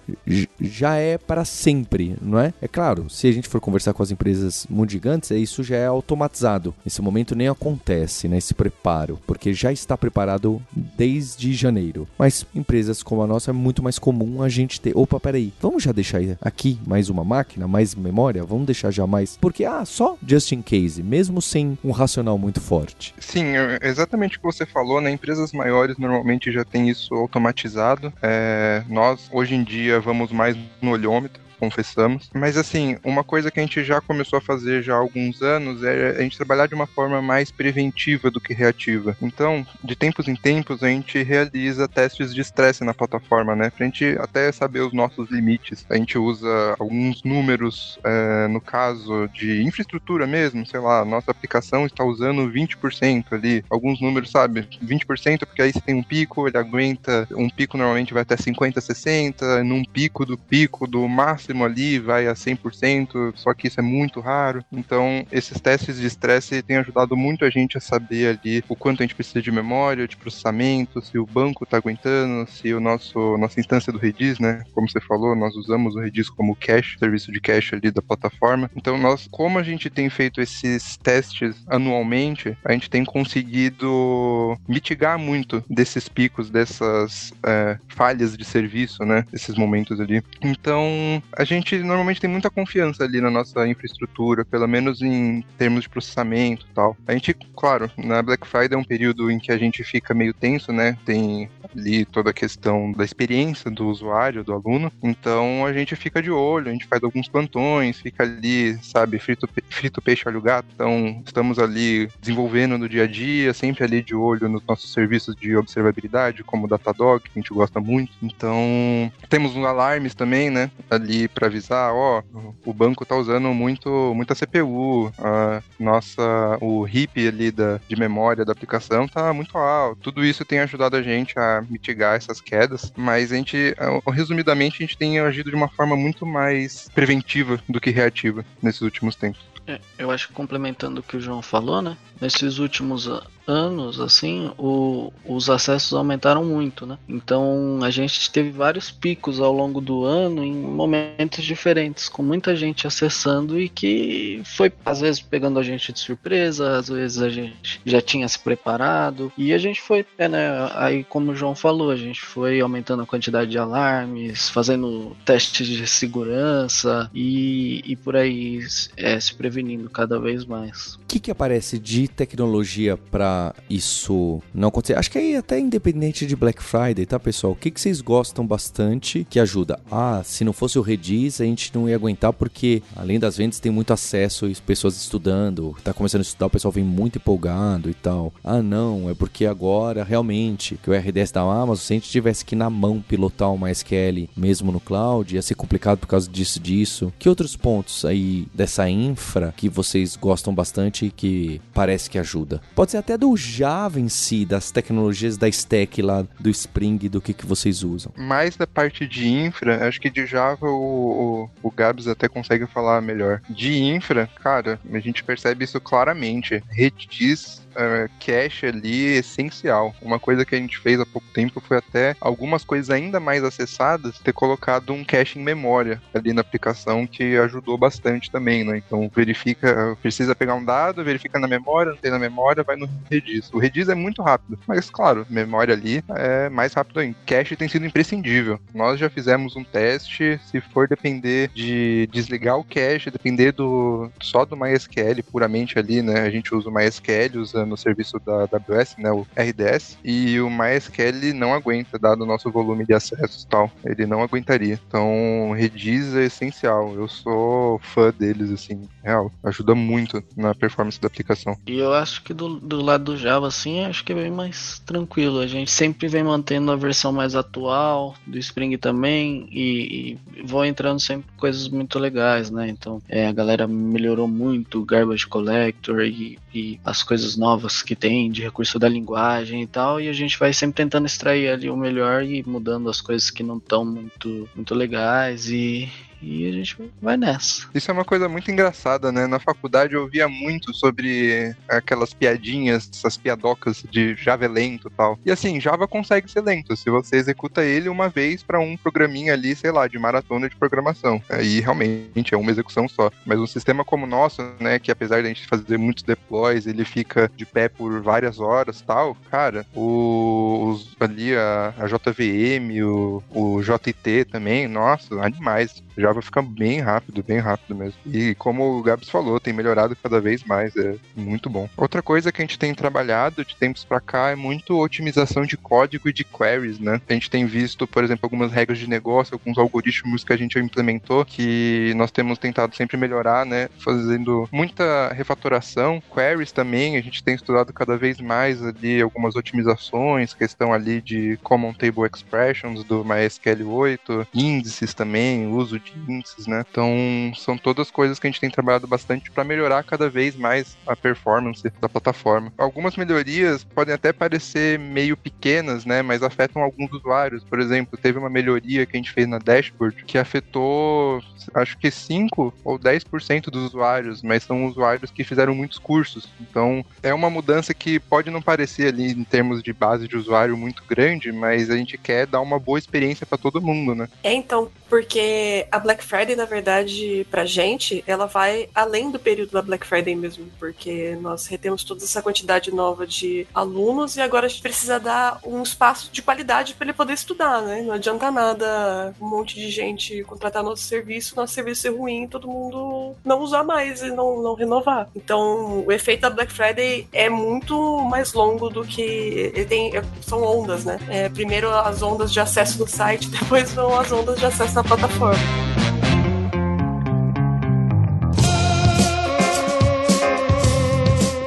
já 0.61 0.97
é 0.97 1.17
para 1.17 1.47
sempre, 1.47 2.17
não 2.21 2.39
é? 2.39 2.53
É 2.61 2.69
claro, 2.69 3.09
se 3.09 3.27
a 3.27 3.33
gente 3.33 3.49
for 3.49 3.63
conversar 3.63 3.95
com 3.95 4.03
as 4.03 4.11
empresas 4.11 4.67
muito 4.69 4.91
gigantes, 4.91 5.31
é 5.31 5.39
isso 5.39 5.54
isso 5.55 5.63
já 5.63 5.77
é 5.77 5.87
automatizado. 5.87 6.75
Esse 6.85 7.01
momento 7.01 7.37
nem 7.37 7.49
acontece, 7.49 8.27
né? 8.27 8.39
Esse 8.39 8.55
preparo, 8.55 9.21
porque 9.27 9.55
já 9.55 9.73
está 9.73 9.97
preparado 9.97 10.61
desde 10.75 11.53
janeiro. 11.53 12.09
Mas 12.19 12.45
empresas 12.55 13.03
como 13.03 13.23
a 13.23 13.27
nossa 13.27 13.51
é 13.51 13.55
muito 13.55 13.83
mais 13.83 13.99
comum 13.99 14.43
a 14.43 14.49
gente 14.49 14.81
ter. 14.81 14.97
Opa, 14.97 15.21
peraí, 15.21 15.53
vamos 15.61 15.83
já 15.83 15.93
deixar 15.93 16.21
aqui 16.41 16.79
mais 16.87 17.09
uma 17.09 17.25
máquina, 17.25 17.69
mais 17.69 17.95
memória? 17.95 18.45
Vamos 18.45 18.67
deixar 18.67 18.91
já 18.91 19.07
mais. 19.07 19.37
Porque, 19.37 19.65
ah, 19.65 19.85
só 19.85 20.17
just 20.27 20.51
in 20.53 20.63
case, 20.63 21.03
mesmo 21.03 21.41
sem 21.41 21.79
um 21.85 21.93
racional 21.93 22.37
muito 22.37 22.61
forte. 22.61 23.15
Sim, 23.21 23.53
exatamente 23.81 24.37
o 24.37 24.41
que 24.41 24.47
você 24.47 24.67
falou, 24.67 25.01
né? 25.01 25.11
Empresas 25.11 25.53
maiores 25.53 25.97
normalmente 25.99 26.51
já 26.51 26.65
tem 26.65 26.89
isso 26.89 27.15
automatizado. 27.15 28.13
É, 28.21 28.83
nós, 28.89 29.29
hoje 29.31 29.55
em 29.55 29.63
dia, 29.63 30.01
vamos 30.01 30.33
mais 30.33 30.57
no 30.83 30.91
olhômetro 30.91 31.44
confessamos. 31.65 32.31
Mas 32.35 32.57
assim, 32.57 32.97
uma 33.03 33.25
coisa 33.25 33.51
que 33.51 33.59
a 33.59 33.63
gente 33.63 33.83
já 33.85 34.01
começou 34.01 34.39
a 34.39 34.43
fazer 34.43 34.83
já 34.83 34.95
há 34.95 34.99
alguns 34.99 35.43
anos 35.43 35.83
é 35.83 36.17
a 36.19 36.23
gente 36.23 36.37
trabalhar 36.37 36.67
de 36.67 36.75
uma 36.75 36.87
forma 36.87 37.23
mais 37.23 37.51
preventiva 37.51 38.31
do 38.31 38.41
que 38.41 38.53
reativa. 38.53 39.17
Então, 39.21 39.67
de 39.83 39.97
tempos 39.97 40.29
em 40.29 40.35
tempos, 40.35 40.83
a 40.83 40.89
gente 40.89 41.23
realiza 41.23 41.89
testes 41.89 42.35
de 42.35 42.41
estresse 42.41 42.85
na 42.85 42.95
plataforma, 42.95 43.55
né? 43.57 43.71
Pra 43.71 43.87
gente 43.87 44.17
até 44.21 44.51
saber 44.53 44.81
os 44.81 44.93
nossos 44.93 45.31
limites. 45.31 45.87
A 45.89 45.97
gente 45.97 46.19
usa 46.19 46.49
alguns 46.79 47.23
números, 47.23 47.99
é, 48.05 48.49
no 48.49 48.61
caso 48.61 49.29
de 49.29 49.63
infraestrutura 49.63 50.27
mesmo, 50.27 50.67
sei 50.67 50.81
lá, 50.81 51.05
nossa 51.05 51.31
aplicação 51.31 51.87
está 51.87 52.05
usando 52.05 52.51
20% 52.51 53.33
ali. 53.33 53.65
Alguns 53.71 54.01
números, 54.01 54.31
sabe? 54.31 54.69
20% 54.83 55.47
porque 55.47 55.63
aí 55.63 55.73
você 55.73 55.81
tem 55.81 55.95
um 55.95 56.03
pico, 56.03 56.47
ele 56.47 56.59
aguenta, 56.59 57.27
um 57.33 57.49
pico 57.49 57.77
normalmente 57.77 58.13
vai 58.13 58.23
até 58.23 58.37
50, 58.37 58.81
60, 58.81 59.65
num 59.65 59.85
pico 59.85 60.27
do 60.27 60.37
pico 60.37 60.87
do 60.87 61.07
máximo 61.09 61.54
máximo 61.55 61.65
ali 61.65 61.99
vai 61.99 62.27
a 62.27 62.35
100%, 62.35 63.33
só 63.37 63.55
que 63.55 63.69
isso 63.69 63.81
é 63.81 63.83
muito 63.83 64.21
raro. 64.21 64.65
Então, 64.73 65.25
esses 65.31 65.61
testes 65.61 65.99
de 65.99 66.07
estresse 66.07 66.63
têm 66.63 66.77
ajudado 66.77 67.17
muito 67.17 67.45
a 67.45 67.51
gente 67.51 67.79
a 67.79 67.81
saber 67.81 68.39
ali 68.39 68.65
o 68.69 68.77
quanto 68.77 69.03
a 69.03 69.05
gente 69.05 69.15
precisa 69.15 69.41
de 69.41 69.53
memória, 69.53 70.09
de 70.09 70.17
processamento, 70.17 71.01
se 71.01 71.19
o 71.19 71.27
banco 71.27 71.65
está 71.65 71.77
aguentando, 71.77 72.51
se 72.51 72.75
o 72.75 72.81
nosso 72.81 73.39
nossa 73.39 73.61
instância 73.61 73.93
do 73.93 73.99
Redis, 73.99 74.39
né, 74.39 74.65
como 74.75 74.89
você 74.89 75.01
falou, 75.01 75.37
nós 75.37 75.55
usamos 75.55 75.95
o 75.95 76.01
Redis 76.01 76.29
como 76.29 76.57
cache, 76.57 76.99
serviço 76.99 77.31
de 77.31 77.41
cache 77.41 77.75
ali 77.75 77.91
da 77.91 78.03
plataforma. 78.03 78.71
Então, 78.75 78.99
nós, 78.99 79.29
como 79.31 79.59
a 79.59 79.63
gente 79.63 79.89
tem 79.89 80.11
feito 80.11 80.41
esses 80.41 80.97
testes 80.97 81.65
anualmente, 81.69 82.57
a 82.65 82.73
gente 82.73 82.91
tem 82.91 83.05
conseguido 83.05 84.59
mitigar 84.69 85.19
muito 85.19 85.63
desses 85.69 86.09
picos, 86.09 86.51
dessas 86.51 87.33
é, 87.45 87.79
falhas 87.89 88.37
de 88.37 88.45
serviço, 88.45 89.05
né, 89.05 89.25
esses 89.33 89.55
momentos 89.55 90.01
ali. 90.01 90.23
Então, 90.43 91.23
a 91.37 91.44
gente 91.45 91.79
normalmente 91.79 92.21
tem 92.21 92.31
muita 92.31 92.51
confiança 92.51 93.05
ali 93.05 93.21
na 93.21 93.31
nossa 93.31 93.67
infraestrutura, 93.67 94.45
pelo 94.45 94.67
menos 94.67 95.03
em 95.03 95.45
termos 95.59 95.83
de 95.83 95.89
processamento 95.89 96.67
e 96.71 96.75
tal. 96.75 96.97
A 97.07 97.13
gente, 97.13 97.35
claro, 97.57 97.91
na 97.97 98.23
Black 98.23 98.47
Friday 98.47 98.75
é 98.75 98.81
um 98.81 98.85
período 98.85 99.31
em 99.31 99.39
que 99.39 99.53
a 99.53 99.59
gente 99.59 99.83
fica 99.85 100.15
meio 100.15 100.35
tenso, 100.35 100.73
né? 100.73 100.97
Tem 101.05 101.49
ali 101.77 102.05
toda 102.05 102.31
a 102.31 102.35
questão 102.35 102.93
da 102.93 103.05
experiência 103.05 103.71
do 103.71 103.89
usuário, 103.89 104.45
do 104.45 104.53
aluno. 104.53 104.93
Então 105.03 105.67
a 105.67 105.73
gente 105.73 105.97
fica 105.97 106.23
de 106.23 106.31
olho, 106.31 106.69
a 106.69 106.73
gente 106.73 106.87
faz 106.87 107.03
alguns 107.03 107.29
plantões, 107.29 108.01
fica 108.01 108.23
ali, 108.23 108.79
sabe, 108.83 109.19
frito, 109.19 109.49
frito 109.69 110.01
peixe, 110.01 110.29
olho 110.29 110.41
gato. 110.41 110.69
Então 110.75 111.23
estamos 111.25 111.59
ali 111.59 112.09
desenvolvendo 112.21 112.79
no 112.79 112.89
dia 112.89 113.05
a 113.05 113.07
dia, 113.07 113.53
sempre 113.53 113.85
ali 113.85 114.03
de 114.03 114.15
olho 114.15 114.49
nos 114.49 114.65
nossos 114.67 114.93
serviços 114.93 115.35
de 115.35 115.57
observabilidade, 115.57 116.45
como 116.45 116.65
o 116.65 116.69
Datadog, 116.69 117.23
que 117.25 117.31
a 117.35 117.41
gente 117.41 117.53
gosta 117.53 117.81
muito. 117.81 118.13
Então 118.23 119.13
temos 119.29 119.57
alarmes 119.57 120.15
também, 120.15 120.51
né, 120.51 120.71
ali 120.91 121.24
para 121.29 121.47
avisar, 121.47 121.93
ó, 121.93 122.23
o 122.65 122.73
banco 122.73 123.05
tá 123.05 123.17
usando 123.17 123.49
muito 123.49 124.13
muita 124.15 124.35
CPU, 124.35 125.13
a 125.19 125.63
nossa 125.79 126.59
o 126.61 126.83
RIP 126.83 127.29
ali 127.29 127.51
da, 127.51 127.81
de 127.89 127.97
memória 127.97 128.45
da 128.45 128.53
aplicação 128.53 129.07
tá 129.07 129.33
muito 129.33 129.57
alto. 129.59 130.01
Tudo 130.01 130.25
isso 130.25 130.45
tem 130.45 130.61
ajudado 130.61 130.97
a 130.97 131.03
gente 131.03 131.39
a 131.39 131.65
mitigar 131.69 132.17
essas 132.17 132.41
quedas, 132.41 132.93
mas 132.97 133.33
a 133.33 133.37
gente, 133.37 133.75
resumidamente, 134.13 134.83
a 134.83 134.87
gente 134.87 134.99
tem 134.99 135.19
agido 135.19 135.51
de 135.51 135.57
uma 135.57 135.69
forma 135.69 135.97
muito 135.97 136.27
mais 136.27 136.89
preventiva 136.95 137.61
do 137.69 137.81
que 137.81 137.91
reativa 137.91 138.45
nesses 138.63 138.83
últimos 138.83 139.17
tempos. 139.17 139.54
É, 139.67 139.81
eu 139.99 140.11
acho 140.11 140.29
que 140.29 140.35
complementando 140.35 141.01
o 141.01 141.03
que 141.03 141.17
o 141.17 141.21
João 141.21 141.41
falou, 141.41 141.81
né? 141.81 141.97
Nesses 142.21 142.59
últimos 142.59 143.09
anos, 143.47 144.01
assim, 144.01 144.51
o, 144.59 145.13
os 145.25 145.51
acessos 145.51 145.93
aumentaram 145.93 146.45
muito, 146.45 146.87
né? 146.87 146.99
Então 147.09 147.79
a 147.83 147.91
gente 147.91 148.31
teve 148.31 148.51
vários 148.51 148.91
picos 148.91 149.41
ao 149.41 149.53
longo 149.53 149.81
do 149.81 150.05
ano 150.05 150.43
em 150.43 150.55
momentos 150.55 151.45
diferentes, 151.45 152.09
com 152.09 152.23
muita 152.23 152.57
gente 152.57 152.87
acessando 152.87 153.61
e 153.61 153.69
que 153.69 154.43
foi 154.45 154.73
às 154.85 155.01
vezes 155.01 155.21
pegando 155.21 155.59
a 155.59 155.63
gente 155.63 155.93
de 155.93 156.01
surpresa, 156.01 156.79
às 156.79 156.89
vezes 156.89 157.21
a 157.21 157.29
gente 157.29 157.81
já 157.85 158.01
tinha 158.01 158.29
se 158.29 158.39
preparado 158.39 159.33
e 159.37 159.53
a 159.53 159.59
gente 159.59 159.81
foi, 159.81 160.07
é, 160.19 160.29
né? 160.29 160.71
Aí 160.75 161.05
como 161.05 161.33
o 161.33 161.37
João 161.37 161.55
falou, 161.55 161.91
a 161.91 161.97
gente 161.97 162.21
foi 162.21 162.61
aumentando 162.61 163.03
a 163.03 163.07
quantidade 163.07 163.51
de 163.51 163.59
alarmes, 163.59 164.49
fazendo 164.49 165.17
testes 165.25 165.67
de 165.67 165.87
segurança 165.87 167.11
e, 167.15 167.83
e 167.85 167.97
por 167.97 168.17
aí 168.17 168.61
é, 168.97 169.19
se 169.21 169.35
prevenindo 169.55 169.89
cada 169.89 170.19
vez 170.19 170.45
mais. 170.45 170.97
O 170.97 171.07
que, 171.07 171.21
que 171.21 171.31
aparece 171.31 171.79
de 171.79 172.09
tecnologia 172.09 172.97
para 172.97 173.55
isso 173.71 174.43
não 174.53 174.69
acontecer? 174.69 174.99
Acho 174.99 175.11
que 175.11 175.19
aí 175.19 175.37
até 175.37 175.61
independente 175.61 176.27
de 176.27 176.35
Black 176.35 176.61
Friday, 176.61 177.07
tá, 177.07 177.21
pessoal? 177.21 177.53
O 177.53 177.57
que, 177.57 177.71
que 177.71 177.81
vocês 177.81 178.01
gostam 178.01 178.45
bastante 178.45 179.25
que 179.31 179.39
ajuda? 179.39 179.79
Ah, 179.91 180.23
se 180.25 180.43
não 180.43 180.53
fosse 180.53 180.77
o 180.77 180.83
Redis, 180.83 181.41
a 181.41 181.45
gente 181.45 181.73
não 181.73 181.89
ia 181.89 181.95
aguentar 181.95 182.33
porque, 182.33 182.83
além 182.97 183.21
das 183.21 183.37
vendas, 183.37 183.61
tem 183.61 183.71
muito 183.71 183.93
acesso 183.93 184.49
e 184.49 184.55
pessoas 184.57 184.97
estudando. 184.97 185.77
Tá 185.85 185.95
começando 185.95 186.21
a 186.21 186.23
estudar, 186.23 186.47
o 186.47 186.51
pessoal 186.51 186.73
vem 186.73 186.85
muito 186.85 187.19
empolgado 187.19 187.89
e 187.89 187.95
tal. 187.95 188.33
Ah, 188.43 188.61
não, 188.61 189.09
é 189.09 189.15
porque 189.15 189.47
agora, 189.47 190.03
realmente, 190.03 190.77
que 190.83 190.91
o 190.91 190.95
RDS 190.95 191.31
da 191.31 191.43
Amazon, 191.43 191.77
se 191.77 191.93
a 191.93 191.97
gente 191.97 192.11
tivesse 192.11 192.45
que 192.45 192.57
na 192.57 192.69
mão 192.69 193.01
pilotar 193.07 193.53
uma 193.53 193.71
SQL 193.71 194.29
mesmo 194.37 194.73
no 194.73 194.81
cloud, 194.81 195.35
ia 195.35 195.43
ser 195.43 195.55
complicado 195.55 195.99
por 195.99 196.09
causa 196.09 196.29
disso, 196.29 196.59
disso. 196.59 197.13
Que 197.19 197.29
outros 197.29 197.57
pontos 197.57 198.05
aí 198.05 198.49
dessa 198.53 198.89
infra 198.89 199.44
que 199.53 199.69
vocês 199.69 200.17
gostam 200.17 200.55
bastante 200.55 201.07
e 201.07 201.11
que 201.11 201.61
parece 201.73 202.09
que 202.09 202.19
ajuda? 202.19 202.61
Pode 202.75 202.91
ser 202.91 202.99
até 202.99 203.17
do 203.17 203.37
Java 203.37 204.01
em 204.01 204.09
si, 204.09 204.45
das 204.45 204.71
tecnologias 204.71 205.37
da 205.37 205.49
stack 205.49 206.03
lá, 206.03 206.27
do 206.39 206.51
Spring, 206.51 206.99
do 207.09 207.21
que, 207.21 207.33
que 207.33 207.47
vocês 207.47 207.83
usam? 207.83 208.13
Mais 208.17 208.57
da 208.57 208.67
parte 208.67 209.07
de 209.07 209.29
infra, 209.29 209.87
acho 209.87 210.01
que 210.01 210.11
de 210.11 210.27
Java 210.27 210.67
o, 210.67 211.49
o, 211.63 211.69
o 211.69 211.71
Gabs 211.71 212.09
até 212.09 212.29
consegue 212.29 212.67
falar 212.67 213.01
melhor. 213.01 213.41
De 213.49 213.77
infra, 213.79 214.29
cara, 214.43 214.79
a 214.93 214.99
gente 214.99 215.25
percebe 215.25 215.65
isso 215.65 215.81
claramente. 215.81 216.63
Redis 216.71 217.64
uh, 217.75 218.11
cache 218.25 218.67
ali 218.67 219.17
essencial. 219.17 219.95
Uma 220.01 220.19
coisa 220.19 220.45
que 220.45 220.55
a 220.55 220.59
gente 220.59 220.79
fez 220.79 221.01
há 221.01 221.07
pouco 221.07 221.27
tempo 221.33 221.61
foi 221.61 221.79
até 221.79 222.17
algumas 222.21 222.65
coisas 222.65 222.91
ainda 222.91 223.21
mais 223.21 223.45
acessadas 223.45 224.19
ter 224.19 224.33
colocado 224.33 224.93
um 224.93 225.05
cache 225.05 225.39
em 225.39 225.43
memória 225.43 226.01
ali 226.13 226.33
na 226.33 226.41
aplicação 226.41 227.07
que 227.07 227.37
ajudou 227.37 227.77
bastante 227.77 228.31
também, 228.31 228.65
né? 228.65 228.79
Então 228.79 229.11
verifica, 229.15 229.97
precisa 230.01 230.35
pegar 230.35 230.55
um 230.55 230.65
dado, 230.65 231.05
verifica 231.05 231.39
na 231.39 231.49
memória, 231.49 231.93
não 231.93 231.99
tem 231.99 232.11
na 232.11 232.19
memória, 232.19 232.63
vai 232.63 232.77
no 232.77 232.89
Redis. 233.11 233.51
O 233.53 233.59
Redis 233.59 233.89
é 233.89 233.95
muito 233.95 234.23
rápido, 234.23 234.59
mas 234.67 234.91
claro, 234.91 235.27
memória 235.29 235.75
ali 235.75 236.03
é 236.17 236.49
mais 236.49 236.73
rápido 236.75 237.01
ainda. 237.01 237.17
Cache 237.27 237.57
tem 237.57 237.69
sido 237.69 237.87
imprescindível. 237.87 238.59
Nós 238.75 238.99
já 238.99 239.11
fizemos 239.11 239.57
um 239.57 239.65
teste, 239.65 240.41
se 240.51 240.61
for 240.61 240.89
depender 240.89 241.51
de 241.55 242.09
desligar 242.13 242.59
o 242.59 242.65
cache, 242.65 243.11
depender 243.11 243.53
do 243.53 244.11
só 244.21 244.45
do 244.45 244.57
MySQL 244.57 245.23
puramente 245.31 245.79
ali, 245.79 246.03
né? 246.03 246.21
A 246.21 246.31
gente 246.31 246.55
usa 246.55 246.69
o 246.69 246.73
MySQL, 246.73 247.39
usa 247.39 247.64
no 247.65 247.77
serviço 247.77 248.19
da 248.25 248.43
AWS, 248.43 248.97
né, 248.99 249.11
o 249.11 249.27
RDS, 249.37 249.99
e 250.05 250.41
o 250.41 250.51
MySQL 250.51 251.35
não 251.35 251.55
aguenta, 251.55 251.99
dado 251.99 252.23
o 252.23 252.27
nosso 252.27 252.51
volume 252.51 252.85
de 252.85 252.95
acessos 252.95 253.43
e 253.43 253.47
tal. 253.47 253.71
Ele 253.85 254.07
não 254.07 254.23
aguentaria. 254.23 254.79
Então, 254.87 255.53
Redis 255.53 256.15
é 256.15 256.25
essencial. 256.25 256.95
Eu 256.95 257.09
sou 257.09 257.79
fã 257.81 258.13
deles, 258.17 258.51
assim, 258.51 258.83
real. 259.03 259.31
Ajuda 259.43 259.75
muito 259.75 260.23
na 260.37 260.55
performance 260.55 261.01
da 261.01 261.07
aplicação. 261.07 261.57
E 261.67 261.79
eu 261.79 261.93
acho 261.93 262.23
que 262.23 262.33
do, 262.33 262.59
do 262.61 262.81
lado 262.81 263.05
do 263.05 263.17
Java, 263.17 263.47
assim, 263.47 263.85
acho 263.85 264.05
que 264.05 264.13
é 264.13 264.17
bem 264.17 264.31
mais 264.31 264.79
tranquilo. 264.81 265.41
A 265.41 265.47
gente 265.47 265.71
sempre 265.71 266.09
vem 266.09 266.25
mantendo 266.25 266.71
a 266.71 266.77
versão 266.77 267.13
mais 267.13 267.35
atual, 267.35 268.15
do 268.27 268.39
Spring 268.39 268.77
também, 268.77 269.49
e, 269.51 270.19
e 270.37 270.43
vão 270.43 270.65
entrando 270.65 271.01
sempre 271.01 271.27
coisas 271.37 271.69
muito 271.69 271.99
legais, 271.99 272.51
né? 272.51 272.69
Então, 272.69 273.03
é, 273.09 273.27
a 273.27 273.33
galera 273.33 273.67
melhorou 273.67 274.27
muito 274.27 274.81
o 274.81 274.85
Garbage 274.85 275.27
Collector 275.27 276.01
e, 276.03 276.39
e 276.55 276.81
as 276.85 277.03
coisas 277.03 277.37
novas 277.37 277.83
que 277.83 277.97
tem 277.97 278.31
de 278.31 278.43
recurso 278.43 278.79
da 278.79 278.89
linguagem 278.89 279.63
e 279.63 279.67
tal, 279.67 280.01
e 280.01 280.09
a 280.09 280.13
gente 280.13 280.39
vai 280.39 280.53
sempre 280.53 280.77
tentando 280.77 281.07
extrair 281.07 281.49
ali 281.49 281.69
o 281.69 281.77
melhor 281.77 282.23
e 282.23 282.43
mudando 282.47 282.89
as 282.89 283.01
coisas 283.01 283.31
que 283.31 283.43
não 283.43 283.59
estão 283.59 283.85
muito, 283.85 284.49
muito 284.55 284.75
legais 284.75 285.51
e, 285.51 285.91
E 286.25 286.49
a 286.49 286.53
gente 286.53 286.77
vai 287.03 287.17
nessa. 287.19 287.69
Isso 287.75 287.91
é 287.91 287.95
uma 287.95 288.05
coisa 288.05 288.29
muito 288.29 288.51
engraçada, 288.51 289.13
né? 289.13 289.27
Na 289.27 289.39
faculdade 289.39 289.93
eu 289.93 290.03
ouvia 290.03 290.27
muito 290.27 290.73
sobre 290.73 291.55
aquelas 291.69 292.15
piadinhas, 292.15 292.89
essas 292.93 293.17
piadocas 293.19 293.85
de 293.91 294.15
Java 294.15 294.47
é 294.47 294.49
lento 294.49 294.89
e 294.89 294.91
tal. 294.91 295.19
E 295.25 295.31
assim, 295.31 295.61
Java 295.61 295.87
consegue 295.87 296.31
ser 296.31 296.41
lento 296.41 296.75
se 296.77 296.89
você 296.89 297.17
executa 297.17 297.63
ele 297.63 297.91
uma 297.91 298.09
vez 298.09 298.43
para 298.43 298.59
um 298.59 298.77
programinha 298.77 299.35
ali, 299.35 299.55
sei 299.55 299.71
lá, 299.71 299.87
de 299.87 299.99
maratona 299.99 300.49
de 300.49 300.57
programação. 300.57 301.23
Aí 301.29 301.61
realmente 301.61 302.35
é 302.35 302.37
uma 302.37 302.51
execução 302.51 302.89
só. 302.89 303.11
Mas 303.27 303.39
um 303.39 303.47
sistema 303.47 303.85
como 303.85 304.05
o 304.05 304.09
nosso, 304.09 304.43
né, 304.59 304.79
que 304.79 304.91
apesar 304.91 305.21
de 305.21 305.27
a 305.27 305.29
gente 305.29 305.47
fazer 305.47 305.79
muitos 305.79 306.03
deploys, 306.03 306.67
ele 306.67 306.85
fica 306.85 307.31
de 307.37 307.45
pé 307.45 307.69
por 307.69 308.01
várias 308.01 308.41
horas 308.41 308.81
tal, 308.81 309.15
cara, 309.31 309.67
os, 309.75 310.97
ali 310.99 311.35
a, 311.37 311.75
a 311.79 311.87
JVM, 311.87 312.83
o, 312.83 313.23
o 313.31 313.63
JT 313.63 314.25
também, 314.27 314.67
nossa, 314.67 315.23
animais. 315.23 315.83
Java 315.97 316.23
fica 316.23 316.43
bem 316.43 316.81
rápido, 316.81 317.23
bem 317.23 317.39
rápido 317.39 317.75
mesmo. 317.75 317.99
E 318.07 318.35
como 318.35 318.79
o 318.79 318.83
Gabs 318.83 319.09
falou, 319.09 319.41
tem 319.41 319.53
melhorado 319.53 319.97
cada 319.97 320.21
vez 320.21 320.43
mais, 320.45 320.75
é 320.77 320.97
muito 321.17 321.49
bom. 321.49 321.69
Outra 321.77 322.03
coisa 322.03 322.33
que 322.33 322.41
a 322.41 322.45
gente 322.45 322.59
tem 322.59 322.75
trabalhado 322.75 323.45
de 323.45 323.57
tempos 323.57 323.85
para 323.85 324.01
cá 324.01 324.31
é 324.31 324.35
muito 324.35 324.79
otimização 324.79 325.45
de 325.45 325.57
código 325.57 326.09
e 326.09 326.13
de 326.13 326.25
queries, 326.25 326.79
né? 326.79 327.01
A 327.09 327.13
gente 327.13 327.31
tem 327.31 327.47
visto, 327.47 327.87
por 327.87 328.03
exemplo, 328.03 328.25
algumas 328.25 328.53
regras 328.53 328.79
de 328.79 328.89
negócio, 328.89 329.35
alguns 329.35 329.59
algoritmos 329.59 330.25
que 330.25 330.33
a 330.33 330.37
gente 330.37 330.59
implementou 330.59 331.25
que 331.25 331.93
nós 331.97 332.11
temos 332.11 332.39
tentado 332.39 332.75
sempre 332.75 332.97
melhorar, 332.97 333.47
né? 333.47 333.69
Fazendo 333.79 334.49
muita 334.51 335.13
refatoração, 335.13 336.03
queries 336.13 336.53
também, 336.53 336.97
a 336.97 337.03
gente 337.03 337.23
tem 337.23 337.35
estudado 337.35 337.73
cada 337.73 337.97
vez 337.97 338.21
mais 338.21 338.63
ali 338.63 339.01
algumas 339.01 339.37
otimizações, 339.37 340.35
questão 340.35 340.73
ali 340.73 341.01
de 341.01 341.39
Common 341.43 341.73
Table 341.73 342.09
Expressions 342.13 342.85
do 342.85 343.05
MySQL 343.05 343.69
8, 343.69 344.29
índices 344.35 344.95
também, 344.95 345.47
uso 345.47 345.79
de 345.85 346.13
índices, 346.13 346.47
né? 346.47 346.65
Então, 346.69 346.93
são 347.37 347.57
todas 347.57 347.91
coisas 347.91 348.19
que 348.19 348.27
a 348.27 348.31
gente 348.31 348.41
tem 348.41 348.51
trabalhado 348.51 348.87
bastante 348.87 349.31
para 349.31 349.45
melhorar 349.45 349.83
cada 349.85 350.09
vez 350.09 350.35
mais 350.37 350.77
a 350.87 350.97
performance 350.97 351.63
da 351.81 351.89
plataforma. 351.89 352.53
Algumas 352.57 352.97
melhorias 352.97 353.65
podem 353.65 353.95
até 353.95 354.13
parecer 354.13 354.79
meio 354.79 355.17
pequenas, 355.17 355.85
né? 355.85 356.03
Mas 356.03 356.23
afetam 356.23 356.63
alguns 356.63 356.91
usuários. 356.93 357.45
Por 357.45 357.61
exemplo, 357.61 357.99
teve 357.99 358.19
uma 358.19 358.31
melhoria 358.31 358.87
que 358.87 358.97
a 358.97 358.99
gente 358.99 359.13
fez 359.13 359.27
na 359.29 359.39
dashboard 359.39 360.05
que 360.05 360.19
afetou, 360.19 361.21
acho 361.55 361.79
que 361.79 361.91
5 361.91 362.55
ou 362.65 362.79
10% 362.79 363.51
dos 363.51 363.67
usuários, 363.67 364.23
mas 364.23 364.43
são 364.43 364.67
usuários 364.67 365.11
que 365.11 365.25
fizeram 365.25 365.55
muitos 365.55 365.79
cursos. 365.79 366.29
Então, 366.41 366.85
é 367.03 367.13
uma 367.13 367.31
mudança 367.31 367.75
que 367.75 367.99
pode 368.01 368.31
não 368.31 368.43
parecer 368.43 368.89
ali 368.89 369.11
em 369.11 369.25
termos 369.25 369.63
de 369.63 369.73
base 369.73 370.09
de 370.09 370.17
usuário 370.17 370.57
muito 370.57 370.83
grande, 370.89 371.33
mas 371.33 371.71
a 371.71 371.77
gente 371.77 371.99
quer 371.99 372.27
dar 372.27 372.41
uma 372.41 372.59
boa 372.59 372.79
experiência 372.79 373.27
para 373.27 373.39
todo 373.39 373.61
mundo, 373.61 373.95
né? 373.95 374.09
É, 374.23 374.33
então, 374.33 374.71
porque 374.95 375.67
a 375.73 375.79
Black 375.81 376.05
Friday, 376.05 376.37
na 376.37 376.45
verdade, 376.45 377.27
pra 377.29 377.45
gente, 377.45 378.05
ela 378.07 378.27
vai 378.27 378.69
além 378.73 379.11
do 379.11 379.19
período 379.19 379.51
da 379.51 379.61
Black 379.61 379.85
Friday 379.85 380.15
mesmo, 380.15 380.47
porque 380.57 381.19
nós 381.21 381.49
retemos 381.49 381.83
toda 381.83 382.05
essa 382.05 382.23
quantidade 382.23 382.73
nova 382.73 383.05
de 383.05 383.45
alunos 383.53 384.17
e 384.17 384.21
agora 384.21 384.47
a 384.47 384.49
gente 384.49 384.63
precisa 384.63 385.01
dar 385.01 385.41
um 385.45 385.65
espaço 385.65 386.13
de 386.13 386.23
qualidade 386.23 386.75
para 386.75 386.87
ele 386.87 386.93
poder 386.93 387.15
estudar, 387.15 387.61
né? 387.63 387.83
Não 387.83 387.93
adianta 387.93 388.31
nada 388.31 389.13
um 389.21 389.29
monte 389.29 389.57
de 389.57 389.69
gente 389.69 390.23
contratar 390.23 390.63
nosso 390.63 390.85
serviço, 390.85 391.35
nosso 391.35 391.55
serviço 391.55 391.83
ser 391.83 391.89
ruim, 391.89 392.29
todo 392.29 392.47
mundo 392.47 393.17
não 393.25 393.41
usar 393.41 393.65
mais 393.65 394.01
e 394.01 394.13
não, 394.13 394.41
não 394.41 394.55
renovar. 394.55 395.09
Então, 395.17 395.85
o 395.85 395.91
efeito 395.91 396.21
da 396.21 396.31
Black 396.31 396.53
Friday 396.53 397.09
é 397.13 397.29
muito 397.29 397.99
mais 398.03 398.33
longo 398.33 398.71
do 398.71 398.85
que 398.85 399.03
ele 399.03 399.65
tem, 399.65 399.91
são 400.21 400.41
ondas, 400.41 400.85
né? 400.85 401.01
É, 401.09 401.29
primeiro 401.29 401.69
as 401.69 402.01
ondas 402.01 402.33
de 402.33 402.39
acesso 402.39 402.79
no 402.79 402.87
site, 402.87 403.27
depois 403.35 403.73
vão 403.73 403.99
as 403.99 404.13
ondas 404.13 404.39
de 404.39 404.47
acesso 404.47 404.84
plataforma. 404.85 405.65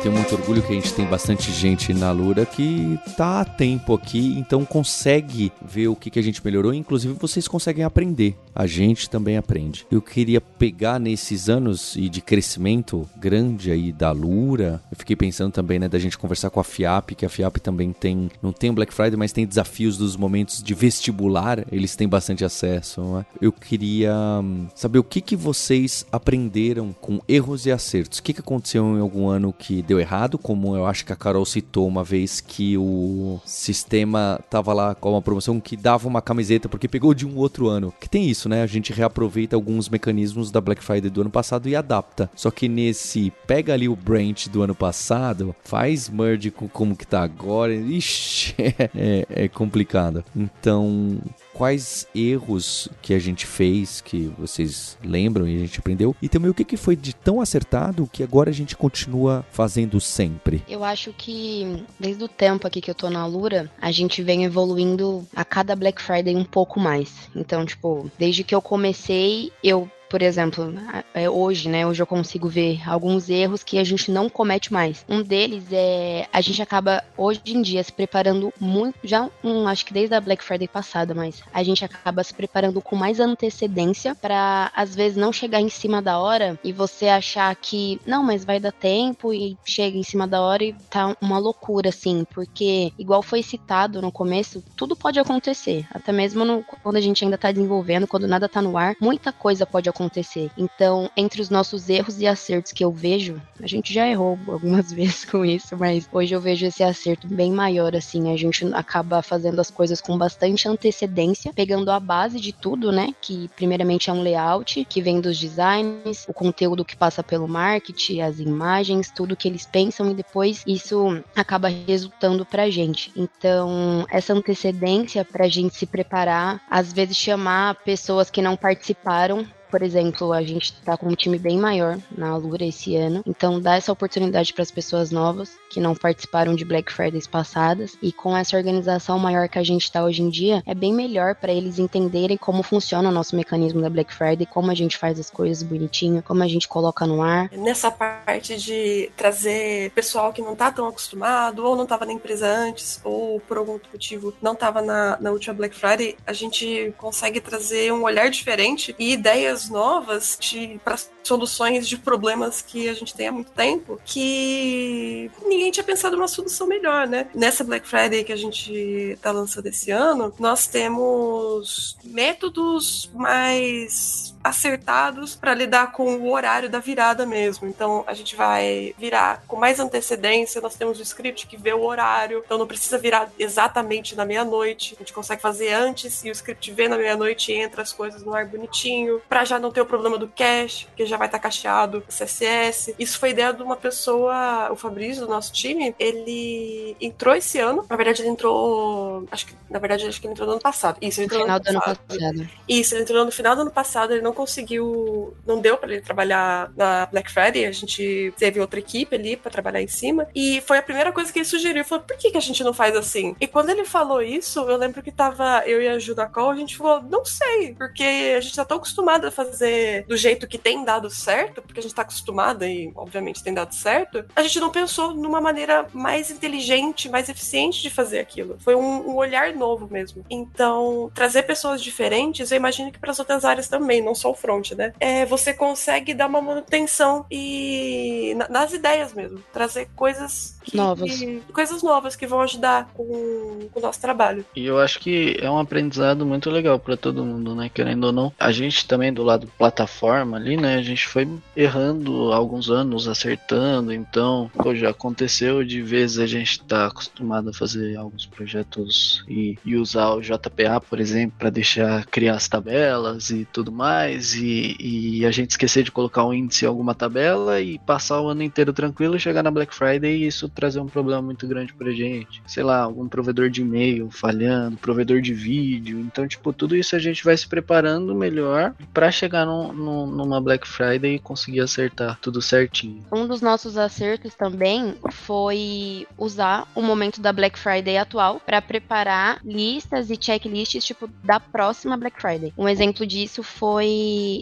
tenho 0.07 0.19
muito 0.19 0.35
orgulho 0.35 0.61
que 0.61 0.71
a 0.71 0.75
gente 0.75 0.93
tem 0.93 1.05
bastante 1.05 1.51
gente 1.51 1.93
na 1.93 2.11
Lura 2.11 2.45
que 2.45 2.97
tá 3.17 3.41
a 3.41 3.45
tempo 3.45 3.93
aqui, 3.93 4.39
então 4.39 4.63
consegue 4.63 5.51
ver 5.61 5.89
o 5.89 5.97
que, 5.97 6.09
que 6.09 6.17
a 6.17 6.21
gente 6.21 6.43
melhorou. 6.45 6.73
Inclusive, 6.73 7.13
vocês 7.19 7.45
conseguem 7.45 7.83
aprender. 7.83 8.37
A 8.57 8.65
gente 8.65 9.07
também 9.07 9.37
aprende. 9.37 9.85
Eu 9.91 10.01
queria 10.01 10.41
pegar 10.41 10.99
nesses 10.99 11.47
anos 11.47 11.95
e 11.95 12.09
de 12.09 12.21
crescimento 12.21 13.07
grande 13.15 13.69
aí 13.69 13.91
da 13.91 14.11
Lura. 14.11 14.81
Eu 14.91 14.97
fiquei 14.97 15.15
pensando 15.15 15.51
também, 15.51 15.77
né, 15.77 15.87
da 15.87 15.99
gente 15.99 16.17
conversar 16.17 16.49
com 16.49 16.59
a 16.59 16.63
FIAP, 16.63 17.11
que 17.11 17.23
a 17.23 17.29
FIAP 17.29 17.57
também 17.57 17.93
tem, 17.93 18.31
não 18.41 18.51
tem 18.51 18.73
Black 18.73 18.91
Friday, 18.91 19.15
mas 19.15 19.31
tem 19.31 19.45
desafios 19.45 19.95
dos 19.95 20.17
momentos 20.17 20.63
de 20.63 20.73
vestibular. 20.73 21.63
Eles 21.71 21.95
têm 21.95 22.09
bastante 22.09 22.43
acesso. 22.43 22.99
Né? 23.03 23.27
Eu 23.39 23.51
queria 23.51 24.15
hum, 24.41 24.65
saber 24.73 24.97
o 24.97 25.03
que, 25.03 25.21
que 25.21 25.35
vocês 25.35 26.03
aprenderam 26.11 26.95
com 26.99 27.21
erros 27.27 27.67
e 27.67 27.71
acertos. 27.71 28.17
O 28.17 28.23
que, 28.23 28.33
que 28.33 28.41
aconteceu 28.41 28.83
em 28.97 28.99
algum 28.99 29.27
ano 29.27 29.53
que 29.53 29.83
deu 29.83 29.99
errado, 29.99 30.35
como 30.39 30.75
eu 30.75 30.87
acho 30.87 31.05
que 31.05 31.13
a 31.13 31.15
Carol 31.15 31.45
citou 31.45 31.87
uma 31.87 32.03
vez 32.03 32.41
que 32.41 32.75
o 32.75 33.39
sistema 33.45 34.39
tava 34.49 34.73
lá 34.73 34.95
com 34.95 35.11
uma 35.11 35.21
promoção 35.21 35.59
que 35.59 35.77
dava 35.77 36.07
uma 36.07 36.23
camiseta 36.23 36.67
porque 36.67 36.87
pegou 36.87 37.13
de 37.13 37.23
um 37.23 37.37
outro 37.37 37.67
ano. 37.67 37.93
Que 38.01 38.09
tem 38.09 38.27
isso, 38.27 38.46
né? 38.47 38.61
A 38.61 38.67
gente 38.67 38.93
reaproveita 38.93 39.55
alguns 39.55 39.89
mecanismos 39.89 40.51
da 40.51 40.61
Black 40.61 40.83
Friday 40.83 41.09
do 41.09 41.21
ano 41.21 41.29
passado 41.29 41.67
e 41.67 41.75
adapta. 41.75 42.29
Só 42.35 42.51
que 42.51 42.67
nesse 42.67 43.31
pega 43.45 43.73
ali 43.73 43.87
o 43.87 43.95
branch 43.95 44.47
do 44.47 44.61
ano 44.61 44.75
passado, 44.75 45.55
faz 45.63 46.09
merge 46.09 46.51
com 46.51 46.67
como 46.67 46.95
que 46.95 47.05
tá 47.05 47.21
agora, 47.21 47.73
ixi, 47.73 48.55
é, 48.95 49.25
é 49.29 49.47
complicado. 49.47 50.23
Então, 50.35 51.19
quais 51.53 52.07
erros 52.13 52.87
que 53.01 53.15
a 53.15 53.19
gente 53.19 53.45
fez 53.45 53.99
que 53.99 54.31
vocês 54.37 54.95
lembram 55.03 55.47
e 55.47 55.55
a 55.55 55.59
gente 55.59 55.79
aprendeu 55.79 56.15
e 56.21 56.29
também 56.29 56.51
o 56.51 56.53
que, 56.53 56.63
que 56.63 56.77
foi 56.77 56.95
de 56.95 57.15
tão 57.15 57.41
acertado 57.41 58.07
que 58.11 58.21
agora 58.21 58.51
a 58.51 58.53
gente 58.53 58.75
continua 58.75 59.43
fazendo 59.51 59.99
sempre. 59.99 60.63
Eu 60.67 60.83
acho 60.83 61.11
que 61.13 61.83
desde 61.99 62.23
o 62.23 62.27
tempo 62.27 62.67
aqui 62.67 62.79
que 62.79 62.91
eu 62.91 62.95
tô 62.95 63.09
na 63.09 63.25
Lura, 63.25 63.71
a 63.81 63.91
gente 63.91 64.21
vem 64.21 64.45
evoluindo 64.45 65.25
a 65.35 65.43
cada 65.43 65.75
Black 65.75 66.01
Friday 66.01 66.35
um 66.35 66.43
pouco 66.43 66.79
mais. 66.79 67.29
Então, 67.35 67.65
tipo, 67.65 68.09
desde 68.19 68.36
que 68.43 68.55
eu 68.55 68.61
comecei, 68.61 69.51
eu 69.63 69.89
por 70.09 70.21
exemplo, 70.21 70.73
é, 71.13 71.29
hoje, 71.29 71.69
né? 71.69 71.85
Hoje 71.85 72.01
eu 72.01 72.07
consigo 72.07 72.47
ver 72.47 72.81
alguns 72.87 73.29
erros 73.29 73.63
que 73.63 73.77
a 73.77 73.83
gente 73.83 74.11
não 74.11 74.29
comete 74.29 74.71
mais. 74.71 75.05
Um 75.07 75.21
deles 75.21 75.65
é 75.71 76.27
a 76.31 76.41
gente 76.41 76.61
acaba 76.61 77.03
hoje 77.17 77.41
em 77.47 77.61
dia 77.61 77.83
se 77.83 77.91
preparando 77.91 78.53
muito, 78.59 78.95
já 79.03 79.29
um, 79.43 79.67
acho 79.67 79.85
que 79.85 79.93
desde 79.93 80.15
a 80.15 80.21
Black 80.21 80.43
Friday 80.43 80.67
passada, 80.67 81.13
mas 81.13 81.41
a 81.53 81.63
gente 81.63 81.83
acaba 81.83 82.23
se 82.23 82.33
preparando 82.33 82.81
com 82.81 82.95
mais 82.95 83.19
antecedência 83.19 84.15
para 84.15 84.71
às 84.75 84.95
vezes 84.95 85.17
não 85.17 85.33
chegar 85.33 85.61
em 85.61 85.69
cima 85.69 86.01
da 86.01 86.19
hora 86.19 86.59
e 86.63 86.71
você 86.71 87.07
achar 87.07 87.53
que 87.55 87.99
não, 88.05 88.23
mas 88.23 88.45
vai 88.45 88.59
dar 88.59 88.71
tempo 88.71 89.33
e 89.33 89.57
chega 89.65 89.97
em 89.97 90.03
cima 90.03 90.27
da 90.27 90.41
hora 90.41 90.63
e 90.63 90.73
tá 90.89 91.15
uma 91.21 91.37
loucura 91.37 91.89
assim, 91.89 92.25
porque 92.33 92.91
igual 92.97 93.21
foi 93.21 93.43
citado 93.43 94.01
no 94.01 94.11
começo, 94.11 94.63
tudo 94.75 94.95
pode 94.95 95.19
acontecer, 95.19 95.85
até 95.91 96.11
mesmo 96.11 96.45
no, 96.45 96.63
quando 96.83 96.95
a 96.95 97.01
gente 97.01 97.23
ainda 97.23 97.37
tá 97.37 97.51
desenvolvendo, 97.51 98.07
quando 98.07 98.27
nada 98.27 98.47
tá 98.47 98.61
no 98.61 98.77
ar, 98.77 98.95
muita 99.01 99.31
coisa 99.31 99.65
pode 99.65 99.89
acontecer 99.89 99.96
acontecer. 99.97 100.51
Então, 100.55 101.09
entre 101.17 101.41
os 101.41 101.49
nossos 101.49 101.89
erros 101.89 102.21
e 102.21 102.27
acertos 102.27 102.71
que 102.71 102.83
eu 102.83 102.91
vejo, 102.91 103.41
a 103.61 103.65
gente 103.65 103.91
já 103.91 104.07
errou 104.07 104.37
algumas 104.47 104.91
vezes 104.93 105.25
com 105.25 105.43
isso, 105.43 105.75
mas 105.75 106.07
hoje 106.11 106.35
eu 106.35 106.39
vejo 106.39 106.67
esse 106.67 106.83
acerto 106.83 107.27
bem 107.27 107.51
maior, 107.51 107.95
assim. 107.95 108.31
A 108.31 108.37
gente 108.37 108.65
acaba 108.73 109.21
fazendo 109.23 109.59
as 109.59 109.71
coisas 109.71 109.99
com 109.99 110.17
bastante 110.17 110.67
antecedência, 110.67 111.51
pegando 111.53 111.89
a 111.89 111.99
base 111.99 112.39
de 112.39 112.53
tudo, 112.53 112.91
né? 112.91 113.13
Que 113.21 113.49
primeiramente 113.55 114.09
é 114.09 114.13
um 114.13 114.21
layout, 114.21 114.85
que 114.85 115.01
vem 115.01 115.19
dos 115.19 115.39
designs, 115.39 116.25
o 116.27 116.33
conteúdo 116.33 116.85
que 116.85 116.95
passa 116.95 117.23
pelo 117.23 117.47
marketing, 117.47 118.21
as 118.21 118.39
imagens, 118.39 119.11
tudo 119.11 119.35
que 119.35 119.47
eles 119.47 119.65
pensam 119.65 120.11
e 120.11 120.13
depois 120.13 120.63
isso 120.67 121.23
acaba 121.35 121.67
resultando 121.67 122.45
pra 122.45 122.69
gente. 122.69 123.11
Então, 123.15 124.05
essa 124.11 124.33
antecedência 124.33 125.25
pra 125.25 125.47
gente 125.47 125.75
se 125.75 125.85
preparar, 125.85 126.61
às 126.69 126.93
vezes 126.93 127.17
chamar 127.17 127.75
pessoas 127.83 128.29
que 128.29 128.41
não 128.41 128.55
participaram 128.55 129.47
por 129.69 129.81
exemplo, 129.81 130.33
a 130.33 130.41
gente 130.41 130.73
tá 130.81 130.97
com 130.97 131.07
um 131.07 131.15
time 131.15 131.37
bem 131.37 131.57
maior 131.57 131.97
na 132.15 132.29
Alura 132.29 132.65
esse 132.65 132.95
ano, 132.95 133.23
então 133.25 133.59
dá 133.59 133.75
essa 133.75 133.91
oportunidade 133.91 134.53
para 134.53 134.63
as 134.63 134.71
pessoas 134.71 135.11
novas 135.11 135.57
que 135.69 135.79
não 135.79 135.95
participaram 135.95 136.55
de 136.55 136.65
Black 136.65 136.91
Fridays 136.91 137.27
passadas 137.27 137.97
e 138.01 138.11
com 138.11 138.35
essa 138.35 138.57
organização 138.57 139.19
maior 139.19 139.47
que 139.49 139.59
a 139.59 139.63
gente 139.63 139.83
está 139.83 140.03
hoje 140.03 140.21
em 140.21 140.29
dia, 140.29 140.63
é 140.65 140.73
bem 140.73 140.93
melhor 140.93 141.35
para 141.35 141.51
eles 141.51 141.79
entenderem 141.79 142.37
como 142.37 142.63
funciona 142.63 143.09
o 143.09 143.11
nosso 143.11 143.35
mecanismo 143.35 143.81
da 143.81 143.89
Black 143.89 144.13
Friday, 144.13 144.45
como 144.45 144.71
a 144.71 144.75
gente 144.75 144.97
faz 144.97 145.19
as 145.19 145.29
coisas 145.29 145.63
bonitinho, 145.63 146.23
como 146.23 146.43
a 146.43 146.47
gente 146.47 146.67
coloca 146.67 147.05
no 147.05 147.21
ar. 147.21 147.49
Nessa 147.51 147.91
parte 147.91 148.57
de 148.57 149.11
trazer 149.15 149.91
pessoal 149.91 150.31
que 150.33 150.41
não 150.41 150.55
tá 150.55 150.71
tão 150.71 150.87
acostumado 150.87 151.65
ou 151.65 151.75
não 151.75 151.83
estava 151.83 152.05
na 152.05 152.13
empresa 152.13 152.47
antes 152.47 152.99
ou 153.03 153.39
por 153.41 153.57
algum 153.57 153.79
motivo 153.91 154.33
não 154.41 154.53
estava 154.53 154.81
na, 154.81 155.17
na 155.19 155.31
última 155.31 155.53
Black 155.53 155.75
Friday, 155.75 156.15
a 156.25 156.33
gente 156.33 156.93
consegue 156.97 157.39
trazer 157.39 157.91
um 157.91 158.03
olhar 158.03 158.29
diferente 158.29 158.95
e 158.97 159.13
ideias 159.13 159.56
novas 159.69 160.37
para 160.83 160.97
soluções 161.23 161.87
de 161.87 161.97
problemas 161.97 162.61
que 162.61 162.87
a 162.87 162.93
gente 162.93 163.13
tem 163.13 163.27
há 163.27 163.31
muito 163.31 163.51
tempo 163.51 163.99
que 164.05 165.29
ninguém 165.45 165.71
tinha 165.71 165.83
pensado 165.83 166.15
numa 166.15 166.27
solução 166.27 166.67
melhor, 166.67 167.07
né? 167.07 167.29
Nessa 167.33 167.63
Black 167.63 167.87
Friday 167.87 168.23
que 168.23 168.31
a 168.31 168.37
gente 168.37 168.71
está 168.71 169.31
lançando 169.31 169.67
esse 169.67 169.91
ano, 169.91 170.33
nós 170.39 170.67
temos 170.67 171.97
métodos 172.03 173.09
mais 173.13 174.36
acertados 174.47 175.35
para 175.35 175.53
lidar 175.53 175.91
com 175.91 176.15
o 176.15 176.31
horário 176.31 176.69
da 176.69 176.79
virada 176.79 177.25
mesmo. 177.25 177.67
Então 177.67 178.03
a 178.07 178.13
gente 178.13 178.35
vai 178.35 178.93
virar 178.97 179.43
com 179.47 179.57
mais 179.57 179.79
antecedência, 179.79 180.61
nós 180.61 180.75
temos 180.75 180.99
o 180.99 181.01
script 181.01 181.47
que 181.47 181.57
vê 181.57 181.73
o 181.73 181.83
horário, 181.83 182.41
então 182.45 182.57
não 182.57 182.67
precisa 182.67 182.97
virar 182.97 183.29
exatamente 183.37 184.15
na 184.15 184.25
meia-noite. 184.25 184.95
A 184.95 184.99
gente 184.99 185.13
consegue 185.13 185.41
fazer 185.41 185.73
antes 185.73 186.23
e 186.23 186.29
o 186.29 186.31
script 186.31 186.71
vê 186.71 186.87
na 186.87 186.97
meia-noite 186.97 187.51
e 187.51 187.55
entra 187.55 187.81
as 187.81 187.93
coisas 187.93 188.23
no 188.23 188.33
ar 188.33 188.45
bonitinho, 188.45 189.21
para 189.27 189.45
já 189.45 189.59
não 189.59 189.71
ter 189.71 189.81
o 189.81 189.85
problema 189.85 190.17
do 190.17 190.27
cache, 190.27 190.85
porque 190.85 191.05
já 191.05 191.17
vai 191.17 191.27
estar 191.27 191.39
tá 191.39 191.43
cacheado 191.43 192.03
CSS. 192.07 192.95
Isso 192.97 193.19
foi 193.19 193.31
ideia 193.31 193.53
de 193.53 193.63
uma 193.63 193.75
pessoa, 193.75 194.71
o 194.71 194.75
Fabrício 194.75 195.25
do 195.25 195.29
nosso 195.29 195.51
time, 195.53 195.95
ele 195.99 196.95
entrou 196.99 197.35
esse 197.35 197.59
ano. 197.59 197.85
Na 197.89 197.95
verdade, 197.95 198.21
ele 198.21 198.29
entrou. 198.29 199.25
Acho 199.31 199.47
que, 199.47 199.55
na 199.69 199.79
verdade, 199.79 200.07
acho 200.07 200.19
que 200.19 200.27
ele 200.27 200.33
entrou 200.33 200.47
no 200.47 200.53
ano 200.53 200.61
passado. 200.61 200.97
Isso, 201.01 201.19
ele 201.19 201.25
entrou 201.25 201.41
no 201.41 201.45
final 201.45 201.57
no 201.59 201.63
do 201.63 201.69
ano 201.69 201.81
passado. 201.81 202.49
Isso, 202.67 202.95
ele 202.95 203.01
entrou 203.03 203.25
no 203.25 203.31
final 203.31 203.55
do 203.55 203.61
ano 203.61 203.71
passado, 203.71 204.13
ele 204.13 204.21
não 204.21 204.33
conseguiu. 204.37 205.35
Não 205.45 205.59
deu 205.59 205.77
para 205.77 205.91
ele 205.91 206.01
trabalhar 206.01 206.71
na 206.77 207.07
Black 207.07 207.31
Friday. 207.31 207.65
A 207.65 207.71
gente 207.71 208.31
teve 208.37 208.59
outra 208.61 208.79
equipe 208.79 209.15
ali 209.15 209.35
para 209.35 209.51
trabalhar 209.51 209.81
em 209.81 209.87
cima. 209.87 210.27
E 210.35 210.61
foi 210.61 210.77
a 210.77 210.83
primeira 210.83 211.11
coisa 211.11 211.33
que 211.33 211.39
ele 211.39 211.45
sugeriu. 211.45 211.83
Falou, 211.83 212.05
por 212.05 212.15
que, 212.15 212.31
que 212.31 212.37
a 212.37 212.41
gente 212.41 212.63
não 212.63 212.73
faz 212.73 212.95
assim? 212.95 213.35
E 213.41 213.47
quando 213.47 213.69
ele 213.69 213.83
falou 213.83 214.21
isso, 214.21 214.59
eu 214.59 214.77
lembro 214.77 215.01
que 215.01 215.11
tava 215.11 215.63
eu 215.65 215.81
e 215.81 215.87
a 215.87 215.97
Ju 215.97 216.13
da 216.13 216.27
Call, 216.27 216.51
a 216.51 216.55
gente 216.55 216.77
falou, 216.77 217.01
não 217.01 217.25
sei, 217.25 217.73
porque 217.73 218.35
a 218.37 218.41
gente 218.41 218.55
tá 218.55 218.65
tão 218.65 218.77
acostumado 218.77 219.25
a 219.25 219.31
fazer 219.31 220.05
do 220.05 220.15
jeito 220.15 220.47
que 220.47 220.57
tem 220.57 220.85
dado 220.85 221.09
certo, 221.09 221.61
porque 221.61 221.79
a 221.79 221.83
gente 221.83 221.95
tá 221.95 222.03
acostumada 222.03 222.67
e, 222.67 222.91
obviamente, 222.95 223.43
tem 223.43 223.53
dado 223.53 223.73
certo. 223.73 224.23
A 224.35 224.43
gente 224.43 224.59
não 224.59 224.69
pensou 224.69 225.13
numa 225.13 225.41
maneira 225.41 225.87
mais 225.93 226.29
inteligente, 226.29 227.09
mais 227.09 227.29
eficiente 227.29 227.81
de 227.81 227.89
fazer 227.89 228.19
aquilo. 228.19 228.57
Foi 228.59 228.75
um, 228.75 229.09
um 229.09 229.15
olhar 229.15 229.53
novo 229.53 229.87
mesmo. 229.89 230.23
Então, 230.29 231.11
trazer 231.13 231.43
pessoas 231.43 231.81
diferentes, 231.81 232.51
eu 232.51 232.57
imagino 232.57 232.91
que 232.91 232.99
para 232.99 233.11
as 233.11 233.19
outras 233.19 233.43
áreas 233.43 233.67
também, 233.67 234.01
não 234.01 234.13
só 234.13 234.26
o 234.27 234.33
front, 234.33 234.71
né? 234.71 234.93
É, 234.99 235.25
você 235.25 235.53
consegue 235.53 236.13
dar 236.13 236.27
uma 236.27 236.41
manutenção 236.41 237.25
e 237.31 238.35
nas 238.49 238.73
ideias 238.73 239.13
mesmo, 239.13 239.39
trazer 239.51 239.89
coisas 239.95 240.57
que, 240.63 240.75
novas, 240.75 241.23
coisas 241.53 241.83
novas 241.83 242.15
que 242.15 242.27
vão 242.27 242.41
ajudar 242.41 242.89
com, 242.93 243.67
com, 243.71 243.79
o 243.79 243.81
nosso 243.81 243.99
trabalho. 244.01 244.45
E 244.55 244.65
eu 244.65 244.79
acho 244.79 244.99
que 244.99 245.37
é 245.41 245.49
um 245.49 245.57
aprendizado 245.57 246.25
muito 246.25 246.49
legal 246.49 246.77
para 246.79 246.97
todo 246.97 247.23
mundo, 247.25 247.55
né? 247.55 247.69
Querendo 247.73 248.05
ou 248.05 248.11
não, 248.11 248.33
a 248.39 248.51
gente 248.51 248.87
também 248.87 249.13
do 249.13 249.23
lado 249.23 249.47
plataforma 249.57 250.37
ali, 250.37 250.57
né? 250.57 250.75
A 250.75 250.81
gente 250.81 251.07
foi 251.07 251.27
errando 251.55 252.31
alguns 252.33 252.69
anos, 252.69 253.07
acertando, 253.07 253.93
então 253.93 254.51
pô, 254.55 254.75
já 254.75 254.89
aconteceu 254.89 255.63
de 255.63 255.81
vezes 255.81 256.19
a 256.19 256.27
gente 256.27 256.61
tá 256.63 256.87
acostumado 256.87 257.49
a 257.49 257.53
fazer 257.53 257.95
alguns 257.95 258.25
projetos 258.25 259.23
e, 259.27 259.57
e 259.65 259.75
usar 259.75 260.13
o 260.13 260.21
JPA, 260.21 260.79
por 260.81 260.99
exemplo, 260.99 261.35
para 261.37 261.49
deixar 261.49 262.05
criar 262.05 262.35
as 262.35 262.47
tabelas 262.47 263.29
e 263.29 263.45
tudo 263.45 263.71
mais, 263.71 264.06
e, 264.35 264.75
e, 264.79 265.25
a 265.25 265.31
gente 265.31 265.51
esquecer 265.51 265.83
de 265.83 265.91
colocar 265.91 266.25
um 266.25 266.33
índice 266.33 266.65
em 266.65 266.67
alguma 266.67 266.93
tabela 266.93 267.59
e 267.61 267.79
passar 267.79 268.21
o 268.21 268.27
ano 268.27 268.43
inteiro 268.43 268.73
tranquilo, 268.73 269.19
chegar 269.19 269.43
na 269.43 269.51
Black 269.51 269.73
Friday 269.73 270.17
e 270.17 270.27
isso 270.27 270.49
trazer 270.49 270.79
um 270.79 270.87
problema 270.87 271.21
muito 271.21 271.47
grande 271.47 271.73
pra 271.73 271.91
gente. 271.91 272.41
Sei 272.45 272.63
lá, 272.63 272.81
algum 272.81 273.07
provedor 273.07 273.49
de 273.49 273.61
e-mail 273.61 274.09
falhando, 274.09 274.77
provedor 274.77 275.21
de 275.21 275.33
vídeo. 275.33 275.99
Então, 275.99 276.27
tipo, 276.27 276.53
tudo 276.53 276.75
isso 276.75 276.95
a 276.95 276.99
gente 276.99 277.23
vai 277.23 277.35
se 277.35 277.47
preparando 277.47 278.15
melhor 278.15 278.73
para 278.93 279.11
chegar 279.11 279.45
numa 279.45 280.41
Black 280.41 280.67
Friday 280.67 281.15
e 281.15 281.19
conseguir 281.19 281.61
acertar 281.61 282.17
tudo 282.21 282.41
certinho. 282.41 283.05
Um 283.11 283.27
dos 283.27 283.41
nossos 283.41 283.77
acertos 283.77 284.33
também 284.35 284.95
foi 285.11 286.07
usar 286.17 286.67
o 286.75 286.81
momento 286.81 287.21
da 287.21 287.33
Black 287.33 287.57
Friday 287.57 287.97
atual 287.97 288.41
para 288.45 288.61
preparar 288.61 289.39
listas 289.43 290.09
e 290.09 290.17
checklists 290.19 290.85
tipo 290.85 291.09
da 291.23 291.39
próxima 291.39 291.97
Black 291.97 292.21
Friday. 292.21 292.53
Um 292.57 292.67
exemplo 292.67 293.05
disso 293.05 293.43
foi 293.43 293.96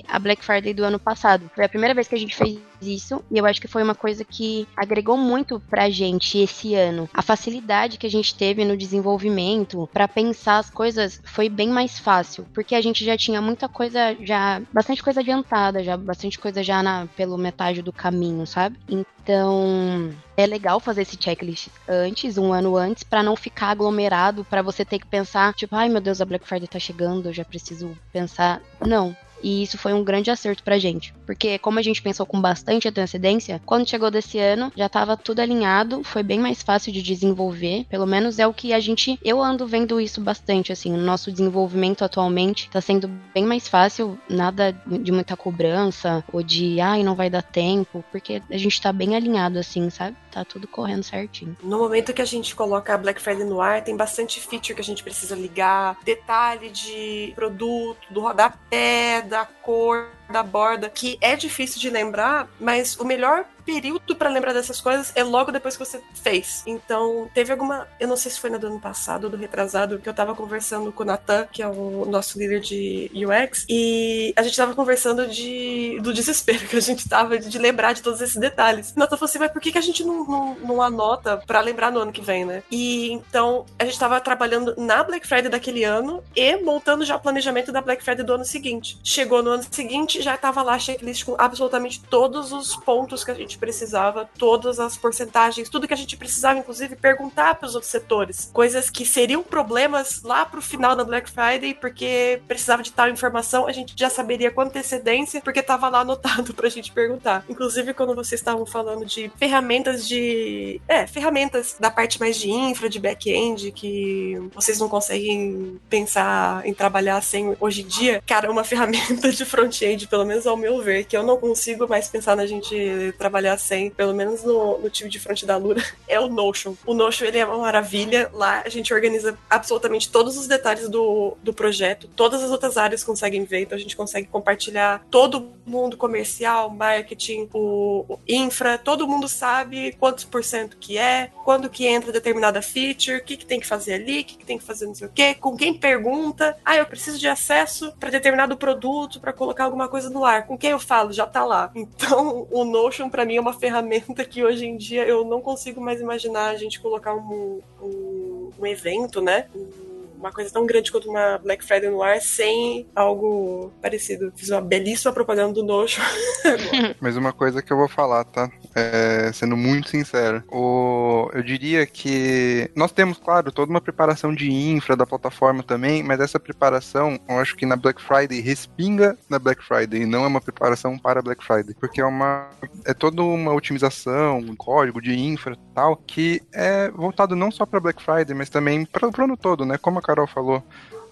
a 0.07 0.19
Black 0.19 0.43
Friday 0.43 0.73
do 0.73 0.83
ano 0.83 0.99
passado. 0.99 1.49
Foi 1.53 1.65
a 1.65 1.69
primeira 1.69 1.93
vez 1.93 2.07
que 2.07 2.15
a 2.15 2.19
gente 2.19 2.35
fez 2.35 2.59
isso 2.81 3.23
e 3.31 3.37
eu 3.37 3.45
acho 3.45 3.61
que 3.61 3.67
foi 3.67 3.81
uma 3.81 3.95
coisa 3.95 4.23
que 4.23 4.67
agregou 4.75 5.17
muito 5.17 5.59
pra 5.69 5.89
gente 5.89 6.37
esse 6.37 6.75
ano. 6.75 7.09
A 7.13 7.21
facilidade 7.21 7.97
que 7.97 8.05
a 8.05 8.09
gente 8.09 8.35
teve 8.35 8.65
no 8.65 8.77
desenvolvimento 8.77 9.89
para 9.93 10.07
pensar 10.07 10.57
as 10.57 10.69
coisas 10.69 11.21
foi 11.23 11.49
bem 11.49 11.69
mais 11.69 11.99
fácil, 11.99 12.45
porque 12.53 12.75
a 12.75 12.81
gente 12.81 13.03
já 13.03 13.17
tinha 13.17 13.41
muita 13.41 13.67
coisa 13.67 14.15
já, 14.21 14.61
bastante 14.73 15.03
coisa 15.03 15.21
adiantada, 15.21 15.83
já 15.83 15.97
bastante 15.97 16.37
coisa 16.39 16.61
já 16.63 16.81
na 16.83 17.07
pelo 17.15 17.37
metade 17.37 17.81
do 17.81 17.91
caminho, 17.91 18.45
sabe? 18.45 18.77
Então, 18.89 20.13
é 20.37 20.45
legal 20.45 20.79
fazer 20.79 21.01
esse 21.01 21.17
checklist 21.19 21.69
antes, 21.87 22.37
um 22.37 22.53
ano 22.53 22.75
antes, 22.77 23.03
para 23.03 23.23
não 23.23 23.35
ficar 23.35 23.69
aglomerado, 23.69 24.45
para 24.45 24.61
você 24.61 24.85
ter 24.85 24.99
que 24.99 25.07
pensar, 25.07 25.53
tipo, 25.53 25.75
ai 25.75 25.89
meu 25.89 26.01
Deus, 26.01 26.21
a 26.21 26.25
Black 26.25 26.47
Friday 26.47 26.67
tá 26.67 26.79
chegando, 26.79 27.29
eu 27.29 27.33
já 27.33 27.43
preciso 27.43 27.97
pensar. 28.11 28.61
Não, 28.85 29.15
e 29.41 29.63
isso 29.63 29.77
foi 29.77 29.93
um 29.93 30.03
grande 30.03 30.31
acerto 30.31 30.63
pra 30.63 30.77
gente. 30.77 31.13
Porque 31.25 31.57
como 31.59 31.79
a 31.79 31.81
gente 31.81 32.01
pensou 32.01 32.25
com 32.25 32.39
bastante 32.39 32.87
antecedência, 32.87 33.61
quando 33.65 33.89
chegou 33.89 34.09
desse 34.11 34.39
ano, 34.39 34.71
já 34.75 34.89
tava 34.89 35.17
tudo 35.17 35.39
alinhado, 35.39 36.03
foi 36.03 36.23
bem 36.23 36.39
mais 36.39 36.61
fácil 36.61 36.91
de 36.91 37.01
desenvolver. 37.01 37.85
Pelo 37.89 38.05
menos 38.05 38.39
é 38.39 38.47
o 38.47 38.53
que 38.53 38.73
a 38.73 38.79
gente. 38.79 39.19
Eu 39.23 39.41
ando 39.41 39.67
vendo 39.67 39.99
isso 39.99 40.21
bastante, 40.21 40.71
assim. 40.71 40.93
O 40.93 40.97
nosso 40.97 41.31
desenvolvimento 41.31 42.03
atualmente 42.03 42.69
tá 42.69 42.81
sendo 42.81 43.07
bem 43.33 43.45
mais 43.45 43.67
fácil, 43.67 44.17
nada 44.29 44.75
de 44.85 45.11
muita 45.11 45.35
cobrança, 45.35 46.23
ou 46.31 46.41
de 46.41 46.79
ai, 46.79 47.03
não 47.03 47.15
vai 47.15 47.29
dar 47.29 47.41
tempo, 47.41 48.03
porque 48.11 48.41
a 48.49 48.57
gente 48.57 48.81
tá 48.81 48.91
bem 48.91 49.15
alinhado, 49.15 49.59
assim, 49.59 49.89
sabe? 49.89 50.15
Tá 50.31 50.43
tudo 50.43 50.67
correndo 50.67 51.03
certinho. 51.03 51.55
No 51.63 51.79
momento 51.79 52.13
que 52.13 52.21
a 52.21 52.25
gente 52.25 52.55
coloca 52.55 52.93
a 52.93 52.97
Black 52.97 53.21
Friday 53.21 53.45
no 53.45 53.61
ar, 53.61 53.83
tem 53.83 53.95
bastante 53.95 54.39
feature 54.39 54.75
que 54.75 54.81
a 54.81 54.83
gente 54.83 55.03
precisa 55.03 55.35
ligar, 55.35 55.97
detalhe 56.03 56.69
de 56.69 57.31
produto, 57.35 57.97
do 58.09 58.21
rodapé, 58.21 59.21
da 59.25 59.45
cor, 59.45 60.09
da 60.29 60.41
borda, 60.41 60.89
que 60.89 61.17
é 61.19 61.35
difícil 61.35 61.79
de 61.79 61.89
lembrar, 61.89 62.47
mas 62.59 62.97
o 62.97 63.03
melhor 63.03 63.45
período 63.65 64.15
para 64.15 64.29
lembrar 64.29 64.53
dessas 64.53 64.79
coisas 64.79 65.11
é 65.15 65.23
logo 65.23 65.51
depois 65.51 65.75
que 65.75 65.85
você 65.85 66.01
fez. 66.13 66.63
Então, 66.65 67.29
teve 67.33 67.51
alguma. 67.51 67.87
Eu 67.99 68.07
não 68.07 68.17
sei 68.17 68.31
se 68.31 68.39
foi 68.39 68.49
no 68.49 68.55
ano 68.55 68.79
passado 68.79 69.29
do 69.29 69.37
retrasado, 69.37 69.99
que 69.99 70.07
eu 70.07 70.13
tava 70.13 70.35
conversando 70.35 70.91
com 70.91 71.03
o 71.03 71.05
Natan, 71.05 71.47
que 71.51 71.61
é 71.61 71.67
o 71.67 72.05
nosso 72.05 72.37
líder 72.37 72.59
de 72.61 73.11
UX, 73.13 73.65
e 73.69 74.33
a 74.35 74.43
gente 74.43 74.55
tava 74.55 74.75
conversando 74.75 75.27
de, 75.27 75.99
do 76.01 76.13
desespero 76.13 76.65
que 76.67 76.77
a 76.77 76.81
gente 76.81 77.07
tava 77.07 77.37
de 77.37 77.57
lembrar 77.57 77.93
de 77.93 78.01
todos 78.01 78.21
esses 78.21 78.37
detalhes. 78.37 78.91
O 78.95 78.99
Natan 78.99 79.17
falou 79.17 79.29
assim: 79.29 79.39
mas 79.39 79.51
por 79.51 79.61
que, 79.61 79.71
que 79.71 79.77
a 79.77 79.81
gente 79.81 80.03
não, 80.03 80.25
não, 80.25 80.55
não 80.55 80.81
anota 80.81 81.37
para 81.45 81.59
lembrar 81.61 81.91
no 81.91 81.99
ano 81.99 82.11
que 82.11 82.21
vem, 82.21 82.45
né? 82.45 82.63
E 82.71 83.11
então, 83.11 83.65
a 83.79 83.85
gente 83.85 83.99
tava 83.99 84.19
trabalhando 84.21 84.75
na 84.77 85.03
Black 85.03 85.27
Friday 85.27 85.49
daquele 85.49 85.83
ano 85.83 86.23
e 86.35 86.57
montando 86.57 87.05
já 87.05 87.15
o 87.15 87.19
planejamento 87.19 87.71
da 87.71 87.81
Black 87.81 88.03
Friday 88.03 88.25
do 88.25 88.33
ano 88.33 88.45
seguinte. 88.45 88.97
Chegou 89.03 89.41
no 89.41 89.51
ano 89.51 89.63
seguinte, 89.69 90.21
já 90.21 90.37
tava 90.37 90.61
lá 90.61 90.73
a 90.73 90.79
checklist 90.79 91.25
com 91.25 91.35
absolutamente 91.37 92.01
todos 92.01 92.51
os 92.51 92.75
pontos 92.75 93.23
que 93.23 93.31
a 93.31 93.33
gente 93.33 93.54
gente 93.55 93.57
precisava, 93.57 94.29
todas 94.37 94.79
as 94.79 94.97
porcentagens, 94.97 95.69
tudo 95.69 95.87
que 95.87 95.93
a 95.93 95.97
gente 95.97 96.17
precisava, 96.17 96.59
inclusive, 96.59 96.95
perguntar 96.95 97.55
para 97.55 97.67
os 97.67 97.75
outros 97.75 97.91
setores. 97.91 98.49
Coisas 98.53 98.89
que 98.89 99.05
seriam 99.05 99.41
problemas 99.41 100.21
lá 100.23 100.45
para 100.45 100.59
o 100.59 100.61
final 100.61 100.95
da 100.95 101.03
Black 101.03 101.29
Friday, 101.29 101.73
porque 101.73 102.41
precisava 102.47 102.83
de 102.83 102.91
tal 102.91 103.09
informação, 103.09 103.67
a 103.67 103.71
gente 103.71 103.93
já 103.97 104.09
saberia 104.09 104.51
com 104.51 104.61
antecedência, 104.61 105.41
porque 105.41 105.59
estava 105.59 105.89
lá 105.89 106.01
anotado 106.01 106.53
para 106.53 106.67
a 106.67 106.69
gente 106.69 106.91
perguntar. 106.91 107.45
Inclusive, 107.49 107.93
quando 107.93 108.13
vocês 108.13 108.39
estavam 108.39 108.65
falando 108.65 109.05
de 109.05 109.31
ferramentas 109.37 110.07
de. 110.07 110.81
É, 110.87 111.07
ferramentas 111.07 111.77
da 111.79 111.89
parte 111.89 112.19
mais 112.19 112.37
de 112.37 112.49
infra, 112.49 112.89
de 112.89 112.99
back-end, 112.99 113.71
que 113.71 114.37
vocês 114.53 114.79
não 114.79 114.89
conseguem 114.89 115.79
pensar 115.89 116.65
em 116.65 116.73
trabalhar 116.73 117.21
sem 117.21 117.55
hoje 117.59 117.81
em 117.81 117.87
dia, 117.87 118.21
cara, 118.25 118.51
uma 118.51 118.63
ferramenta 118.65 119.31
de 119.31 119.45
front-end, 119.45 120.07
pelo 120.07 120.25
menos 120.25 120.45
ao 120.45 120.57
meu 120.57 120.81
ver, 120.81 121.05
que 121.05 121.15
eu 121.15 121.23
não 121.23 121.37
consigo 121.37 121.87
mais 121.87 122.07
pensar 122.07 122.35
na 122.35 122.45
gente 122.45 123.13
trabalhar 123.17 123.44
trabalhar 123.45 123.57
sem, 123.57 123.89
pelo 123.89 124.13
menos 124.13 124.43
no, 124.43 124.79
no 124.79 124.89
time 124.89 125.09
de 125.09 125.19
frente 125.19 125.45
da 125.45 125.55
Lura, 125.57 125.83
é 126.07 126.19
o 126.19 126.27
Notion. 126.27 126.75
O 126.85 126.93
Notion, 126.93 127.25
ele 127.25 127.37
é 127.37 127.45
uma 127.45 127.59
maravilha. 127.59 128.29
Lá 128.33 128.63
a 128.65 128.69
gente 128.69 128.93
organiza 128.93 129.37
absolutamente 129.49 130.09
todos 130.09 130.37
os 130.37 130.47
detalhes 130.47 130.89
do, 130.89 131.37
do 131.43 131.53
projeto. 131.53 132.07
Todas 132.15 132.43
as 132.43 132.49
outras 132.49 132.77
áreas 132.77 133.03
conseguem 133.03 133.45
ver, 133.45 133.61
então 133.61 133.77
a 133.77 133.81
gente 133.81 133.95
consegue 133.95 134.27
compartilhar 134.27 135.05
todo 135.11 135.51
mundo 135.65 135.97
comercial, 135.97 136.69
marketing, 136.69 137.49
o, 137.53 138.05
o 138.07 138.19
infra, 138.27 138.77
todo 138.77 139.07
mundo 139.07 139.27
sabe 139.27 139.95
quantos 139.99 140.23
por 140.23 140.43
cento 140.43 140.77
que 140.77 140.97
é, 140.97 141.31
quando 141.43 141.69
que 141.69 141.85
entra 141.85 142.11
determinada 142.11 142.61
feature, 142.61 143.17
o 143.17 143.23
que, 143.23 143.37
que 143.37 143.45
tem 143.45 143.59
que 143.59 143.67
fazer 143.67 143.93
ali, 143.93 144.21
o 144.21 144.23
que, 144.23 144.37
que 144.37 144.45
tem 144.45 144.57
que 144.57 144.63
fazer 144.63 144.85
não 144.85 144.95
sei 144.95 145.07
o 145.07 145.11
quê, 145.11 145.35
com 145.35 145.55
quem 145.55 145.73
pergunta, 145.73 146.57
ah, 146.63 146.75
eu 146.75 146.85
preciso 146.85 147.19
de 147.19 147.27
acesso 147.27 147.93
para 147.99 148.09
determinado 148.09 148.57
produto, 148.57 149.19
para 149.19 149.33
colocar 149.33 149.65
alguma 149.65 149.87
coisa 149.87 150.09
no 150.09 150.23
ar. 150.23 150.45
Com 150.45 150.57
quem 150.57 150.71
eu 150.71 150.79
falo? 150.79 151.11
Já 151.11 151.25
tá 151.25 151.43
lá. 151.43 151.71
Então, 151.75 152.47
o 152.51 152.63
Notion, 152.63 153.09
para 153.09 153.25
mim, 153.25 153.34
é 153.37 153.41
uma 153.41 153.53
ferramenta 153.53 154.23
que 154.25 154.43
hoje 154.43 154.65
em 154.65 154.77
dia 154.77 155.05
eu 155.05 155.25
não 155.25 155.41
consigo 155.41 155.81
mais 155.81 156.01
imaginar 156.01 156.49
a 156.49 156.55
gente 156.55 156.79
colocar 156.79 157.15
um, 157.15 157.61
um, 157.81 158.51
um 158.59 158.65
evento, 158.65 159.21
né? 159.21 159.47
Um, 159.55 159.84
uma 160.25 160.31
coisa 160.31 160.51
tão 160.51 160.65
grande 160.65 160.91
quanto 160.91 161.09
uma 161.09 161.37
Black 161.37 161.63
Friday 161.63 161.89
no 161.89 162.01
ar 162.01 162.19
sem 162.19 162.87
algo 162.95 163.71
parecido. 163.79 164.33
Fiz 164.35 164.49
uma 164.49 164.61
belíssima 164.61 165.13
propaganda 165.13 165.53
do 165.53 165.63
Notion. 165.63 166.01
Mas 166.99 167.15
uma 167.15 167.31
coisa 167.31 167.61
que 167.61 167.71
eu 167.71 167.77
vou 167.77 167.87
falar, 167.87 168.23
tá? 168.23 168.49
É, 168.73 169.31
sendo 169.31 169.55
muito 169.55 169.89
sincero, 169.89 170.43
o, 170.51 171.29
eu 171.33 171.43
diria 171.43 171.85
que 171.85 172.69
nós 172.75 172.91
temos, 172.91 173.17
claro, 173.17 173.51
toda 173.51 173.69
uma 173.69 173.79
preparação 173.79 174.33
de 174.33 174.51
infra 174.51 174.95
da 174.95 175.05
plataforma 175.05 175.61
também, 175.61 176.03
mas 176.03 176.19
essa 176.19 176.39
preparação, 176.39 177.19
eu 177.29 177.37
acho 177.37 177.55
que 177.55 177.65
na 177.65 177.75
Black 177.75 178.01
Friday 178.01 178.41
respinga 178.41 179.17
na 179.29 179.37
Black 179.37 179.63
Friday, 179.63 180.05
não 180.05 180.23
é 180.23 180.27
uma 180.27 180.41
preparação 180.41 180.97
para 180.97 181.21
Black 181.21 181.43
Friday, 181.45 181.75
porque 181.79 182.01
é 182.01 182.05
uma 182.05 182.49
é 182.83 182.93
toda 182.93 183.21
uma 183.21 183.53
otimização, 183.53 184.39
um 184.39 184.55
código 184.55 185.01
de 185.01 185.17
infra 185.17 185.55
tal 185.73 185.97
que 185.97 186.41
é 186.53 186.89
voltado 186.89 187.35
não 187.35 187.51
só 187.51 187.65
para 187.65 187.79
Black 187.79 188.01
Friday, 188.01 188.33
mas 188.33 188.49
também 188.49 188.85
para 188.85 189.07
o 189.07 189.23
ano 189.23 189.37
todo, 189.37 189.65
né? 189.65 189.77
Como 189.77 189.99
a 189.99 190.01
Carol 190.15 190.27
falou 190.27 190.63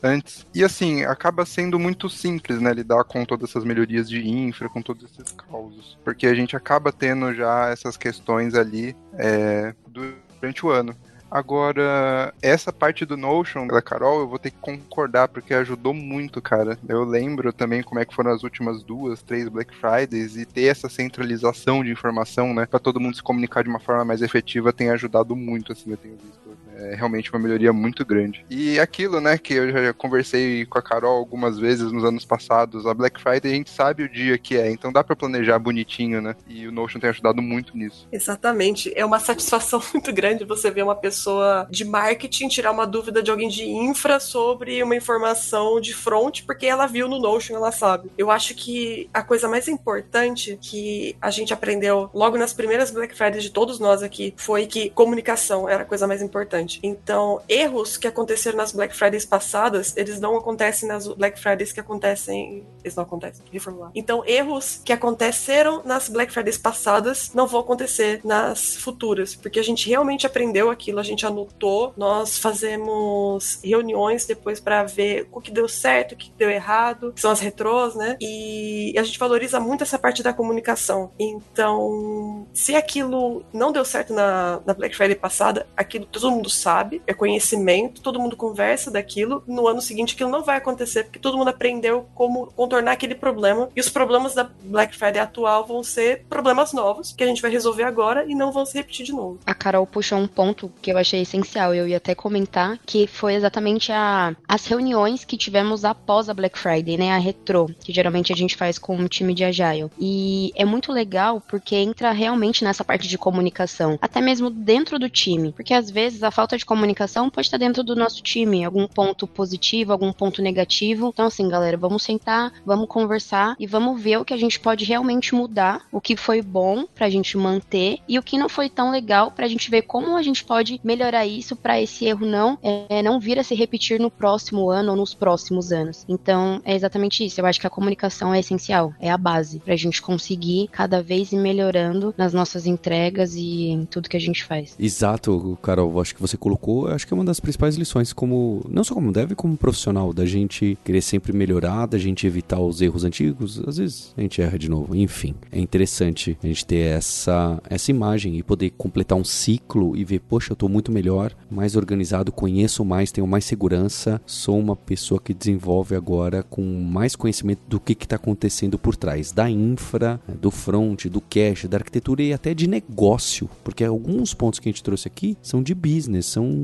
antes. 0.02 0.48
E 0.56 0.64
assim, 0.64 1.04
acaba 1.04 1.46
sendo 1.46 1.78
muito 1.78 2.10
simples, 2.10 2.60
né, 2.60 2.74
lidar 2.74 3.04
com 3.04 3.26
todas 3.26 3.50
essas 3.50 3.64
melhorias 3.64 4.10
de 4.10 4.28
infra, 4.28 4.70
com 4.70 4.82
todos 4.82 5.04
esses 5.04 5.34
causos. 5.34 5.98
Porque 6.04 6.26
a 6.26 6.34
gente 6.34 6.56
acaba 6.56 6.92
tendo 6.92 7.34
já 7.34 7.70
essas 7.70 7.98
questões 7.98 8.56
ali 8.56 8.96
é, 9.18 9.74
durante 9.88 10.66
o 10.66 10.70
ano. 10.70 10.96
Agora, 11.32 12.32
essa 12.44 12.72
parte 12.72 13.06
do 13.06 13.18
Notion 13.18 13.66
da 13.66 13.82
Carol, 13.82 14.20
eu 14.20 14.28
vou 14.28 14.38
ter 14.38 14.52
que 14.52 14.60
concordar, 14.60 15.28
porque 15.28 15.52
ajudou 15.56 15.92
muito, 15.92 16.40
cara. 16.40 16.78
Eu 16.88 17.04
lembro 17.04 17.52
também 17.52 17.82
como 17.82 18.00
é 18.00 18.06
que 18.06 18.14
foram 18.14 18.32
as 18.32 18.44
últimas 18.44 18.84
duas, 18.84 19.24
três 19.24 19.50
Black 19.50 19.76
Fridays 19.76 20.38
e 20.38 20.46
ter 20.46 20.66
essa 20.66 20.88
centralização 20.88 21.84
de 21.84 21.92
informação, 21.92 22.54
né, 22.54 22.68
para 22.68 22.80
todo 22.80 23.00
mundo 23.00 23.16
se 23.16 23.24
comunicar 23.24 23.64
de 23.64 23.70
uma 23.70 23.80
forma 23.80 24.06
mais 24.06 24.22
efetiva 24.22 24.72
tem 24.72 24.92
ajudado 24.92 25.36
muito, 25.36 25.72
assim, 25.72 25.90
eu 25.90 25.98
tenho 25.98 26.18
visto. 26.18 26.44
É 26.78 26.96
realmente 26.96 27.32
uma 27.32 27.40
melhoria 27.40 27.72
muito 27.72 28.06
grande. 28.06 28.46
E 28.50 28.80
aquilo, 28.80 29.20
né, 29.20 29.38
que 29.38 29.54
eu 29.54 29.72
já 29.72 29.94
conversei 29.94 30.66
com 30.66 30.78
a 30.78 30.82
Carol 30.82 31.18
algumas 31.18 31.60
vezes 31.60 31.92
nos 31.92 32.04
anos 32.04 32.26
passados, 32.26 32.86
a 32.86 32.94
Black 32.94 33.22
Friday 33.22 33.52
a 33.52 33.56
gente 33.56 33.70
sabe 33.70 34.04
o 34.04 34.10
dia 34.10 34.38
que 34.38 34.58
é, 34.58 34.72
então 34.72 34.92
dá 34.92 35.04
para 35.04 35.16
planejar 35.16 35.60
bonitinho, 35.60 36.22
né? 36.22 36.36
E 36.48 36.68
o 36.68 36.72
Notion 36.72 37.00
tem 37.00 37.10
ajudado 37.10 37.42
muito 37.42 37.78
nisso. 37.78 38.08
Exatamente. 38.12 38.92
É 38.96 39.06
uma 39.06 39.20
satisfação 39.20 39.82
muito 39.94 40.12
grande 40.14 40.46
você 40.46 40.72
ver 40.72 40.84
uma 40.84 40.96
pessoa 40.96 41.68
de 41.70 41.86
marketing 41.86 42.48
tirar 42.48 42.72
uma 42.72 42.86
dúvida 42.86 43.22
de 43.22 43.32
alguém 43.32 43.50
de 43.50 43.64
infra 43.66 44.20
sobre 44.20 44.82
uma 44.84 44.96
informação 44.96 45.80
de 45.80 45.94
front, 45.94 46.44
porque 46.46 46.66
ela 46.66 46.88
viu 46.88 47.08
no 47.08 47.20
Notion, 47.20 47.56
ela 47.56 47.72
sabe. 47.72 48.12
Eu 48.18 48.32
acho 48.32 48.56
que 48.56 49.10
a 49.14 49.22
coisa 49.22 49.48
mais 49.48 49.68
importante 49.68 50.58
que 50.62 51.16
a 51.22 51.30
gente 51.30 51.54
aprendeu 51.54 52.10
logo 52.14 52.38
nas 52.38 52.54
primeiras 52.54 52.92
Black 52.92 53.16
Fridays 53.16 53.44
de 53.44 53.50
todos 53.50 53.80
nós 53.80 54.04
aqui 54.04 54.34
foi 54.38 54.66
que 54.66 54.90
comunicação 54.92 55.68
era 55.68 55.84
a 55.84 55.86
coisa 55.86 56.08
mais 56.08 56.22
importante. 56.22 56.63
Então, 56.82 57.42
erros 57.48 57.98
que 57.98 58.08
aconteceram 58.08 58.58
nas 58.58 58.72
Black 58.72 58.96
Fridays 58.96 59.26
passadas, 59.26 59.96
eles 59.98 60.20
não 60.20 60.38
acontecem 60.38 60.88
nas 60.88 61.08
Black 61.08 61.40
Fridays 61.40 61.72
que 61.72 61.80
acontecem. 61.80 62.66
Eles 62.84 62.96
não 62.96 63.04
acontecem, 63.04 63.44
reformular. 63.52 63.92
Então, 63.96 64.24
erros 64.26 64.82
que 64.84 64.94
aconteceram 64.94 65.82
nas 65.84 66.10
Black 66.10 66.32
Fridays 66.32 66.58
passadas 66.58 67.32
não 67.34 67.48
vão 67.48 67.62
acontecer 67.62 68.22
nas 68.24 68.76
futuras, 68.76 69.36
porque 69.36 69.60
a 69.60 69.64
gente 69.64 69.88
realmente 69.88 70.26
aprendeu 70.26 70.70
aquilo, 70.70 71.00
a 71.00 71.04
gente 71.04 71.26
anotou, 71.26 71.94
nós 71.98 72.38
fazemos 72.38 73.60
reuniões 73.64 74.26
depois 74.26 74.60
para 74.60 74.84
ver 74.84 75.28
o 75.32 75.42
que 75.42 75.52
deu 75.52 75.68
certo, 75.68 76.14
o 76.14 76.18
que 76.18 76.32
deu 76.38 76.50
errado, 76.50 77.14
que 77.14 77.22
são 77.22 77.32
as 77.32 77.40
retrôs, 77.40 77.96
né? 77.96 78.18
E 78.22 78.94
a 78.98 79.04
gente 79.04 79.20
valoriza 79.20 79.60
muito 79.60 79.84
essa 79.84 79.98
parte 79.98 80.22
da 80.22 80.34
comunicação. 80.34 81.12
Então, 81.20 82.48
se 82.54 82.76
aquilo 82.76 83.44
não 83.54 83.72
deu 83.72 83.86
certo 83.86 84.14
na, 84.14 84.62
na 84.66 84.74
Black 84.74 84.96
Friday 84.96 85.16
passada, 85.16 85.68
aquilo 85.76 86.06
todo 86.06 86.32
mundo 86.32 86.50
sabe, 86.54 87.02
é 87.08 87.14
conhecimento, 87.14 88.02
todo 88.02 88.20
mundo 88.20 88.36
conversa 88.36 88.92
daquilo. 88.92 89.44
No 89.48 89.68
ano 89.68 89.82
seguinte 89.82 90.14
aquilo 90.14 90.30
não 90.30 90.44
vai 90.44 90.58
acontecer, 90.58 91.04
porque 91.04 91.20
todo 91.20 91.38
mundo 91.38 91.50
aprendeu 91.50 92.08
como 92.14 92.48
contornar 92.48 92.94
aquele 92.94 93.16
problema. 93.16 93.70
E 93.76 93.80
os 93.80 93.90
problemas 93.90 94.34
da 94.34 94.50
Black 94.64 94.96
Friday 94.96 95.22
atual 95.22 95.66
vão 95.66 95.84
ser 95.84 96.26
problemas 96.30 96.74
novos, 96.74 97.12
que 97.12 97.24
a 97.24 97.28
gente 97.28 97.42
vai 97.42 97.52
resolver 97.52 97.84
agora 97.84 98.26
e 98.26 98.36
não 98.36 98.52
vão 98.52 98.66
se 98.66 98.78
repetir 98.78 99.06
de 99.06 99.12
novo. 99.14 99.40
A 99.46 99.54
Carol 99.54 99.86
puxou 99.86 100.18
um 100.18 100.28
ponto 100.28 100.72
que 100.82 100.92
eu 100.92 100.98
achei 100.98 101.22
essencial, 101.22 101.74
eu 101.74 101.88
ia 101.88 101.98
até 101.98 102.16
comentar, 102.16 102.80
que 102.86 103.08
foi 103.08 103.36
exatamente 103.36 103.92
a, 103.92 104.36
as 104.48 104.66
reuniões 104.66 105.24
que 105.24 105.38
tivemos 105.38 105.86
após 105.86 106.30
a 106.30 106.34
Black 106.34 106.58
Friday, 106.58 106.98
né? 106.98 107.12
A 107.12 107.18
retro, 107.18 107.68
que 107.84 107.94
geralmente 107.94 108.32
a 108.32 108.36
gente 108.36 108.56
faz 108.56 108.78
com 108.78 108.96
um 108.96 109.08
time 109.08 109.34
de 109.34 109.44
Agile. 109.44 109.90
E 110.00 110.52
é 110.56 110.66
muito 110.66 110.92
legal 110.92 111.42
porque 111.42 111.76
entra 111.76 112.12
realmente 112.12 112.64
nessa 112.64 112.84
parte 112.84 113.08
de 113.08 113.18
comunicação, 113.18 113.98
até 114.02 114.22
mesmo 114.22 114.50
dentro 114.50 114.98
do 115.00 115.10
time, 115.10 115.52
porque 115.52 115.74
às 115.74 115.90
vezes 115.90 116.24
a 116.24 116.32
de 116.48 116.66
comunicação 116.66 117.30
pode 117.30 117.48
estar 117.48 117.58
dentro 117.58 117.84
do 117.84 117.96
nosso 117.96 118.22
time, 118.22 118.64
algum 118.64 118.88
ponto 118.88 119.26
positivo, 119.26 119.92
algum 119.92 120.12
ponto 120.12 120.42
negativo. 120.42 121.12
Então, 121.14 121.26
assim, 121.26 121.48
galera, 121.48 121.78
vamos 121.78 122.04
sentar, 122.04 122.52
vamos 122.66 122.88
conversar 122.88 123.56
e 123.60 123.66
vamos 123.66 124.02
ver 124.02 124.18
o 124.18 124.26
que 124.26 124.34
a 124.34 124.38
gente 124.38 124.60
pode 124.60 124.86
realmente 124.86 125.34
mudar, 125.34 125.82
o 125.92 126.02
que 126.02 126.16
foi 126.16 126.42
bom 126.42 126.86
pra 126.94 127.10
gente 127.10 127.38
manter 127.38 128.00
e 128.08 128.20
o 128.20 128.24
que 128.24 128.38
não 128.38 128.50
foi 128.50 128.70
tão 128.70 128.92
legal 128.92 129.32
pra 129.32 129.48
gente 129.48 129.70
ver 129.70 129.84
como 129.84 130.18
a 130.18 130.22
gente 130.22 130.44
pode 130.44 130.80
melhorar 130.84 131.26
isso 131.26 131.56
para 131.56 131.82
esse 131.82 132.06
erro 132.06 132.26
não 132.26 132.58
é, 132.90 133.02
não 133.02 133.20
vir 133.20 133.40
a 133.40 133.44
se 133.44 133.56
repetir 133.56 134.00
no 134.00 134.10
próximo 134.10 134.70
ano 134.70 134.92
ou 134.92 134.98
nos 134.98 135.14
próximos 135.14 135.72
anos. 135.72 136.06
Então, 136.08 136.62
é 136.64 136.76
exatamente 136.76 137.26
isso. 137.26 137.40
Eu 137.40 137.46
acho 137.46 137.60
que 137.60 137.68
a 137.68 137.70
comunicação 137.70 138.34
é 138.34 138.40
essencial, 138.40 138.94
é 139.00 139.10
a 139.10 139.18
base 139.18 139.60
pra 139.60 139.76
gente 139.76 140.02
conseguir 140.02 140.70
cada 140.72 141.02
vez 141.02 141.32
ir 141.32 141.38
melhorando 141.38 142.14
nas 142.18 142.34
nossas 142.34 142.66
entregas 142.66 143.36
e 143.36 143.68
em 143.68 143.86
tudo 143.86 144.10
que 144.10 144.18
a 144.18 144.20
gente 144.20 144.44
faz. 144.44 144.76
Exato, 144.80 145.58
Carol. 145.62 146.00
Acho 146.00 146.16
que 146.16 146.22
você 146.22 146.33
você 146.34 146.38
colocou, 146.38 146.88
acho 146.88 147.06
que 147.06 147.14
é 147.14 147.16
uma 147.16 147.24
das 147.24 147.40
principais 147.40 147.76
lições, 147.76 148.12
como 148.12 148.66
não 148.70 148.84
só 148.84 148.94
como 148.94 149.12
deve, 149.12 149.36
como 149.36 149.56
profissional, 149.56 150.14
da 150.14 150.26
gente 150.26 150.78
querer 150.84 151.02
sempre 151.02 151.32
melhorar, 151.32 151.86
da 151.86 151.98
gente 151.98 152.26
evitar 152.26 152.60
os 152.60 152.82
erros 152.82 153.04
antigos. 153.04 153.62
Às 153.68 153.78
vezes 153.78 154.14
a 154.18 154.22
gente 154.22 154.42
erra 154.42 154.58
de 154.58 154.70
novo. 154.70 154.96
Enfim, 154.96 155.36
é 155.52 155.60
interessante 155.60 156.38
a 156.44 156.48
gente 156.48 156.66
ter 156.66 156.98
essa, 156.98 157.62
essa 157.70 157.92
imagem 157.92 158.38
e 158.38 158.44
poder 158.44 158.72
completar 158.72 159.18
um 159.18 159.24
ciclo 159.24 159.96
e 159.96 160.04
ver, 160.04 160.20
poxa, 160.20 160.54
eu 160.54 160.56
tô 160.56 160.68
muito 160.68 160.92
melhor, 160.92 161.34
mais 161.50 161.76
organizado, 161.76 162.32
conheço 162.32 162.84
mais, 162.84 163.12
tenho 163.12 163.28
mais 163.28 163.46
segurança, 163.46 164.22
sou 164.26 164.60
uma 164.60 164.76
pessoa 164.76 165.20
que 165.20 165.34
desenvolve 165.34 165.96
agora 165.96 166.44
com 166.44 166.64
mais 166.64 167.16
conhecimento 167.16 167.62
do 167.68 167.80
que 167.80 167.94
está 167.94 168.16
acontecendo 168.16 168.80
por 168.80 168.96
trás, 168.96 169.32
da 169.32 169.50
infra, 169.50 170.20
do 170.42 170.50
front, 170.50 171.06
do 171.06 171.22
cache, 171.22 171.68
da 171.68 171.78
arquitetura 171.78 172.24
e 172.24 172.34
até 172.34 172.54
de 172.54 172.68
negócio, 172.68 173.50
porque 173.64 173.84
alguns 173.84 174.34
pontos 174.34 174.60
que 174.60 174.68
a 174.68 174.72
gente 174.72 174.84
trouxe 174.84 175.08
aqui 175.08 175.38
são 175.42 175.62
de 175.62 175.76
business 175.76 176.23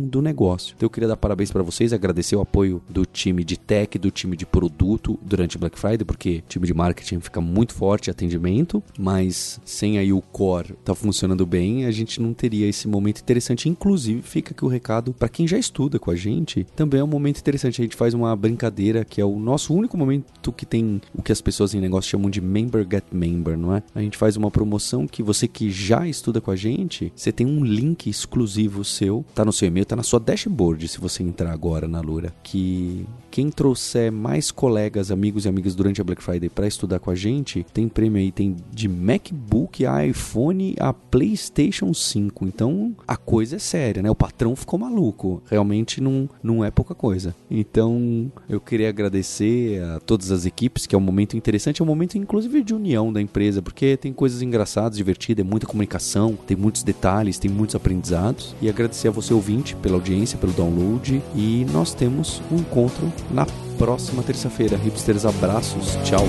do 0.10 0.22
negócio. 0.22 0.74
Então 0.76 0.86
eu 0.86 0.90
queria 0.90 1.08
dar 1.08 1.18
parabéns 1.18 1.52
para 1.52 1.64
vocês, 1.64 1.94
agradecer 1.94 2.36
o 2.36 2.42
apoio 2.42 2.82
do 2.90 3.06
time 3.06 3.44
de 3.44 3.58
tech, 3.58 3.98
do 3.98 4.12
time 4.12 4.36
de 4.36 4.46
produto 4.46 5.20
durante 5.22 5.58
Black 5.58 5.78
Friday, 5.78 6.06
porque 6.06 6.44
o 6.46 6.50
time 6.50 6.66
de 6.66 6.74
marketing 6.74 7.20
fica 7.20 7.42
muito 7.42 7.74
forte, 7.74 8.10
atendimento, 8.10 8.82
mas 8.98 9.60
sem 9.66 9.98
aí 9.98 10.14
o 10.14 10.22
core 10.22 10.76
tá 10.84 10.96
funcionando 10.96 11.46
bem, 11.46 11.86
a 11.86 11.92
gente 11.92 12.22
não 12.22 12.34
teria 12.34 12.68
esse 12.68 12.88
momento 12.88 13.22
interessante. 13.22 13.70
Inclusive, 13.70 14.22
fica 14.22 14.52
aqui 14.52 14.66
o 14.66 14.68
recado 14.68 15.14
para 15.14 15.30
quem 15.30 15.48
já 15.48 15.58
estuda 15.58 16.00
com 16.00 16.12
a 16.12 16.16
gente, 16.16 16.66
também 16.76 17.00
é 17.00 17.04
um 17.04 17.08
momento 17.08 17.40
interessante. 17.40 17.82
A 17.82 17.84
gente 17.84 17.96
faz 17.96 18.14
uma 18.14 18.36
brincadeira 18.36 19.06
que 19.06 19.22
é 19.22 19.26
o 19.26 19.40
nosso 19.40 19.74
único 19.74 19.98
momento 19.98 20.52
que 20.52 20.66
tem 20.66 21.02
o 21.14 21.22
que 21.22 21.32
as 21.32 21.42
pessoas 21.42 21.74
em 21.74 21.80
negócio 21.80 22.10
chamam 22.10 22.30
de 22.30 22.42
member 22.42 22.86
get 22.90 23.04
member, 23.12 23.58
não 23.58 23.76
é? 23.76 23.84
A 23.94 24.02
gente 24.02 24.18
faz 24.18 24.36
uma 24.36 24.52
promoção 24.52 25.08
que 25.08 25.24
você 25.24 25.48
que 25.48 25.70
já 25.70 26.08
estuda 26.08 26.42
com 26.42 26.52
a 26.52 26.56
gente, 26.56 27.12
você 27.16 27.32
tem 27.32 27.46
um 27.46 27.64
link 27.64 28.10
exclusivo 28.10 28.84
seu, 28.84 29.26
tá 29.34 29.46
no 29.46 29.49
seu 29.52 29.68
e-mail, 29.68 29.86
tá 29.86 29.96
na 29.96 30.04
sua 30.04 30.20
dashboard 30.20 30.88
se 30.88 31.00
você 31.00 31.24
entrar 31.24 31.52
agora 31.52 31.88
na 31.88 32.02
Lura, 32.02 32.34
que 32.44 33.06
quem 33.30 33.50
trouxer 33.50 34.12
mais 34.12 34.52
colegas, 34.52 35.12
amigos 35.12 35.46
e 35.46 35.50
amigas 35.50 35.76
durante 35.76 36.02
a 36.02 36.04
Black 36.04 36.22
Friday 36.22 36.50
para 36.50 36.68
estudar 36.68 37.00
com 37.00 37.12
a 37.12 37.16
gente, 37.16 37.66
tem 37.74 37.88
prêmio 37.88 38.20
aí, 38.20 38.32
tem 38.32 38.56
de 38.72 38.88
MacBook 38.88 39.86
a 39.86 40.06
iPhone 40.06 40.76
a 40.80 40.94
PlayStation 40.94 41.94
5. 41.94 42.46
Então 42.46 42.96
a 43.08 43.16
coisa 43.16 43.58
é 43.58 43.60
séria, 43.60 44.02
né? 44.02 44.10
O 44.10 44.16
patrão 44.16 44.56
ficou 44.56 44.80
maluco. 44.80 45.42
Realmente 45.50 46.02
não, 46.02 46.30
não 46.42 46.64
é 46.64 46.72
pouca 46.72 46.96
coisa. 46.96 47.36
Então 47.50 48.32
eu 48.48 48.60
queria 48.60 48.90
agradecer 48.90 49.82
a 49.84 50.00
todas 50.00 50.32
as 50.32 50.46
equipes, 50.46 50.86
que 50.86 50.96
é 50.96 50.98
um 50.98 51.02
momento 51.02 51.38
interessante, 51.38 51.82
é 51.82 51.84
um 51.84 51.88
momento 51.88 52.18
inclusive 52.18 52.64
de 52.64 52.74
união 52.74 53.12
da 53.12 53.22
empresa, 53.22 53.62
porque 53.62 53.98
tem 53.98 54.12
coisas 54.12 54.42
engraçadas, 54.42 54.98
divertidas, 54.98 55.46
é 55.46 55.50
muita 55.50 55.68
comunicação, 55.68 56.38
tem 56.48 56.58
muitos 56.58 56.84
detalhes, 56.84 57.38
tem 57.38 57.50
muitos 57.50 57.76
aprendizados. 57.76 58.56
E 58.62 58.70
agradecer 58.70 59.08
a 59.08 59.12
você 59.12 59.34
ouvinte 59.34 59.76
pela 59.76 59.96
audiência, 59.96 60.38
pelo 60.38 60.54
download. 60.54 61.22
E 61.36 61.66
nós 61.72 61.94
temos 61.94 62.42
um 62.52 62.58
encontro 62.58 63.12
na 63.32 63.46
próxima 63.78 64.24
terça-feira. 64.24 64.78
Hipsters, 64.78 65.26
abraços, 65.26 65.98
tchau. 66.04 66.26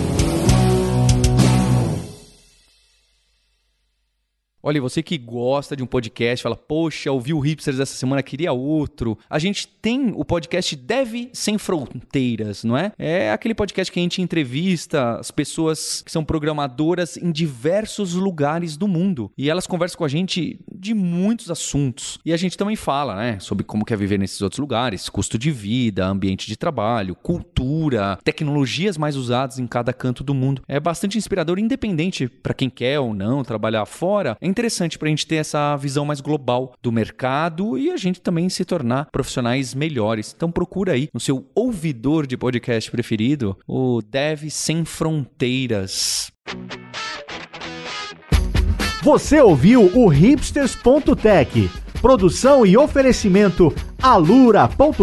Olha, 4.71 4.81
você 4.81 5.03
que 5.03 5.19
gosta 5.19 5.75
de 5.75 5.83
um 5.83 5.87
podcast, 5.87 6.45
fala, 6.45 6.55
poxa, 6.55 7.11
ouvi 7.11 7.35
o 7.35 7.41
Hipsters 7.41 7.81
essa 7.81 7.97
semana, 7.97 8.23
queria 8.23 8.53
outro. 8.53 9.19
A 9.29 9.37
gente 9.37 9.67
tem 9.67 10.13
o 10.15 10.25
podcast 10.25 10.77
Deve 10.77 11.29
Sem 11.33 11.59
Fronteiras, 11.59 12.63
não 12.63 12.79
é? 12.79 12.93
É 12.97 13.33
aquele 13.33 13.53
podcast 13.53 13.91
que 13.91 13.99
a 13.99 14.03
gente 14.05 14.23
entrevista 14.23 15.17
as 15.19 15.33
pessoas 15.33 16.03
que 16.03 16.13
são 16.13 16.25
programadoras 16.25 17.17
em 17.17 17.33
diversos 17.33 18.15
lugares 18.15 18.77
do 18.77 18.87
mundo. 18.87 19.33
E 19.37 19.51
elas 19.51 19.67
conversam 19.67 19.99
com 19.99 20.05
a 20.05 20.09
gente 20.09 20.61
de 20.73 20.95
muitos 20.95 21.51
assuntos. 21.51 22.21
E 22.25 22.33
a 22.33 22.37
gente 22.37 22.57
também 22.57 22.77
fala, 22.77 23.17
né, 23.17 23.41
sobre 23.41 23.65
como 23.65 23.85
quer 23.85 23.99
viver 23.99 24.21
nesses 24.21 24.41
outros 24.41 24.61
lugares, 24.61 25.09
custo 25.09 25.37
de 25.37 25.51
vida, 25.51 26.07
ambiente 26.07 26.47
de 26.47 26.57
trabalho, 26.57 27.17
cultura, 27.17 28.21
tecnologias 28.23 28.97
mais 28.97 29.17
usadas 29.17 29.59
em 29.59 29.67
cada 29.67 29.93
canto 29.93 30.23
do 30.23 30.33
mundo. 30.33 30.63
É 30.69 30.79
bastante 30.79 31.19
inspirador, 31.19 31.59
independente 31.59 32.29
para 32.29 32.55
quem 32.55 32.71
quer 32.71 33.01
ou 33.01 33.13
não 33.13 33.43
trabalhar 33.43 33.85
fora. 33.85 34.39
É 34.41 34.47
interessante 34.61 34.99
para 34.99 35.09
a 35.09 35.11
gente 35.11 35.27
ter 35.27 35.37
essa 35.37 35.75
visão 35.77 36.05
mais 36.05 36.21
global 36.21 36.75
do 36.83 36.93
mercado 36.93 37.79
e 37.79 37.91
a 37.91 37.97
gente 37.97 38.21
também 38.21 38.49
se 38.51 38.63
tornar 38.63 39.07
profissionais 39.11 39.75
melhores. 39.75 40.35
Então 40.37 40.53
procura 40.53 40.93
aí 40.93 41.09
no 41.15 41.19
seu 41.19 41.47
ouvidor 41.55 42.27
de 42.27 42.37
podcast 42.37 42.91
preferido 42.91 43.57
o 43.67 44.03
Dev 44.03 44.51
Sem 44.51 44.85
Fronteiras. 44.85 46.31
Você 49.03 49.41
ouviu 49.41 49.91
o 49.97 50.09
hipsters.tech. 50.09 51.71
Produção 52.03 52.67
e 52.67 52.77
oferecimento 52.77 53.75
alura.com.br. 54.03 55.01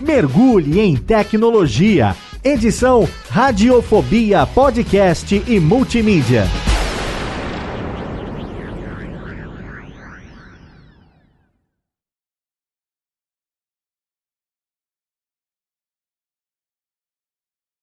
Mergulhe 0.00 0.80
em 0.80 0.96
tecnologia. 0.96 2.16
Edição 2.42 3.06
Radiofobia 3.28 4.46
Podcast 4.46 5.42
e 5.46 5.60
Multimídia. 5.60 6.71